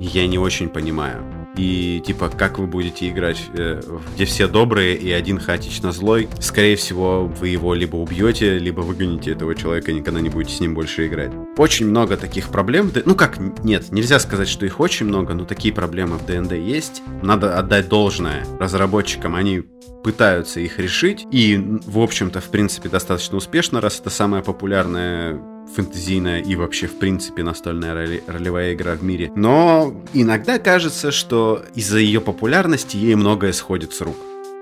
я 0.00 0.26
не 0.26 0.36
очень 0.36 0.68
понимаю. 0.68 1.22
И 1.56 2.02
типа, 2.04 2.28
как 2.28 2.58
вы 2.58 2.66
будете 2.66 3.08
играть, 3.08 3.40
э, 3.56 3.80
где 4.16 4.24
все 4.24 4.48
добрые 4.48 4.96
и 4.96 5.12
один 5.12 5.38
хаотично 5.38 5.92
злой, 5.92 6.28
скорее 6.40 6.74
всего, 6.74 7.26
вы 7.26 7.50
его 7.50 7.72
либо 7.72 7.94
убьете, 7.94 8.58
либо 8.58 8.80
выгоните 8.80 9.30
этого 9.30 9.54
человека 9.54 9.92
и 9.92 9.94
никогда 9.94 10.20
не 10.20 10.28
будете 10.28 10.56
с 10.56 10.60
ним 10.60 10.74
больше 10.74 11.06
играть. 11.06 11.30
Очень 11.56 11.86
много 11.86 12.16
таких 12.16 12.48
проблем. 12.48 12.90
Ну 13.04 13.14
как, 13.14 13.38
нет, 13.62 13.92
нельзя 13.92 14.18
сказать, 14.18 14.48
что 14.48 14.66
их 14.66 14.80
очень 14.80 15.06
много, 15.06 15.34
но 15.34 15.44
такие 15.44 15.72
проблемы 15.72 16.18
в 16.18 16.26
ДНД 16.26 16.54
есть. 16.54 17.00
Надо 17.22 17.56
отдать 17.56 17.88
должное 17.88 18.44
разработчикам, 18.58 19.36
они 19.36 19.62
пытаются 20.02 20.58
их 20.58 20.80
решить. 20.80 21.26
И, 21.30 21.56
в 21.86 22.00
общем-то, 22.00 22.40
в 22.40 22.50
принципе, 22.50 22.88
достаточно 22.88 23.36
успешно, 23.36 23.80
раз 23.80 24.00
это 24.00 24.10
самая 24.10 24.42
популярная 24.42 25.40
фэнтезийная 25.74 26.40
и 26.40 26.56
вообще, 26.56 26.86
в 26.86 26.98
принципе, 26.98 27.42
настольная 27.42 28.20
ролевая 28.26 28.74
игра 28.74 28.94
в 28.94 29.02
мире. 29.02 29.30
Но 29.34 29.94
иногда 30.12 30.58
кажется, 30.58 31.10
что 31.10 31.62
из-за 31.74 31.98
ее 31.98 32.20
популярности 32.20 32.96
ей 32.96 33.14
многое 33.14 33.52
сходит 33.52 33.92
с 33.92 34.00
рук. 34.00 34.16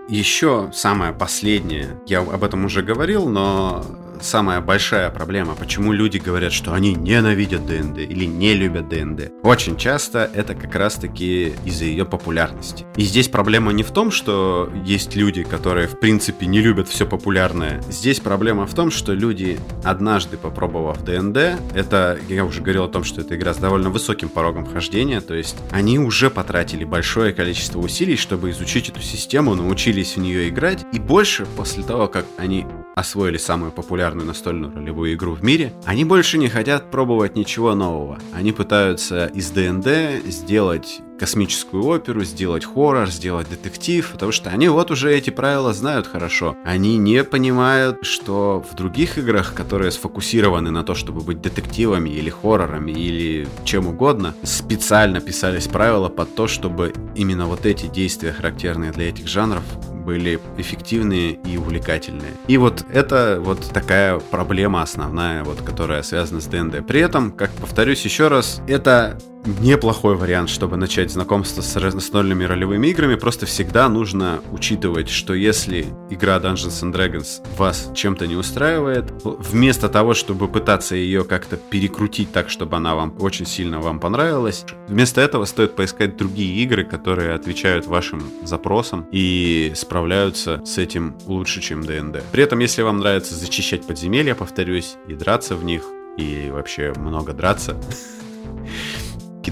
Еще 0.08 0.70
самое 0.74 1.12
последнее, 1.12 2.00
я 2.06 2.20
об 2.20 2.42
этом 2.42 2.64
уже 2.64 2.82
говорил, 2.82 3.28
но 3.28 3.84
самая 4.24 4.60
большая 4.60 5.10
проблема, 5.10 5.54
почему 5.54 5.92
люди 5.92 6.18
говорят, 6.18 6.52
что 6.52 6.72
они 6.72 6.94
ненавидят 6.94 7.66
ДНД 7.66 7.98
или 7.98 8.24
не 8.24 8.54
любят 8.54 8.88
ДНД. 8.88 9.32
Очень 9.42 9.76
часто 9.76 10.30
это 10.34 10.54
как 10.54 10.74
раз-таки 10.74 11.54
из-за 11.64 11.84
ее 11.84 12.04
популярности. 12.04 12.86
И 12.96 13.02
здесь 13.02 13.28
проблема 13.28 13.72
не 13.72 13.82
в 13.82 13.90
том, 13.90 14.10
что 14.10 14.70
есть 14.84 15.16
люди, 15.16 15.42
которые 15.42 15.88
в 15.88 15.98
принципе 15.98 16.46
не 16.46 16.60
любят 16.60 16.88
все 16.88 17.06
популярное. 17.06 17.82
Здесь 17.88 18.20
проблема 18.20 18.66
в 18.66 18.74
том, 18.74 18.90
что 18.90 19.12
люди, 19.12 19.58
однажды 19.84 20.36
попробовав 20.36 21.02
ДНД, 21.04 21.60
это, 21.74 22.18
я 22.28 22.44
уже 22.44 22.60
говорил 22.60 22.84
о 22.84 22.88
том, 22.88 23.04
что 23.04 23.20
это 23.20 23.36
игра 23.36 23.54
с 23.54 23.58
довольно 23.58 23.90
высоким 23.90 24.28
порогом 24.28 24.64
вхождения, 24.64 25.20
то 25.20 25.34
есть 25.34 25.56
они 25.70 25.98
уже 25.98 26.30
потратили 26.30 26.84
большое 26.84 27.32
количество 27.32 27.78
усилий, 27.78 28.16
чтобы 28.16 28.50
изучить 28.50 28.88
эту 28.88 29.00
систему, 29.00 29.54
научились 29.54 30.16
в 30.16 30.20
нее 30.20 30.48
играть, 30.48 30.84
и 30.92 30.98
больше 30.98 31.46
после 31.56 31.82
того, 31.82 32.08
как 32.08 32.24
они 32.38 32.66
освоили 32.94 33.38
самую 33.38 33.72
популярную 33.72 34.11
настольную 34.14 34.74
ролевую 34.74 35.14
игру 35.14 35.32
в 35.32 35.42
мире, 35.42 35.72
они 35.84 36.04
больше 36.04 36.38
не 36.38 36.48
хотят 36.48 36.90
пробовать 36.90 37.36
ничего 37.36 37.74
нового. 37.74 38.18
Они 38.32 38.52
пытаются 38.52 39.26
из 39.26 39.50
ДНД 39.50 40.24
сделать 40.26 41.00
космическую 41.18 41.84
оперу, 41.84 42.24
сделать 42.24 42.64
хоррор, 42.64 43.08
сделать 43.08 43.48
детектив, 43.48 44.08
потому 44.12 44.32
что 44.32 44.50
они 44.50 44.68
вот 44.68 44.90
уже 44.90 45.14
эти 45.14 45.30
правила 45.30 45.72
знают 45.72 46.06
хорошо. 46.06 46.56
Они 46.64 46.96
не 46.96 47.24
понимают, 47.24 47.98
что 48.02 48.64
в 48.68 48.74
других 48.74 49.18
играх, 49.18 49.54
которые 49.54 49.90
сфокусированы 49.90 50.70
на 50.70 50.84
то, 50.84 50.94
чтобы 50.94 51.20
быть 51.20 51.40
детективами 51.40 52.10
или 52.10 52.30
хоррорами 52.30 52.90
или 52.92 53.48
чем 53.64 53.86
угодно, 53.86 54.34
специально 54.42 55.20
писались 55.20 55.68
правила 55.68 56.08
под 56.08 56.34
то, 56.34 56.46
чтобы 56.48 56.92
именно 57.14 57.46
вот 57.46 57.66
эти 57.66 57.86
действия, 57.86 58.32
характерные 58.32 58.92
для 58.92 59.08
этих 59.08 59.28
жанров, 59.28 59.62
были 60.02 60.40
эффективные 60.58 61.34
и 61.34 61.56
увлекательные. 61.56 62.32
И 62.48 62.58
вот 62.58 62.84
это 62.92 63.38
вот 63.40 63.70
такая 63.72 64.18
проблема 64.18 64.82
основная, 64.82 65.44
вот, 65.44 65.62
которая 65.62 66.02
связана 66.02 66.40
с 66.40 66.46
ДНД. 66.46 66.86
При 66.86 67.00
этом, 67.00 67.30
как 67.30 67.50
повторюсь 67.52 68.04
еще 68.04 68.28
раз, 68.28 68.60
это 68.66 69.18
неплохой 69.44 70.16
вариант, 70.16 70.50
чтобы 70.50 70.76
начать 70.76 71.10
знакомство 71.10 71.62
с 71.62 71.74
настольными 71.74 72.44
ролевыми 72.44 72.88
играми. 72.88 73.16
Просто 73.16 73.46
всегда 73.46 73.88
нужно 73.88 74.40
учитывать, 74.50 75.08
что 75.08 75.34
если 75.34 75.86
игра 76.10 76.36
Dungeons 76.38 76.82
and 76.82 76.92
Dragons 76.92 77.42
вас 77.56 77.90
чем-то 77.94 78.26
не 78.26 78.36
устраивает, 78.36 79.12
вместо 79.24 79.88
того, 79.88 80.14
чтобы 80.14 80.48
пытаться 80.48 80.94
ее 80.94 81.24
как-то 81.24 81.56
перекрутить 81.56 82.32
так, 82.32 82.50
чтобы 82.50 82.76
она 82.76 82.94
вам 82.94 83.14
очень 83.20 83.46
сильно 83.46 83.80
вам 83.80 84.00
понравилась, 84.00 84.64
вместо 84.88 85.20
этого 85.20 85.44
стоит 85.44 85.74
поискать 85.74 86.16
другие 86.16 86.62
игры, 86.62 86.84
которые 86.84 87.34
отвечают 87.34 87.86
вашим 87.86 88.22
запросам 88.44 89.06
и 89.12 89.72
справляются 89.74 90.64
с 90.64 90.78
этим 90.78 91.16
лучше, 91.26 91.60
чем 91.60 91.82
ДНД. 91.82 92.22
При 92.32 92.42
этом, 92.44 92.58
если 92.60 92.82
вам 92.82 92.98
нравится 92.98 93.34
зачищать 93.34 93.86
подземелья, 93.86 94.34
повторюсь, 94.34 94.96
и 95.08 95.14
драться 95.14 95.56
в 95.56 95.64
них, 95.64 95.82
и 96.16 96.50
вообще 96.50 96.92
много 96.96 97.32
драться, 97.32 97.76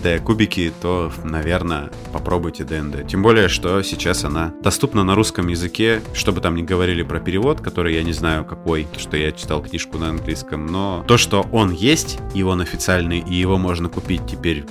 кидая 0.01 0.19
кубики, 0.19 0.73
то, 0.81 1.13
наверное, 1.25 1.91
попробуйте 2.11 2.65
ДНД. 2.65 3.07
Тем 3.07 3.23
более, 3.23 3.49
что 3.49 3.83
сейчас 3.83 4.25
она 4.25 4.55
доступна 4.63 5.05
на 5.05 5.15
русском 5.15 5.49
языке, 5.49 6.01
чтобы 6.15 6.41
там 6.41 6.55
не 6.55 6.63
говорили 6.63 7.03
про 7.03 7.21
перевод, 7.21 7.61
который 7.61 7.95
я 7.95 8.03
не 8.03 8.15
знаю 8.15 8.47
какой, 8.47 8.89
что 8.97 9.19
я 9.19 9.31
читал 9.31 9.63
книжку 9.63 9.99
на 9.99 10.09
английском, 10.09 10.65
но 10.65 11.05
то, 11.07 11.19
что 11.19 11.47
он 11.53 11.71
есть, 11.71 12.19
и 12.35 12.43
он 12.43 12.63
официальный, 12.63 13.19
и 13.19 13.35
его 13.35 13.59
можно 13.59 13.91
купить 13.91 14.23
теперь 14.27 14.65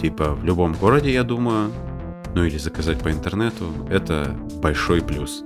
типа 0.00 0.34
в 0.34 0.44
любом 0.44 0.72
городе, 0.72 1.12
я 1.12 1.22
думаю, 1.22 1.70
ну 2.34 2.44
или 2.44 2.58
заказать 2.58 2.98
по 2.98 3.12
интернету, 3.12 3.66
это 3.88 4.36
большой 4.60 5.00
плюс. 5.00 5.44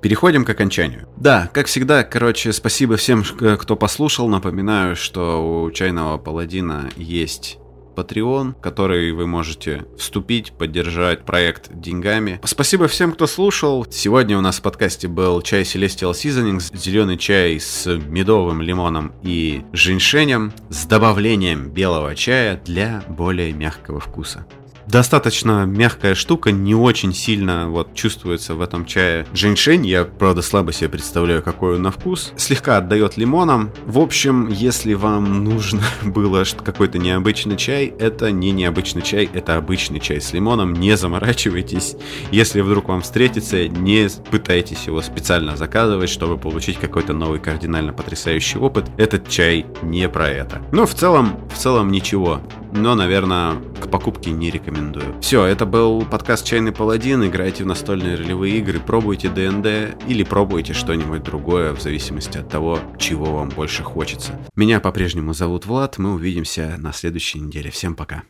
Переходим 0.00 0.44
к 0.44 0.50
окончанию. 0.50 1.06
Да, 1.16 1.48
как 1.52 1.66
всегда, 1.66 2.02
короче, 2.02 2.52
спасибо 2.52 2.96
всем, 2.96 3.22
кто 3.22 3.76
послушал. 3.76 4.28
Напоминаю, 4.28 4.96
что 4.96 5.64
у 5.64 5.70
Чайного 5.70 6.18
Паладина 6.18 6.90
есть 6.96 7.58
Patreon, 7.94 8.54
в 8.58 8.60
который 8.60 9.12
вы 9.12 9.26
можете 9.26 9.84
вступить, 9.98 10.52
поддержать 10.52 11.24
проект 11.24 11.70
деньгами. 11.72 12.40
Спасибо 12.44 12.88
всем, 12.88 13.12
кто 13.12 13.26
слушал. 13.26 13.86
Сегодня 13.90 14.36
у 14.38 14.40
нас 14.40 14.58
в 14.58 14.62
подкасте 14.62 15.08
был 15.08 15.42
чай 15.42 15.62
Celestial 15.62 16.12
Seasonings, 16.12 16.76
зеленый 16.76 17.16
чай 17.16 17.58
с 17.60 17.86
медовым 17.86 18.60
лимоном 18.62 19.12
и 19.22 19.62
женьшенем 19.72 20.52
с 20.68 20.86
добавлением 20.86 21.70
белого 21.70 22.14
чая 22.14 22.60
для 22.64 23.02
более 23.08 23.52
мягкого 23.52 24.00
вкуса 24.00 24.46
достаточно 24.86 25.64
мягкая 25.64 26.14
штука, 26.14 26.52
не 26.52 26.74
очень 26.74 27.14
сильно 27.14 27.68
вот 27.68 27.94
чувствуется 27.94 28.54
в 28.54 28.60
этом 28.60 28.86
чае 28.86 29.26
женьшень. 29.32 29.86
Я, 29.86 30.04
правда, 30.04 30.42
слабо 30.42 30.72
себе 30.72 30.90
представляю, 30.90 31.42
какой 31.42 31.76
он 31.76 31.82
на 31.82 31.90
вкус. 31.90 32.32
Слегка 32.36 32.78
отдает 32.78 33.16
лимоном. 33.16 33.70
В 33.86 33.98
общем, 33.98 34.48
если 34.48 34.94
вам 34.94 35.44
нужно 35.44 35.82
было 36.02 36.44
какой-то 36.64 36.98
необычный 36.98 37.56
чай, 37.56 37.86
это 37.98 38.30
не 38.30 38.52
необычный 38.52 39.02
чай, 39.02 39.28
это 39.32 39.56
обычный 39.56 40.00
чай 40.00 40.20
с 40.20 40.32
лимоном. 40.32 40.74
Не 40.74 40.96
заморачивайтесь. 40.96 41.96
Если 42.30 42.60
вдруг 42.60 42.88
вам 42.88 43.02
встретится, 43.02 43.68
не 43.68 44.08
пытайтесь 44.30 44.86
его 44.86 45.00
специально 45.02 45.56
заказывать, 45.56 46.10
чтобы 46.10 46.36
получить 46.36 46.78
какой-то 46.78 47.12
новый 47.12 47.40
кардинально 47.40 47.92
потрясающий 47.92 48.58
опыт. 48.58 48.86
Этот 48.96 49.28
чай 49.28 49.66
не 49.82 50.08
про 50.08 50.28
это. 50.28 50.62
Но 50.72 50.86
в 50.86 50.94
целом, 50.94 51.38
в 51.52 51.58
целом 51.58 51.90
ничего. 51.90 52.40
Но, 52.74 52.96
наверное, 52.96 53.54
к 53.80 53.88
покупке 53.88 54.32
не 54.32 54.50
рекомендую. 54.50 55.14
Все, 55.20 55.44
это 55.44 55.64
был 55.64 56.04
подкаст 56.04 56.44
«Чайный 56.44 56.72
паладин». 56.72 57.24
Играйте 57.24 57.62
в 57.62 57.66
настольные 57.68 58.16
ролевые 58.16 58.58
игры, 58.58 58.80
пробуйте 58.80 59.28
ДНД 59.28 59.96
или 60.08 60.24
пробуйте 60.24 60.72
что-нибудь 60.72 61.22
другое 61.22 61.72
в 61.72 61.80
зависимости 61.80 62.38
от 62.38 62.48
того, 62.48 62.80
чего 62.98 63.26
вам 63.26 63.50
больше 63.50 63.84
хочется. 63.84 64.40
Меня 64.56 64.80
по-прежнему 64.80 65.34
зовут 65.34 65.66
Влад, 65.66 65.98
мы 65.98 66.14
увидимся 66.14 66.74
на 66.78 66.92
следующей 66.92 67.38
неделе. 67.38 67.70
Всем 67.70 67.94
пока. 67.94 68.24